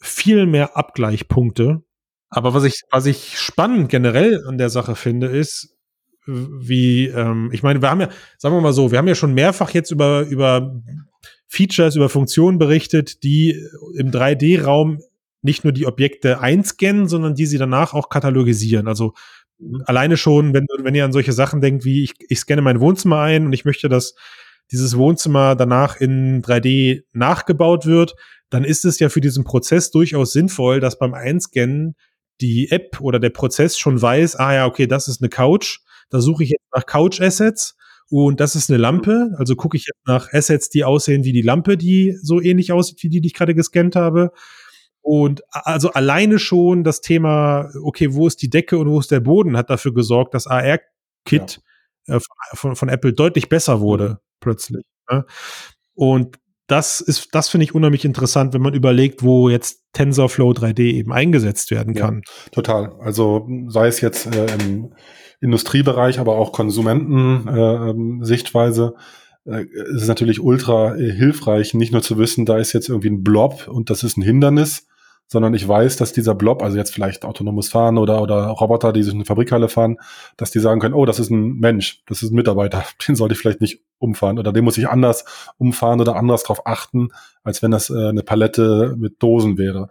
viel 0.00 0.46
mehr 0.46 0.76
Abgleichpunkte. 0.76 1.82
Aber 2.28 2.52
was 2.52 2.64
ich, 2.64 2.82
was 2.90 3.06
ich 3.06 3.38
spannend 3.38 3.88
generell 3.88 4.44
an 4.46 4.58
der 4.58 4.68
Sache 4.68 4.96
finde, 4.96 5.28
ist, 5.28 5.76
wie, 6.26 7.06
ähm, 7.06 7.50
ich 7.52 7.62
meine, 7.62 7.80
wir 7.80 7.90
haben 7.90 8.00
ja, 8.00 8.08
sagen 8.38 8.54
wir 8.56 8.60
mal 8.60 8.72
so, 8.72 8.90
wir 8.90 8.98
haben 8.98 9.08
ja 9.08 9.14
schon 9.14 9.34
mehrfach 9.34 9.70
jetzt 9.70 9.90
über, 9.90 10.22
über 10.22 10.74
Features, 11.46 11.96
über 11.96 12.08
Funktionen 12.08 12.58
berichtet, 12.58 13.22
die 13.22 13.62
im 13.94 14.10
3D-Raum 14.10 15.00
nicht 15.42 15.62
nur 15.62 15.72
die 15.72 15.86
Objekte 15.86 16.40
einscannen, 16.40 17.06
sondern 17.06 17.34
die 17.34 17.46
sie 17.46 17.58
danach 17.58 17.92
auch 17.92 18.08
katalogisieren. 18.08 18.88
Also 18.88 19.12
alleine 19.86 20.16
schon, 20.16 20.52
wenn, 20.54 20.66
wenn 20.82 20.94
ihr 20.94 21.04
an 21.04 21.12
solche 21.12 21.32
Sachen 21.32 21.60
denkt, 21.60 21.84
wie 21.84 22.04
ich, 22.04 22.14
ich 22.28 22.40
scanne 22.40 22.62
mein 22.62 22.80
Wohnzimmer 22.80 23.20
ein 23.20 23.46
und 23.46 23.52
ich 23.52 23.64
möchte, 23.64 23.88
dass 23.88 24.14
dieses 24.70 24.96
Wohnzimmer 24.96 25.56
danach 25.56 25.96
in 25.96 26.42
3D 26.42 27.02
nachgebaut 27.12 27.86
wird, 27.86 28.14
dann 28.50 28.64
ist 28.64 28.84
es 28.84 28.98
ja 28.98 29.08
für 29.08 29.20
diesen 29.20 29.44
Prozess 29.44 29.90
durchaus 29.90 30.32
sinnvoll, 30.32 30.80
dass 30.80 30.98
beim 30.98 31.14
Einscannen 31.14 31.96
die 32.40 32.70
App 32.70 33.00
oder 33.00 33.18
der 33.18 33.30
Prozess 33.30 33.78
schon 33.78 34.00
weiß, 34.00 34.36
ah 34.36 34.54
ja, 34.54 34.66
okay, 34.66 34.86
das 34.86 35.08
ist 35.08 35.22
eine 35.22 35.28
Couch, 35.28 35.78
da 36.10 36.20
suche 36.20 36.44
ich 36.44 36.50
jetzt 36.50 36.66
nach 36.74 36.86
Couch-Assets 36.86 37.76
und 38.10 38.40
das 38.40 38.54
ist 38.54 38.70
eine 38.70 38.78
Lampe, 38.78 39.30
also 39.38 39.56
gucke 39.56 39.76
ich 39.76 39.86
jetzt 39.86 40.06
nach 40.06 40.32
Assets, 40.32 40.68
die 40.68 40.84
aussehen 40.84 41.24
wie 41.24 41.32
die 41.32 41.42
Lampe, 41.42 41.76
die 41.76 42.16
so 42.22 42.40
ähnlich 42.40 42.72
aussieht 42.72 43.02
wie 43.02 43.08
die, 43.08 43.20
die 43.20 43.28
ich 43.28 43.34
gerade 43.34 43.54
gescannt 43.54 43.96
habe. 43.96 44.30
Und 45.06 45.42
also 45.50 45.90
alleine 45.90 46.38
schon 46.38 46.82
das 46.82 47.02
Thema, 47.02 47.70
okay, 47.82 48.14
wo 48.14 48.26
ist 48.26 48.40
die 48.40 48.50
Decke 48.50 48.78
und 48.78 48.88
wo 48.88 48.98
ist 48.98 49.10
der 49.10 49.20
Boden, 49.20 49.56
hat 49.56 49.68
dafür 49.68 49.92
gesorgt, 49.92 50.34
dass 50.34 50.46
AR-Kit 50.46 51.60
ja. 52.06 52.16
äh, 52.16 52.20
von, 52.54 52.74
von, 52.74 52.88
Apple 52.88 53.12
deutlich 53.12 53.50
besser 53.50 53.80
wurde. 53.80 54.08
Mhm 54.08 54.16
plötzlich. 54.44 54.84
Ne? 55.10 55.24
Und 55.94 56.36
das 56.66 57.00
ist, 57.00 57.34
das 57.34 57.48
finde 57.48 57.64
ich 57.64 57.74
unheimlich 57.74 58.04
interessant, 58.04 58.54
wenn 58.54 58.62
man 58.62 58.74
überlegt, 58.74 59.24
wo 59.24 59.48
jetzt 59.48 59.82
TensorFlow 59.92 60.52
3D 60.52 60.78
eben 60.80 61.12
eingesetzt 61.12 61.72
werden 61.72 61.94
kann. 61.94 62.22
Ja, 62.24 62.30
total. 62.52 62.92
Also 63.00 63.48
sei 63.68 63.88
es 63.88 64.00
jetzt 64.00 64.32
äh, 64.34 64.46
im 64.54 64.94
Industriebereich, 65.40 66.20
aber 66.20 66.36
auch 66.36 66.52
Konsumenten-Sichtweise, 66.52 68.94
äh, 69.44 69.60
äh, 69.60 69.66
ist 69.94 70.02
es 70.02 70.08
natürlich 70.08 70.40
ultra 70.40 70.96
äh, 70.96 71.12
hilfreich, 71.12 71.74
nicht 71.74 71.92
nur 71.92 72.00
zu 72.00 72.16
wissen, 72.16 72.46
da 72.46 72.56
ist 72.56 72.72
jetzt 72.72 72.88
irgendwie 72.88 73.10
ein 73.10 73.22
Blob 73.22 73.68
und 73.68 73.90
das 73.90 74.02
ist 74.02 74.16
ein 74.16 74.22
Hindernis, 74.22 74.86
sondern 75.26 75.54
ich 75.54 75.66
weiß, 75.66 75.96
dass 75.96 76.12
dieser 76.12 76.34
Blob, 76.34 76.62
also 76.62 76.76
jetzt 76.76 76.92
vielleicht 76.92 77.24
autonomes 77.24 77.68
Fahren 77.68 77.98
oder, 77.98 78.22
oder 78.22 78.46
Roboter, 78.46 78.92
die 78.92 79.02
sich 79.02 79.12
in 79.12 79.18
eine 79.18 79.24
Fabrikhalle 79.24 79.68
fahren, 79.68 79.96
dass 80.36 80.50
die 80.50 80.60
sagen 80.60 80.80
können, 80.80 80.94
oh, 80.94 81.06
das 81.06 81.18
ist 81.18 81.30
ein 81.30 81.58
Mensch, 81.58 82.02
das 82.06 82.22
ist 82.22 82.30
ein 82.30 82.34
Mitarbeiter, 82.34 82.84
den 83.08 83.16
sollte 83.16 83.34
ich 83.34 83.40
vielleicht 83.40 83.60
nicht 83.60 83.82
umfahren 83.98 84.38
oder 84.38 84.52
den 84.52 84.64
muss 84.64 84.78
ich 84.78 84.88
anders 84.88 85.24
umfahren 85.58 86.00
oder 86.00 86.16
anders 86.16 86.42
drauf 86.42 86.66
achten, 86.66 87.08
als 87.42 87.62
wenn 87.62 87.70
das 87.70 87.90
äh, 87.90 88.08
eine 88.08 88.22
Palette 88.22 88.94
mit 88.98 89.22
Dosen 89.22 89.58
wäre. 89.58 89.88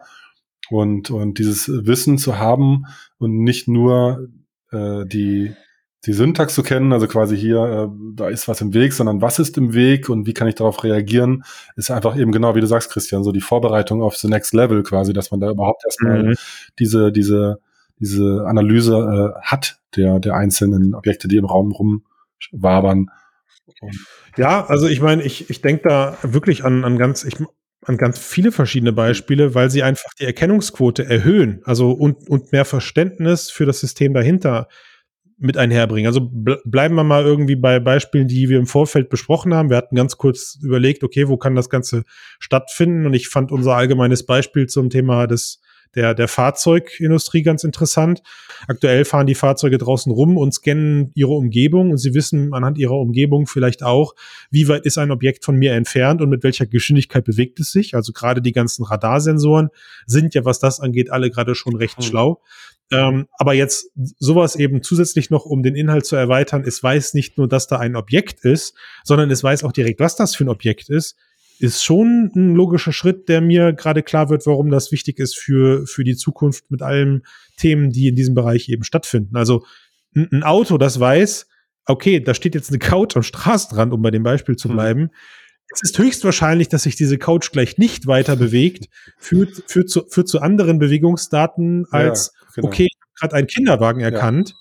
Und, 0.69 1.11
und 1.11 1.39
dieses 1.39 1.67
Wissen 1.67 2.17
zu 2.17 2.37
haben 2.39 2.85
und 3.17 3.43
nicht 3.43 3.67
nur 3.67 4.29
äh, 4.71 5.05
die, 5.05 5.53
die 6.05 6.13
Syntax 6.13 6.53
zu 6.53 6.63
kennen, 6.63 6.91
also 6.91 7.07
quasi 7.07 7.37
hier, 7.37 7.63
äh, 7.63 8.13
da 8.15 8.27
ist 8.27 8.47
was 8.47 8.59
im 8.61 8.73
Weg, 8.73 8.93
sondern 8.93 9.21
was 9.21 9.39
ist 9.39 9.57
im 9.57 9.73
Weg 9.73 10.09
und 10.09 10.27
wie 10.27 10.33
kann 10.33 10.47
ich 10.47 10.55
darauf 10.55 10.83
reagieren, 10.83 11.43
ist 11.75 11.91
einfach 11.91 12.17
eben 12.17 12.31
genau, 12.31 12.55
wie 12.55 12.61
du 12.61 12.67
sagst, 12.67 12.91
Christian, 12.91 13.23
so 13.23 13.31
die 13.31 13.41
Vorbereitung 13.41 14.01
auf 14.01 14.17
the 14.17 14.27
next 14.27 14.53
level 14.53 14.83
quasi, 14.83 15.13
dass 15.13 15.31
man 15.31 15.39
da 15.39 15.49
überhaupt 15.49 15.83
erstmal 15.85 16.23
mhm. 16.23 16.35
diese, 16.77 17.11
diese, 17.11 17.59
diese 17.99 18.43
Analyse 18.45 19.33
äh, 19.35 19.41
hat 19.41 19.79
der, 19.95 20.19
der 20.19 20.35
einzelnen 20.35 20.93
Objekte, 20.93 21.27
die 21.27 21.37
im 21.37 21.45
Raum 21.45 21.71
rumwabern. 21.71 23.09
Ja, 24.35 24.65
also 24.65 24.87
ich 24.87 24.99
meine, 24.99 25.23
ich, 25.23 25.49
ich 25.49 25.61
denke 25.61 25.87
da 25.87 26.17
wirklich 26.21 26.65
an, 26.65 26.83
an 26.83 26.97
ganz, 26.97 27.23
ich, 27.23 27.35
an 27.85 27.97
ganz 27.97 28.19
viele 28.19 28.51
verschiedene 28.51 28.91
Beispiele, 28.91 29.55
weil 29.55 29.69
sie 29.69 29.83
einfach 29.83 30.09
die 30.19 30.25
Erkennungsquote 30.25 31.05
erhöhen, 31.05 31.61
also 31.63 31.91
und, 31.91 32.29
und 32.29 32.51
mehr 32.51 32.65
Verständnis 32.65 33.49
für 33.49 33.65
das 33.65 33.79
System 33.79 34.13
dahinter 34.13 34.67
mit 35.43 35.57
einherbringen. 35.57 36.07
Also 36.07 36.29
bleiben 36.31 36.95
wir 36.95 37.03
mal 37.03 37.23
irgendwie 37.23 37.55
bei 37.55 37.79
Beispielen, 37.79 38.27
die 38.27 38.49
wir 38.49 38.57
im 38.57 38.65
Vorfeld 38.65 39.09
besprochen 39.09 39.53
haben. 39.53 39.69
Wir 39.69 39.77
hatten 39.77 39.95
ganz 39.95 40.17
kurz 40.17 40.57
überlegt, 40.61 41.03
okay, 41.03 41.27
wo 41.27 41.37
kann 41.37 41.55
das 41.55 41.69
Ganze 41.69 42.03
stattfinden? 42.39 43.05
Und 43.05 43.13
ich 43.13 43.27
fand 43.27 43.51
unser 43.51 43.75
allgemeines 43.75 44.25
Beispiel 44.25 44.67
zum 44.67 44.89
Thema 44.89 45.27
des 45.27 45.59
der, 45.95 46.13
der 46.13 46.27
Fahrzeugindustrie 46.27 47.43
ganz 47.43 47.63
interessant. 47.63 48.23
Aktuell 48.67 49.05
fahren 49.05 49.27
die 49.27 49.35
Fahrzeuge 49.35 49.77
draußen 49.77 50.11
rum 50.11 50.37
und 50.37 50.53
scannen 50.53 51.11
ihre 51.13 51.33
Umgebung 51.33 51.91
und 51.91 51.97
sie 51.97 52.13
wissen 52.13 52.53
anhand 52.53 52.77
ihrer 52.77 52.97
Umgebung 52.97 53.47
vielleicht 53.47 53.83
auch, 53.83 54.15
wie 54.49 54.67
weit 54.67 54.85
ist 54.85 54.97
ein 54.97 55.11
Objekt 55.11 55.45
von 55.45 55.55
mir 55.55 55.73
entfernt 55.73 56.21
und 56.21 56.29
mit 56.29 56.43
welcher 56.43 56.65
Geschwindigkeit 56.65 57.25
bewegt 57.25 57.59
es 57.59 57.71
sich. 57.71 57.95
Also 57.95 58.11
gerade 58.11 58.41
die 58.41 58.53
ganzen 58.53 58.83
Radarsensoren 58.83 59.69
sind 60.05 60.33
ja, 60.33 60.45
was 60.45 60.59
das 60.59 60.79
angeht, 60.79 61.11
alle 61.11 61.29
gerade 61.29 61.55
schon 61.55 61.75
recht 61.75 61.99
mhm. 61.99 62.03
schlau. 62.03 62.41
Ähm, 62.91 63.27
aber 63.37 63.53
jetzt 63.53 63.91
sowas 64.19 64.55
eben 64.55 64.83
zusätzlich 64.83 65.29
noch, 65.29 65.45
um 65.45 65.63
den 65.63 65.75
Inhalt 65.75 66.05
zu 66.05 66.15
erweitern, 66.15 66.63
es 66.65 66.83
weiß 66.83 67.13
nicht 67.13 67.37
nur, 67.37 67.47
dass 67.47 67.67
da 67.67 67.79
ein 67.79 67.95
Objekt 67.95 68.43
ist, 68.45 68.75
sondern 69.03 69.31
es 69.31 69.43
weiß 69.43 69.63
auch 69.63 69.71
direkt, 69.71 69.99
was 69.99 70.15
das 70.15 70.35
für 70.35 70.45
ein 70.45 70.49
Objekt 70.49 70.89
ist 70.89 71.15
ist 71.59 71.83
schon 71.83 72.31
ein 72.35 72.55
logischer 72.55 72.91
Schritt, 72.91 73.29
der 73.29 73.39
mir 73.39 73.73
gerade 73.73 74.03
klar 74.03 74.29
wird, 74.29 74.45
warum 74.45 74.69
das 74.69 74.91
wichtig 74.91 75.19
ist 75.19 75.37
für, 75.37 75.85
für 75.87 76.03
die 76.03 76.15
Zukunft 76.15 76.69
mit 76.69 76.81
allen 76.81 77.23
Themen, 77.57 77.89
die 77.89 78.07
in 78.07 78.15
diesem 78.15 78.35
Bereich 78.35 78.69
eben 78.69 78.83
stattfinden. 78.83 79.37
Also 79.37 79.63
ein, 80.15 80.43
Auto, 80.43 80.77
das 80.77 80.99
weiß, 80.99 81.47
okay, 81.85 82.19
da 82.19 82.33
steht 82.33 82.55
jetzt 82.55 82.69
eine 82.69 82.79
Couch 82.79 83.15
am 83.15 83.23
Straßenrand, 83.23 83.93
um 83.93 84.01
bei 84.01 84.11
dem 84.11 84.23
Beispiel 84.23 84.55
zu 84.55 84.67
hm. 84.67 84.75
bleiben. 84.75 85.01
Hm. 85.01 85.09
Es 85.73 85.81
ist 85.83 85.97
höchstwahrscheinlich, 85.97 86.69
dass 86.69 86.83
sich 86.83 86.95
diese 86.95 87.17
Couch 87.17 87.51
gleich 87.51 87.77
nicht 87.77 88.07
weiter 88.07 88.35
bewegt, 88.35 88.89
führt, 89.17 89.63
führt, 89.67 89.89
zu, 89.89 90.05
führt 90.07 90.27
zu 90.27 90.39
anderen 90.39 90.79
Bewegungsdaten 90.79 91.85
als, 91.91 92.31
ja, 92.33 92.47
genau. 92.55 92.67
okay, 92.67 92.87
ich 92.91 92.97
habe 93.01 93.19
gerade 93.19 93.35
einen 93.35 93.47
Kinderwagen 93.47 94.01
erkannt, 94.01 94.53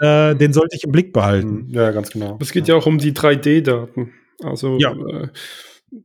ja. 0.00 0.30
äh, 0.30 0.36
den 0.36 0.52
sollte 0.52 0.76
ich 0.76 0.84
im 0.84 0.92
Blick 0.92 1.12
behalten. 1.12 1.66
Hm. 1.66 1.70
Ja, 1.70 1.90
ganz 1.90 2.10
genau. 2.10 2.38
Es 2.40 2.52
geht 2.52 2.68
ja 2.68 2.76
auch 2.76 2.86
um 2.86 2.98
die 2.98 3.12
3D-Daten. 3.12 4.12
Also 4.42 4.78
ja. 4.78 4.92
Äh, 4.92 5.28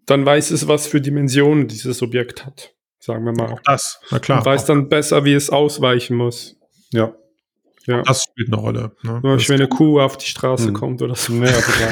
dann 0.05 0.25
weiß 0.25 0.51
es, 0.51 0.67
was 0.67 0.87
für 0.87 0.99
Dimensionen 0.99 1.67
dieses 1.67 2.01
Objekt 2.01 2.45
hat. 2.45 2.73
Sagen 2.99 3.23
wir 3.23 3.31
mal. 3.31 3.53
Auch 3.53 3.61
das, 3.63 4.01
na 4.11 4.19
klar. 4.19 4.39
Und 4.39 4.45
weiß 4.45 4.65
dann 4.65 4.89
besser, 4.89 5.23
wie 5.23 5.33
es 5.33 5.49
ausweichen 5.49 6.17
muss. 6.17 6.57
Ja. 6.91 7.15
Ja. 7.87 8.01
Das 8.03 8.23
spielt 8.23 8.49
eine 8.49 8.57
Rolle. 8.61 8.91
Ne? 9.01 9.21
Beispiel, 9.21 9.55
wenn 9.55 9.61
eine 9.61 9.69
Kuh 9.69 10.01
auf 10.01 10.17
die 10.17 10.25
Straße 10.25 10.67
hm. 10.67 10.73
kommt 10.73 11.01
oder 11.01 11.15
so. 11.15 11.33
Ja, 11.33 11.51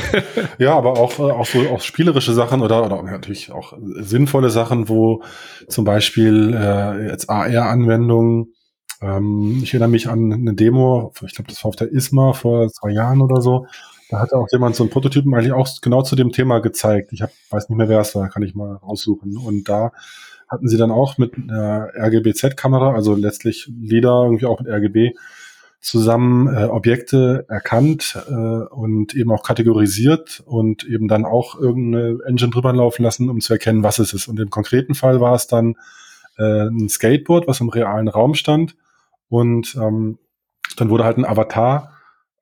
ja 0.59 0.77
aber 0.77 0.99
auch, 0.99 1.17
äh, 1.19 1.31
auch 1.31 1.45
so 1.45 1.59
auch 1.69 1.81
spielerische 1.81 2.33
Sachen 2.33 2.61
oder, 2.61 2.85
oder 2.85 3.01
natürlich 3.01 3.51
auch 3.51 3.73
sinnvolle 3.79 4.49
Sachen, 4.49 4.89
wo 4.89 5.23
zum 5.69 5.85
Beispiel 5.85 6.53
äh, 6.53 7.07
jetzt 7.07 7.29
AR-Anwendungen, 7.29 8.53
ähm, 9.01 9.61
ich 9.63 9.73
erinnere 9.73 9.89
mich 9.89 10.09
an 10.09 10.33
eine 10.33 10.53
Demo, 10.53 11.13
ich 11.25 11.33
glaube, 11.33 11.49
das 11.49 11.63
war 11.63 11.69
auf 11.69 11.77
der 11.77 11.91
ISMA 11.91 12.33
vor 12.33 12.67
zwei 12.69 12.91
Jahren 12.91 13.21
oder 13.21 13.41
so, 13.41 13.65
da 14.09 14.19
hat 14.19 14.33
auch 14.33 14.47
jemand 14.51 14.75
so 14.75 14.83
einen 14.83 14.91
Prototypen 14.91 15.33
eigentlich 15.33 15.53
auch 15.53 15.69
genau 15.81 16.01
zu 16.01 16.15
dem 16.15 16.31
Thema 16.31 16.59
gezeigt. 16.59 17.11
Ich 17.13 17.21
hab, 17.21 17.31
weiß 17.49 17.69
nicht 17.69 17.77
mehr, 17.77 17.89
wer 17.89 18.01
es 18.01 18.13
war, 18.15 18.29
kann 18.29 18.43
ich 18.43 18.53
mal 18.53 18.75
raussuchen. 18.75 19.37
Und 19.37 19.67
da 19.67 19.93
hatten 20.47 20.67
sie 20.67 20.77
dann 20.77 20.91
auch 20.91 21.17
mit 21.17 21.35
einer 21.35 21.89
RGB-Z-Kamera, 21.95 22.93
also 22.93 23.15
letztlich 23.15 23.71
LIDAR, 23.81 24.25
irgendwie 24.25 24.45
auch 24.45 24.59
mit 24.59 24.69
RGB, 24.69 25.13
zusammen 25.85 26.47
äh, 26.47 26.63
Objekte 26.63 27.45
erkannt 27.47 28.17
äh, 28.27 28.33
und 28.33 29.13
eben 29.13 29.31
auch 29.31 29.43
kategorisiert 29.43 30.41
und 30.43 30.83
eben 30.83 31.07
dann 31.07 31.25
auch 31.25 31.59
irgendeine 31.59 32.17
Engine 32.25 32.49
drüber 32.49 32.73
laufen 32.73 33.03
lassen, 33.03 33.29
um 33.29 33.39
zu 33.39 33.53
erkennen, 33.53 33.83
was 33.83 33.99
es 33.99 34.11
ist. 34.11 34.27
Und 34.27 34.39
im 34.39 34.49
konkreten 34.49 34.95
Fall 34.95 35.21
war 35.21 35.35
es 35.35 35.45
dann 35.45 35.75
äh, 36.39 36.67
ein 36.67 36.89
Skateboard, 36.89 37.47
was 37.47 37.61
im 37.61 37.69
realen 37.69 38.07
Raum 38.07 38.33
stand. 38.33 38.75
Und 39.29 39.75
ähm, 39.75 40.17
dann 40.75 40.89
wurde 40.89 41.03
halt 41.03 41.17
ein 41.17 41.25
Avatar 41.25 41.91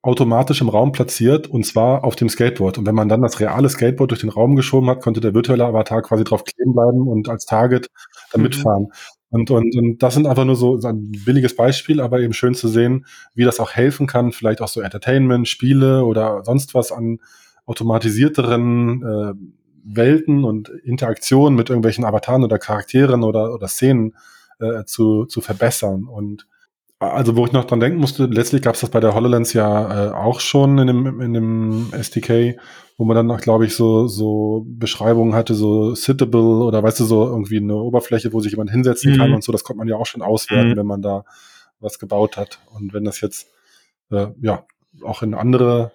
automatisch 0.01 0.61
im 0.61 0.69
Raum 0.69 0.93
platziert 0.93 1.47
und 1.47 1.65
zwar 1.65 2.05
auf 2.05 2.15
dem 2.15 2.29
Skateboard. 2.29 2.77
Und 2.77 2.85
wenn 2.85 2.95
man 2.95 3.09
dann 3.09 3.21
das 3.21 3.41
reale 3.41 3.67
Skateboard 3.67 4.11
durch 4.11 4.21
den 4.21 4.29
Raum 4.29 4.55
geschoben 4.55 4.89
hat, 4.89 5.01
konnte 5.01 5.19
der 5.19 5.33
virtuelle 5.33 5.65
Avatar 5.65 6.01
quasi 6.01 6.23
drauf 6.23 6.45
kleben 6.45 6.73
bleiben 6.73 7.07
und 7.09 7.27
als 7.27 7.45
Target 7.45 7.89
dann 8.31 8.39
mhm. 8.39 8.43
mitfahren. 8.47 8.87
Und, 9.33 9.49
und, 9.49 9.75
und 9.75 10.03
das 10.03 10.13
sind 10.13 10.27
einfach 10.27 10.45
nur 10.45 10.55
so, 10.55 10.79
ein 10.83 11.11
billiges 11.25 11.55
Beispiel, 11.55 11.99
aber 11.99 12.19
eben 12.19 12.33
schön 12.33 12.53
zu 12.53 12.67
sehen, 12.67 13.07
wie 13.33 13.43
das 13.43 13.59
auch 13.59 13.71
helfen 13.71 14.05
kann, 14.05 14.31
vielleicht 14.31 14.61
auch 14.61 14.67
so 14.67 14.79
Entertainment, 14.79 15.47
Spiele 15.47 16.05
oder 16.05 16.43
sonst 16.43 16.75
was 16.75 16.91
an 16.91 17.19
automatisierteren 17.65 19.01
äh, 19.01 19.33
Welten 19.85 20.43
und 20.43 20.69
Interaktionen 20.69 21.55
mit 21.55 21.69
irgendwelchen 21.69 22.05
Avataren 22.05 22.43
oder 22.43 22.59
Charakteren 22.59 23.23
oder, 23.23 23.51
oder 23.55 23.67
Szenen 23.67 24.15
äh, 24.59 24.83
zu, 24.85 25.25
zu 25.25 25.41
verbessern. 25.41 26.03
Und 26.03 26.45
also 26.99 27.35
wo 27.35 27.47
ich 27.47 27.53
noch 27.53 27.65
dran 27.65 27.79
denken 27.79 27.99
musste, 27.99 28.25
letztlich 28.27 28.61
gab 28.61 28.75
es 28.75 28.81
das 28.81 28.91
bei 28.91 28.99
der 28.99 29.15
HoloLens 29.15 29.53
ja 29.53 30.09
äh, 30.09 30.13
auch 30.13 30.41
schon 30.41 30.77
in 30.77 30.85
dem, 30.85 31.21
in 31.21 31.33
dem 31.33 31.87
SDK, 31.91 32.59
wo 32.97 33.05
man 33.05 33.15
dann 33.15 33.27
noch, 33.27 33.41
glaube 33.41 33.65
ich, 33.65 33.75
so, 33.75 34.07
so 34.07 34.65
Beschreibungen 34.67 35.33
hatte, 35.33 35.55
so 35.55 35.95
sittable 35.95 36.63
oder 36.63 36.83
weißt 36.83 36.99
du, 36.99 37.05
so 37.05 37.25
irgendwie 37.25 37.57
eine 37.57 37.75
Oberfläche, 37.75 38.33
wo 38.33 38.39
sich 38.39 38.51
jemand 38.51 38.71
hinsetzen 38.71 39.13
mhm. 39.13 39.17
kann 39.17 39.33
und 39.33 39.43
so, 39.43 39.51
das 39.51 39.63
konnte 39.63 39.79
man 39.79 39.87
ja 39.87 39.95
auch 39.95 40.05
schon 40.05 40.21
auswerten, 40.21 40.71
mhm. 40.71 40.77
wenn 40.77 40.85
man 40.85 41.01
da 41.01 41.25
was 41.79 41.99
gebaut 41.99 42.37
hat. 42.37 42.59
Und 42.73 42.93
wenn 42.93 43.03
das 43.03 43.21
jetzt 43.21 43.47
äh, 44.11 44.27
ja 44.41 44.65
auch 45.03 45.23
in 45.23 45.33
andere 45.33 45.91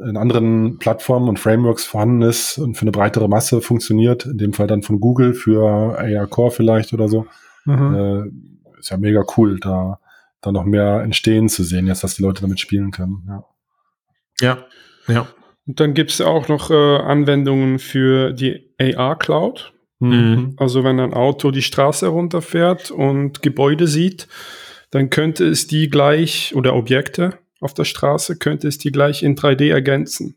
in 0.00 0.16
anderen 0.16 0.78
Plattformen 0.78 1.28
und 1.28 1.38
Frameworks 1.38 1.84
vorhanden 1.84 2.22
ist 2.22 2.56
und 2.58 2.76
für 2.76 2.82
eine 2.82 2.92
breitere 2.92 3.28
Masse 3.28 3.60
funktioniert, 3.60 4.24
in 4.24 4.38
dem 4.38 4.52
Fall 4.54 4.66
dann 4.66 4.82
von 4.82 5.00
Google 5.00 5.34
für 5.34 5.98
AR 5.98 6.26
Core 6.26 6.50
vielleicht 6.50 6.92
oder 6.92 7.08
so, 7.08 7.26
mhm. 7.66 7.94
äh, 7.94 8.78
ist 8.78 8.90
ja 8.90 8.96
mega 8.96 9.22
cool, 9.36 9.60
da, 9.60 10.00
da 10.40 10.50
noch 10.52 10.64
mehr 10.64 11.02
entstehen 11.02 11.48
zu 11.48 11.62
sehen, 11.62 11.86
jetzt, 11.86 12.02
dass 12.04 12.14
die 12.14 12.22
Leute 12.22 12.40
damit 12.40 12.58
spielen 12.58 12.90
können. 12.90 13.28
Ja, 13.28 13.44
ja. 14.40 14.58
ja. 15.08 15.26
Und 15.66 15.80
dann 15.80 15.94
gibt 15.94 16.10
es 16.10 16.20
auch 16.20 16.48
noch 16.48 16.70
äh, 16.70 16.74
Anwendungen 16.74 17.78
für 17.78 18.32
die 18.32 18.74
AR 18.78 19.18
Cloud. 19.18 19.72
Mhm. 20.00 20.54
Also 20.56 20.82
wenn 20.82 20.98
ein 20.98 21.14
Auto 21.14 21.50
die 21.52 21.62
Straße 21.62 22.08
runterfährt 22.08 22.90
und 22.90 23.42
Gebäude 23.42 23.86
sieht, 23.86 24.26
dann 24.90 25.10
könnte 25.10 25.46
es 25.46 25.68
die 25.68 25.88
gleich 25.88 26.54
oder 26.56 26.74
Objekte 26.74 27.38
auf 27.60 27.72
der 27.74 27.84
Straße, 27.84 28.36
könnte 28.36 28.66
es 28.66 28.78
die 28.78 28.90
gleich 28.90 29.22
in 29.22 29.36
3D 29.36 29.70
ergänzen. 29.70 30.36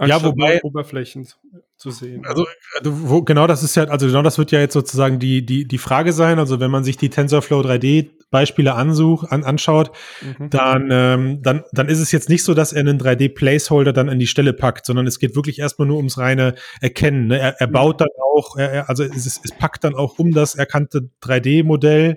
Ja, 0.00 0.22
wobei 0.22 0.62
Oberflächen 0.62 1.28
zu 1.76 1.90
sehen. 1.90 2.24
Also, 2.24 2.46
also 2.78 3.08
wo, 3.08 3.22
genau 3.22 3.48
das 3.48 3.62
ist 3.64 3.74
ja, 3.74 3.84
also 3.84 4.06
genau 4.06 4.22
das 4.22 4.38
wird 4.38 4.52
ja 4.52 4.60
jetzt 4.60 4.72
sozusagen 4.72 5.18
die, 5.18 5.44
die, 5.44 5.66
die 5.66 5.78
Frage 5.78 6.12
sein. 6.12 6.38
Also 6.38 6.60
wenn 6.60 6.70
man 6.70 6.84
sich 6.84 6.96
die 6.96 7.10
TensorFlow 7.10 7.60
3D 7.60 8.10
Beispiele 8.32 8.74
ansuch, 8.74 9.22
an, 9.22 9.44
anschaut, 9.44 9.92
mhm. 10.20 10.50
dann, 10.50 10.88
ähm, 10.90 11.42
dann, 11.42 11.62
dann 11.70 11.88
ist 11.88 12.00
es 12.00 12.10
jetzt 12.10 12.28
nicht 12.28 12.42
so, 12.42 12.54
dass 12.54 12.72
er 12.72 12.80
einen 12.80 12.98
3D-Placeholder 12.98 13.92
dann 13.92 14.08
an 14.08 14.18
die 14.18 14.26
Stelle 14.26 14.52
packt, 14.52 14.86
sondern 14.86 15.06
es 15.06 15.20
geht 15.20 15.36
wirklich 15.36 15.60
erstmal 15.60 15.86
nur 15.86 15.98
ums 15.98 16.18
reine 16.18 16.56
Erkennen. 16.80 17.28
Ne? 17.28 17.38
Er, 17.38 17.60
er 17.60 17.68
baut 17.68 18.00
dann 18.00 18.08
auch, 18.34 18.56
er, 18.56 18.88
also 18.88 19.04
es, 19.04 19.26
es 19.26 19.52
packt 19.56 19.84
dann 19.84 19.94
auch 19.94 20.18
um 20.18 20.32
das 20.32 20.56
erkannte 20.56 21.10
3D-Modell 21.22 22.16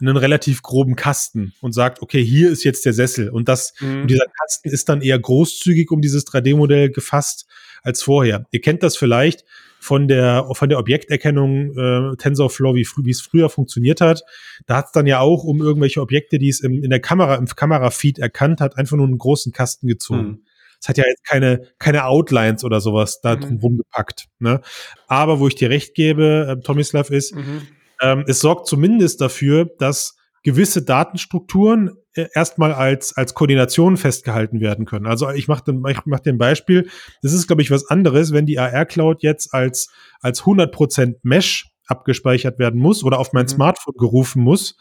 einen 0.00 0.16
relativ 0.16 0.62
groben 0.62 0.96
Kasten 0.96 1.52
und 1.60 1.72
sagt, 1.72 2.02
okay, 2.02 2.24
hier 2.24 2.50
ist 2.50 2.64
jetzt 2.64 2.84
der 2.86 2.94
Sessel. 2.94 3.28
Und 3.28 3.48
das, 3.48 3.74
mhm. 3.80 4.02
und 4.02 4.10
dieser 4.10 4.24
Kasten 4.40 4.70
ist 4.70 4.88
dann 4.88 5.02
eher 5.02 5.18
großzügig 5.18 5.90
um 5.90 6.00
dieses 6.00 6.26
3D-Modell 6.26 6.90
gefasst 6.90 7.46
als 7.82 8.02
vorher. 8.02 8.46
Ihr 8.50 8.60
kennt 8.60 8.82
das 8.82 8.96
vielleicht 8.96 9.44
von 9.80 10.06
der, 10.08 10.46
von 10.52 10.68
der 10.68 10.78
Objekterkennung 10.78 11.76
äh, 11.76 12.16
TensorFlow, 12.16 12.74
wie, 12.74 12.86
wie 13.02 13.10
es 13.10 13.20
früher 13.20 13.48
funktioniert 13.48 14.00
hat. 14.00 14.22
Da 14.66 14.76
hat 14.76 14.86
es 14.86 14.92
dann 14.92 15.06
ja 15.06 15.20
auch 15.20 15.42
um 15.42 15.60
irgendwelche 15.60 16.00
Objekte, 16.00 16.38
die 16.38 16.48
es 16.48 16.60
im, 16.60 16.84
in 16.84 16.90
der 16.90 17.00
Kamera, 17.00 17.34
im 17.36 17.46
Kamerafeed 17.46 18.18
erkannt 18.18 18.60
hat, 18.60 18.76
einfach 18.76 18.96
nur 18.96 19.06
einen 19.06 19.18
großen 19.18 19.52
Kasten 19.52 19.88
gezogen. 19.88 20.22
Mhm. 20.22 20.44
Es 20.80 20.88
hat 20.88 20.96
ja 20.96 21.04
jetzt 21.06 21.24
keine, 21.26 21.62
keine 21.78 22.04
Outlines 22.04 22.64
oder 22.64 22.80
sowas 22.80 23.20
da 23.20 23.36
mhm. 23.36 23.58
drum 23.58 23.76
gepackt. 23.78 24.28
Ne? 24.38 24.60
Aber 25.08 25.40
wo 25.40 25.48
ich 25.48 25.54
dir 25.54 25.70
recht 25.70 25.94
gebe, 25.94 26.56
äh, 26.58 26.62
Tomislav, 26.62 27.10
ist, 27.10 27.34
mhm. 27.34 27.62
Ähm, 28.00 28.24
es 28.26 28.40
sorgt 28.40 28.66
zumindest 28.66 29.20
dafür, 29.20 29.66
dass 29.78 30.16
gewisse 30.42 30.82
Datenstrukturen 30.82 31.90
erstmal 32.14 32.72
als, 32.72 33.16
als 33.16 33.34
Koordination 33.34 33.96
festgehalten 33.96 34.60
werden 34.60 34.84
können. 34.84 35.06
Also 35.06 35.30
ich 35.30 35.48
mache 35.48 35.62
ich 35.88 35.98
mach 36.04 36.20
dir 36.20 36.32
ein 36.32 36.38
Beispiel. 36.38 36.88
Das 37.22 37.32
ist, 37.32 37.46
glaube 37.46 37.62
ich, 37.62 37.70
was 37.70 37.88
anderes, 37.88 38.32
wenn 38.32 38.46
die 38.46 38.58
AR-Cloud 38.58 39.22
jetzt 39.22 39.54
als, 39.54 39.90
als 40.20 40.42
100% 40.42 41.16
Mesh 41.22 41.70
abgespeichert 41.86 42.58
werden 42.58 42.80
muss 42.80 43.04
oder 43.04 43.18
auf 43.18 43.32
mein 43.32 43.44
mhm. 43.44 43.50
Smartphone 43.50 43.94
gerufen 43.98 44.42
muss, 44.42 44.76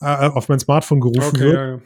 äh, 0.00 0.06
auf 0.06 0.48
mein 0.48 0.58
Smartphone 0.58 1.00
gerufen 1.00 1.36
okay, 1.36 1.44
wird. 1.44 1.54
Ja, 1.54 1.70
ja 1.72 1.80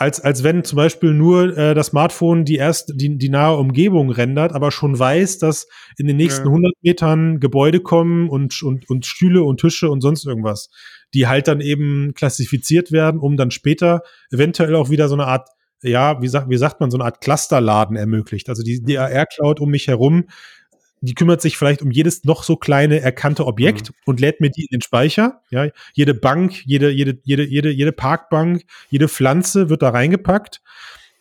als, 0.00 0.18
als 0.18 0.42
wenn 0.42 0.64
zum 0.64 0.76
Beispiel 0.76 1.12
nur 1.12 1.56
äh, 1.58 1.74
das 1.74 1.88
Smartphone 1.88 2.46
die 2.46 2.56
erst 2.56 2.94
die, 2.96 3.18
die 3.18 3.28
nahe 3.28 3.56
Umgebung 3.58 4.10
rendert, 4.10 4.52
aber 4.52 4.70
schon 4.70 4.98
weiß, 4.98 5.38
dass 5.38 5.68
in 5.98 6.06
den 6.06 6.16
nächsten 6.16 6.46
ja. 6.46 6.50
100 6.50 6.72
Metern 6.80 7.38
Gebäude 7.38 7.80
kommen 7.80 8.30
und, 8.30 8.62
und, 8.62 8.88
und 8.88 9.04
Stühle 9.04 9.42
und 9.42 9.60
Tische 9.60 9.90
und 9.90 10.00
sonst 10.00 10.24
irgendwas, 10.24 10.70
die 11.12 11.26
halt 11.26 11.48
dann 11.48 11.60
eben 11.60 12.14
klassifiziert 12.14 12.92
werden, 12.92 13.20
um 13.20 13.36
dann 13.36 13.50
später 13.50 14.00
eventuell 14.30 14.74
auch 14.74 14.88
wieder 14.88 15.06
so 15.08 15.14
eine 15.14 15.26
Art 15.26 15.50
ja, 15.82 16.20
wie 16.20 16.28
sagt, 16.28 16.50
wie 16.50 16.58
sagt 16.58 16.80
man, 16.80 16.90
so 16.90 16.98
eine 16.98 17.04
Art 17.04 17.22
Clusterladen 17.22 17.96
ermöglicht. 17.96 18.50
Also 18.50 18.62
die, 18.62 18.82
die 18.82 18.98
AR-Cloud 18.98 19.60
um 19.60 19.70
mich 19.70 19.86
herum 19.88 20.24
die 21.00 21.14
kümmert 21.14 21.40
sich 21.40 21.56
vielleicht 21.56 21.82
um 21.82 21.90
jedes 21.90 22.24
noch 22.24 22.42
so 22.42 22.56
kleine 22.56 23.00
erkannte 23.00 23.46
Objekt 23.46 23.90
mhm. 23.90 23.94
und 24.06 24.20
lädt 24.20 24.40
mir 24.40 24.50
die 24.50 24.62
in 24.62 24.78
den 24.78 24.82
Speicher. 24.82 25.40
Ja, 25.50 25.68
jede 25.94 26.14
Bank, 26.14 26.64
jede, 26.66 26.90
jede, 26.90 27.18
jede, 27.24 27.44
jede, 27.44 27.70
jede 27.70 27.92
Parkbank, 27.92 28.64
jede 28.90 29.08
Pflanze 29.08 29.70
wird 29.70 29.82
da 29.82 29.90
reingepackt. 29.90 30.60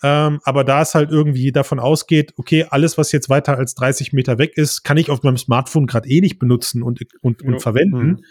Ähm, 0.02 0.40
aber 0.44 0.64
da 0.64 0.82
es 0.82 0.96
halt 0.96 1.12
irgendwie 1.12 1.52
davon 1.52 1.80
ausgeht, 1.80 2.34
okay, 2.38 2.66
alles, 2.70 2.98
was 2.98 3.12
jetzt 3.12 3.30
weiter 3.30 3.58
als 3.58 3.76
30 3.76 4.14
Meter 4.14 4.38
weg 4.38 4.54
ist, 4.56 4.84
kann 4.84 4.98
ich 4.98 5.10
auf 5.10 5.24
meinem 5.24 5.38
Smartphone 5.38 5.88
gerade 5.88 6.08
eh 6.10 6.22
nicht 6.22 6.40
benutzen 6.40 6.84
und, 6.84 7.02
und, 7.22 7.42
und 7.42 7.62
verwenden. 7.62 8.08
Mhm. 8.08 8.24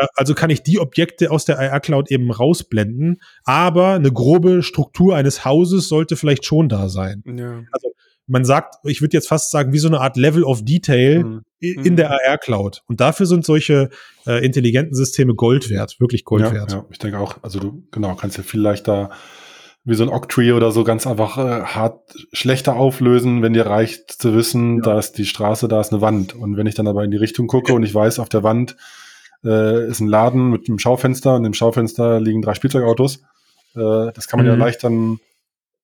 Äh, 0.00 0.06
also 0.14 0.34
kann 0.34 0.50
ich 0.50 0.62
die 0.62 0.78
Objekte 0.78 1.30
aus 1.30 1.44
der 1.44 1.58
IR 1.58 1.80
Cloud 1.80 2.10
eben 2.10 2.30
rausblenden, 2.30 3.20
aber 3.44 3.94
eine 3.94 4.12
grobe 4.12 4.62
Struktur 4.62 5.16
eines 5.16 5.44
Hauses 5.44 5.88
sollte 5.88 6.16
vielleicht 6.16 6.44
schon 6.44 6.68
da 6.68 6.88
sein. 6.88 7.24
Ja. 7.26 7.62
Also 7.72 7.92
man 8.26 8.44
sagt, 8.44 8.76
ich 8.84 9.00
würde 9.00 9.16
jetzt 9.16 9.28
fast 9.28 9.50
sagen, 9.50 9.72
wie 9.72 9.78
so 9.78 9.88
eine 9.88 10.00
Art 10.00 10.16
Level 10.16 10.44
of 10.44 10.64
Detail 10.64 11.24
mhm. 11.24 11.42
in 11.60 11.96
der 11.96 12.10
AR-Cloud. 12.10 12.82
Und 12.86 13.00
dafür 13.00 13.26
sind 13.26 13.44
solche 13.44 13.90
äh, 14.26 14.44
intelligenten 14.44 14.94
Systeme 14.94 15.34
Gold 15.34 15.70
wert, 15.70 15.96
wirklich 15.98 16.24
Gold 16.24 16.42
ja, 16.42 16.52
wert. 16.52 16.72
Ja, 16.72 16.86
ich 16.90 16.98
denke 16.98 17.18
auch, 17.18 17.38
also 17.42 17.58
du, 17.58 17.82
genau, 17.90 18.14
kannst 18.14 18.36
ja 18.36 18.42
viel 18.42 18.60
leichter 18.60 19.10
wie 19.84 19.94
so 19.94 20.04
ein 20.04 20.10
Octree 20.10 20.52
oder 20.52 20.70
so 20.70 20.84
ganz 20.84 21.06
einfach 21.08 21.38
äh, 21.38 21.62
hart 21.64 22.14
schlechter 22.32 22.76
auflösen, 22.76 23.42
wenn 23.42 23.52
dir 23.52 23.66
reicht 23.66 24.12
zu 24.12 24.32
wissen, 24.34 24.76
ja. 24.76 24.82
da 24.82 24.98
ist 24.98 25.18
die 25.18 25.26
Straße, 25.26 25.66
da 25.66 25.80
ist 25.80 25.92
eine 25.92 26.00
Wand. 26.00 26.34
Und 26.34 26.56
wenn 26.56 26.66
ich 26.66 26.76
dann 26.76 26.86
aber 26.86 27.02
in 27.02 27.10
die 27.10 27.16
Richtung 27.16 27.48
gucke 27.48 27.74
und 27.74 27.82
ich 27.82 27.92
weiß, 27.92 28.20
auf 28.20 28.28
der 28.28 28.44
Wand 28.44 28.76
äh, 29.44 29.88
ist 29.88 30.00
ein 30.00 30.06
Laden 30.06 30.50
mit 30.50 30.68
einem 30.68 30.78
Schaufenster 30.78 31.34
und 31.34 31.44
im 31.44 31.54
Schaufenster 31.54 32.20
liegen 32.20 32.42
drei 32.42 32.54
Spielzeugautos, 32.54 33.22
äh, 33.74 34.12
das 34.14 34.28
kann 34.28 34.38
man 34.38 34.46
mhm. 34.46 34.52
ja 34.52 34.56
leicht 34.56 34.84
dann 34.84 35.18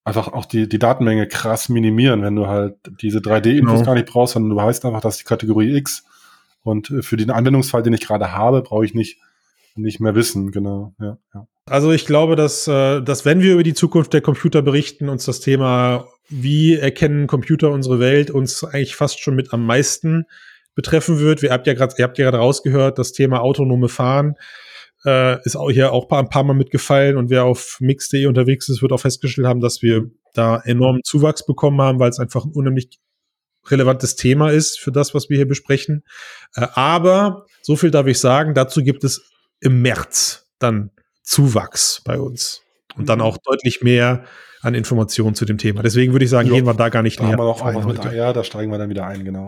einfach 0.09 0.33
auch 0.33 0.45
die, 0.45 0.69
die 0.69 0.79
Datenmenge 0.79 1.27
krass 1.29 1.69
minimieren, 1.69 2.23
wenn 2.23 2.35
du 2.35 2.47
halt 2.47 2.77
diese 3.01 3.19
3D-Infos 3.19 3.75
genau. 3.75 3.85
gar 3.85 3.95
nicht 3.95 4.07
brauchst, 4.07 4.35
sondern 4.35 4.51
du 4.51 4.57
weißt 4.57 4.85
einfach, 4.85 5.01
dass 5.01 5.19
die 5.19 5.25
Kategorie 5.25 5.77
X 5.77 6.05
und 6.63 6.93
für 7.01 7.17
den 7.17 7.31
Anwendungsfall, 7.31 7.83
den 7.83 7.93
ich 7.93 8.01
gerade 8.01 8.33
habe, 8.33 8.63
brauche 8.63 8.85
ich 8.85 8.95
nicht, 8.95 9.19
nicht 9.77 10.01
mehr 10.01 10.15
wissen, 10.15 10.51
genau, 10.51 10.93
ja, 11.01 11.19
ja. 11.35 11.47
Also 11.67 11.93
ich 11.93 12.07
glaube, 12.07 12.35
dass, 12.35 12.67
äh, 12.67 13.03
dass 13.03 13.25
wenn 13.25 13.43
wir 13.43 13.53
über 13.53 13.63
die 13.63 13.75
Zukunft 13.75 14.15
der 14.15 14.23
Computer 14.23 14.63
berichten, 14.63 15.09
uns 15.09 15.27
das 15.27 15.41
Thema, 15.41 16.07
wie 16.29 16.75
erkennen 16.75 17.27
Computer 17.27 17.71
unsere 17.71 18.01
Welt, 18.01 18.31
uns 18.31 18.65
eigentlich 18.65 18.97
fast 18.97 19.21
schon 19.21 19.35
mit 19.35 19.53
am 19.53 19.67
meisten 19.67 20.25
betreffen 20.75 21.19
wird. 21.19 21.43
Wir 21.43 21.53
habt 21.53 21.67
ja 21.67 21.75
gerade, 21.75 21.95
ihr 21.99 22.05
habt 22.05 22.17
ja 22.19 22.25
gerade 22.25 22.39
rausgehört, 22.39 22.99
das 22.99 23.13
Thema 23.13 23.41
autonome 23.41 23.89
Fahren 23.89 24.37
äh, 25.09 25.41
ist 25.45 25.57
auch 25.57 25.71
hier 25.71 25.93
auch 25.93 26.11
ein 26.11 26.29
paar 26.29 26.45
Mal 26.45 26.55
mitgefallen 26.55 27.17
und 27.17 27.31
wer 27.31 27.45
auf 27.45 27.79
mix.de 27.81 28.27
unterwegs 28.27 28.69
ist, 28.69 28.83
wird 28.83 28.93
auch 28.93 29.01
festgestellt 29.01 29.47
haben, 29.47 29.61
dass 29.61 29.83
wir 29.83 30.11
da 30.35 30.61
enormen 30.65 31.03
Zuwachs 31.05 31.47
bekommen 31.47 31.81
haben, 31.81 31.99
weil 31.99 32.11
es 32.11 32.19
einfach 32.19 32.45
ein 32.45 32.53
unheimlich 32.53 32.99
relevantes 33.67 34.17
Thema 34.17 34.51
ist 34.51 34.79
für 34.79 34.93
das, 34.93 35.15
was 35.15 35.31
wir 35.31 35.37
hier 35.37 35.49
besprechen. 35.49 36.05
Äh, 36.55 36.67
aber 36.75 37.47
so 37.63 37.77
viel 37.77 37.91
darf 37.91 38.07
ich 38.07 38.21
sagen, 38.21 38.55
dazu 38.55 38.83
gibt 38.83 39.05
es 39.05 39.31
im 39.61 39.83
März 39.83 40.47
dann 40.59 40.91
Zuwachs 41.23 42.03
bei 42.05 42.19
uns 42.19 42.63
und 42.97 43.09
dann 43.09 43.19
mhm. 43.19 43.25
auch 43.25 43.39
deutlich 43.39 43.83
mehr 43.83 44.25
an 44.61 44.75
Informationen 44.75 45.35
zu 45.35 45.45
dem 45.45 45.59
Thema. 45.59 45.83
Deswegen 45.83 46.13
würde 46.13 46.25
ich 46.25 46.31
sagen, 46.31 46.49
jo, 46.49 46.55
gehen 46.55 46.67
wir 46.67 46.75
da 46.75 46.89
gar 46.89 47.03
nicht 47.03 47.19
da 47.19 47.25
näher. 47.25 47.33
Haben 47.33 47.41
wir 47.41 47.45
auch, 47.45 47.63
auch 47.63 47.75
was 47.75 47.85
mit, 47.87 48.13
ja, 48.13 48.33
da 48.33 48.43
steigen 48.45 48.71
wir 48.71 48.79
dann 48.79 48.91
wieder 48.91 49.07
ein, 49.07 49.25
genau. 49.25 49.47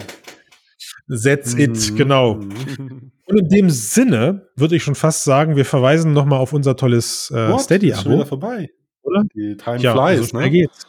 That's 1.11 1.55
it, 1.55 1.91
mhm. 1.91 1.97
genau. 1.97 2.33
Und 3.27 3.39
in 3.39 3.49
dem 3.49 3.71
Sinne 3.71 4.49
würde 4.57 4.77
ich 4.77 4.83
schon 4.83 4.95
fast 4.95 5.25
sagen, 5.25 5.57
wir 5.57 5.65
verweisen 5.65 6.13
nochmal 6.13 6.41
auf 6.41 6.53
unser 6.53 6.77
tolles 6.77 7.31
äh, 7.31 7.59
Steady-Abo. 7.59 8.11
Wieder 8.11 8.27
vorbei. 8.27 8.71
Oder? 9.03 9.23
Die 9.35 9.57
Time 9.57 9.79
ja, 9.79 9.93
flies, 9.93 10.21
so 10.21 10.27
schnell 10.27 10.45
ne? 10.45 10.51
geht's. 10.51 10.87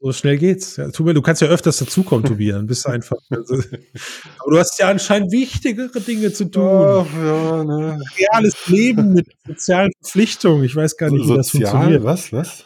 So 0.00 0.12
schnell 0.12 0.36
geht's. 0.36 0.76
Ja, 0.76 0.88
du 0.88 1.22
kannst 1.22 1.42
ja 1.42 1.48
öfters 1.48 1.76
dazukommen, 1.76 2.24
Tobias. 2.24 2.56
Dann 2.56 2.66
bist 2.66 2.84
du 2.84 2.88
einfach. 2.88 3.18
Also, 3.30 3.54
aber 4.38 4.50
du 4.50 4.58
hast 4.58 4.76
ja 4.80 4.88
anscheinend 4.88 5.30
wichtigere 5.30 6.00
Dinge 6.00 6.32
zu 6.32 6.50
tun. 6.50 6.62
Oh, 6.62 7.06
ja, 7.24 7.62
ne. 7.64 8.00
Reales 8.18 8.66
Leben 8.66 9.12
mit 9.12 9.28
sozialen 9.46 9.92
Verpflichtungen. 10.00 10.64
Ich 10.64 10.74
weiß 10.74 10.96
gar 10.96 11.08
nicht, 11.10 11.28
wie 11.28 11.36
das 11.36 11.50
funktioniert. 11.50 12.02
Was? 12.02 12.32
Was? 12.32 12.64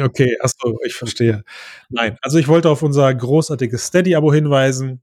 okay, 0.00 0.36
achso, 0.40 0.76
ich 0.84 0.94
verstehe. 0.94 1.44
Nein, 1.90 2.18
also 2.22 2.38
ich 2.38 2.48
wollte 2.48 2.70
auf 2.70 2.82
unser 2.82 3.14
großartiges 3.14 3.86
Steady-Abo 3.86 4.32
hinweisen. 4.32 5.00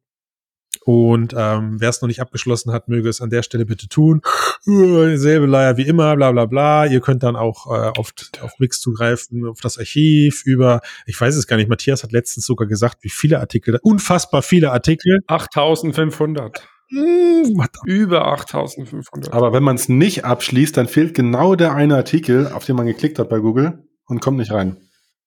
Und 0.85 1.33
ähm, 1.37 1.77
wer 1.79 1.89
es 1.89 2.01
noch 2.01 2.07
nicht 2.07 2.21
abgeschlossen 2.21 2.71
hat, 2.71 2.87
möge 2.87 3.09
es 3.09 3.21
an 3.21 3.29
der 3.29 3.43
Stelle 3.43 3.65
bitte 3.65 3.87
tun. 3.87 4.21
Selbe 4.63 5.45
Leier 5.45 5.77
wie 5.77 5.87
immer, 5.87 6.15
bla 6.15 6.31
bla 6.31 6.45
bla. 6.45 6.85
Ihr 6.85 7.01
könnt 7.01 7.23
dann 7.23 7.35
auch 7.35 7.67
äh, 7.67 7.91
auf, 7.97 8.13
auf 8.41 8.51
Mix 8.59 8.79
zugreifen, 8.79 9.45
auf 9.45 9.61
das 9.61 9.77
Archiv, 9.77 10.43
über, 10.45 10.81
ich 11.05 11.19
weiß 11.19 11.35
es 11.35 11.47
gar 11.47 11.57
nicht, 11.57 11.69
Matthias 11.69 12.03
hat 12.03 12.11
letztens 12.11 12.45
sogar 12.45 12.67
gesagt, 12.67 12.97
wie 13.01 13.09
viele 13.09 13.39
Artikel, 13.39 13.79
unfassbar 13.81 14.41
viele 14.41 14.71
Artikel. 14.71 15.19
8500. 15.27 16.67
Hm, 16.89 17.63
Über 17.85 18.27
8500. 18.27 19.31
Aber 19.31 19.53
wenn 19.53 19.63
man 19.63 19.75
es 19.75 19.89
nicht 19.89 20.25
abschließt, 20.25 20.75
dann 20.75 20.87
fehlt 20.87 21.13
genau 21.13 21.55
der 21.55 21.75
eine 21.75 21.95
Artikel, 21.95 22.47
auf 22.47 22.65
den 22.65 22.75
man 22.75 22.87
geklickt 22.87 23.19
hat 23.19 23.29
bei 23.29 23.39
Google 23.39 23.83
und 24.05 24.21
kommt 24.21 24.37
nicht 24.37 24.51
rein. 24.51 24.77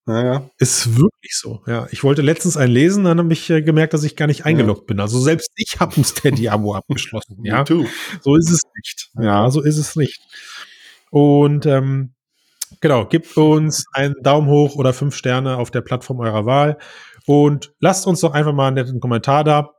Naja. 0.05 0.49
Ist 0.57 0.97
wirklich 0.97 1.37
so. 1.37 1.61
Ja, 1.65 1.87
ich 1.91 2.03
wollte 2.03 2.21
letztens 2.21 2.57
einen 2.57 2.73
lesen, 2.73 3.05
dann 3.05 3.19
habe 3.19 3.31
ich 3.31 3.49
äh, 3.49 3.61
gemerkt, 3.61 3.93
dass 3.93 4.03
ich 4.03 4.15
gar 4.15 4.27
nicht 4.27 4.45
eingeloggt 4.45 4.85
bin. 4.85 4.99
Also 4.99 5.19
selbst 5.19 5.51
ich 5.55 5.79
habe 5.79 5.95
ein 5.95 6.03
Steady-Abo 6.03 6.73
abgeschlossen. 6.75 7.37
Ja, 7.43 7.63
so 8.21 8.35
ist 8.35 8.49
es 8.51 8.61
nicht. 8.75 9.09
Ja, 9.19 9.49
so 9.49 9.61
ist 9.61 9.77
es 9.77 9.95
nicht. 9.95 10.21
Und 11.09 11.65
ähm, 11.65 12.13
genau, 12.81 13.05
gebt 13.05 13.37
uns 13.37 13.85
einen 13.93 14.15
Daumen 14.21 14.49
hoch 14.49 14.75
oder 14.75 14.91
fünf 14.93 15.15
Sterne 15.15 15.57
auf 15.57 15.71
der 15.71 15.81
Plattform 15.81 16.19
eurer 16.19 16.45
Wahl 16.45 16.77
und 17.25 17.71
lasst 17.79 18.05
uns 18.05 18.19
doch 18.19 18.33
einfach 18.33 18.53
mal 18.53 18.67
einen 18.67 18.75
netten 18.75 18.99
Kommentar 18.99 19.43
da. 19.43 19.69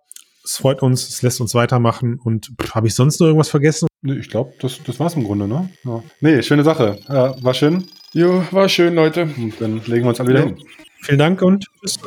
Es 0.43 0.59
freut 0.59 0.83
uns, 0.83 1.09
es 1.09 1.23
lässt 1.23 1.41
uns 1.41 1.55
weitermachen. 1.55 2.19
Und 2.23 2.51
habe 2.75 2.87
ich 2.87 2.95
sonst 2.95 3.19
noch 3.21 3.27
irgendwas 3.27 3.49
vergessen? 3.49 3.89
Nee, 4.03 4.19
Ich 4.19 4.29
glaube, 4.29 4.53
das, 4.61 4.79
das 4.87 5.01
war's 5.01 5.15
im 5.15 5.25
Grunde, 5.25 5.49
ne? 5.49 5.71
Ja. 5.85 6.03
Nee, 6.21 6.43
schöne 6.43 6.65
Sache. 6.65 6.99
Äh, 7.09 7.43
war 7.43 7.55
schön. 7.55 7.87
Jo, 8.15 8.45
war 8.53 8.69
schön, 8.69 8.95
Leute. 8.95 9.23
Und 9.37 9.61
dann 9.61 9.83
legen 9.87 10.05
wir 10.05 10.09
uns 10.11 10.21
alle 10.21 10.29
wieder 10.31 10.41
Ja. 10.41 10.47
hin. 10.47 10.57
Vielen 11.03 11.19
Dank 11.19 11.43
und 11.43 11.67
bis 11.83 11.99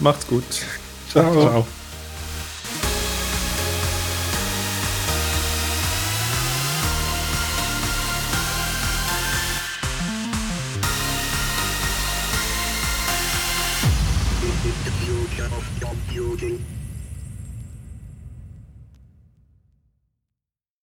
Macht's 0.00 0.26
gut. 0.26 0.42
Ciao. 1.08 1.32
Ciao. 1.32 1.66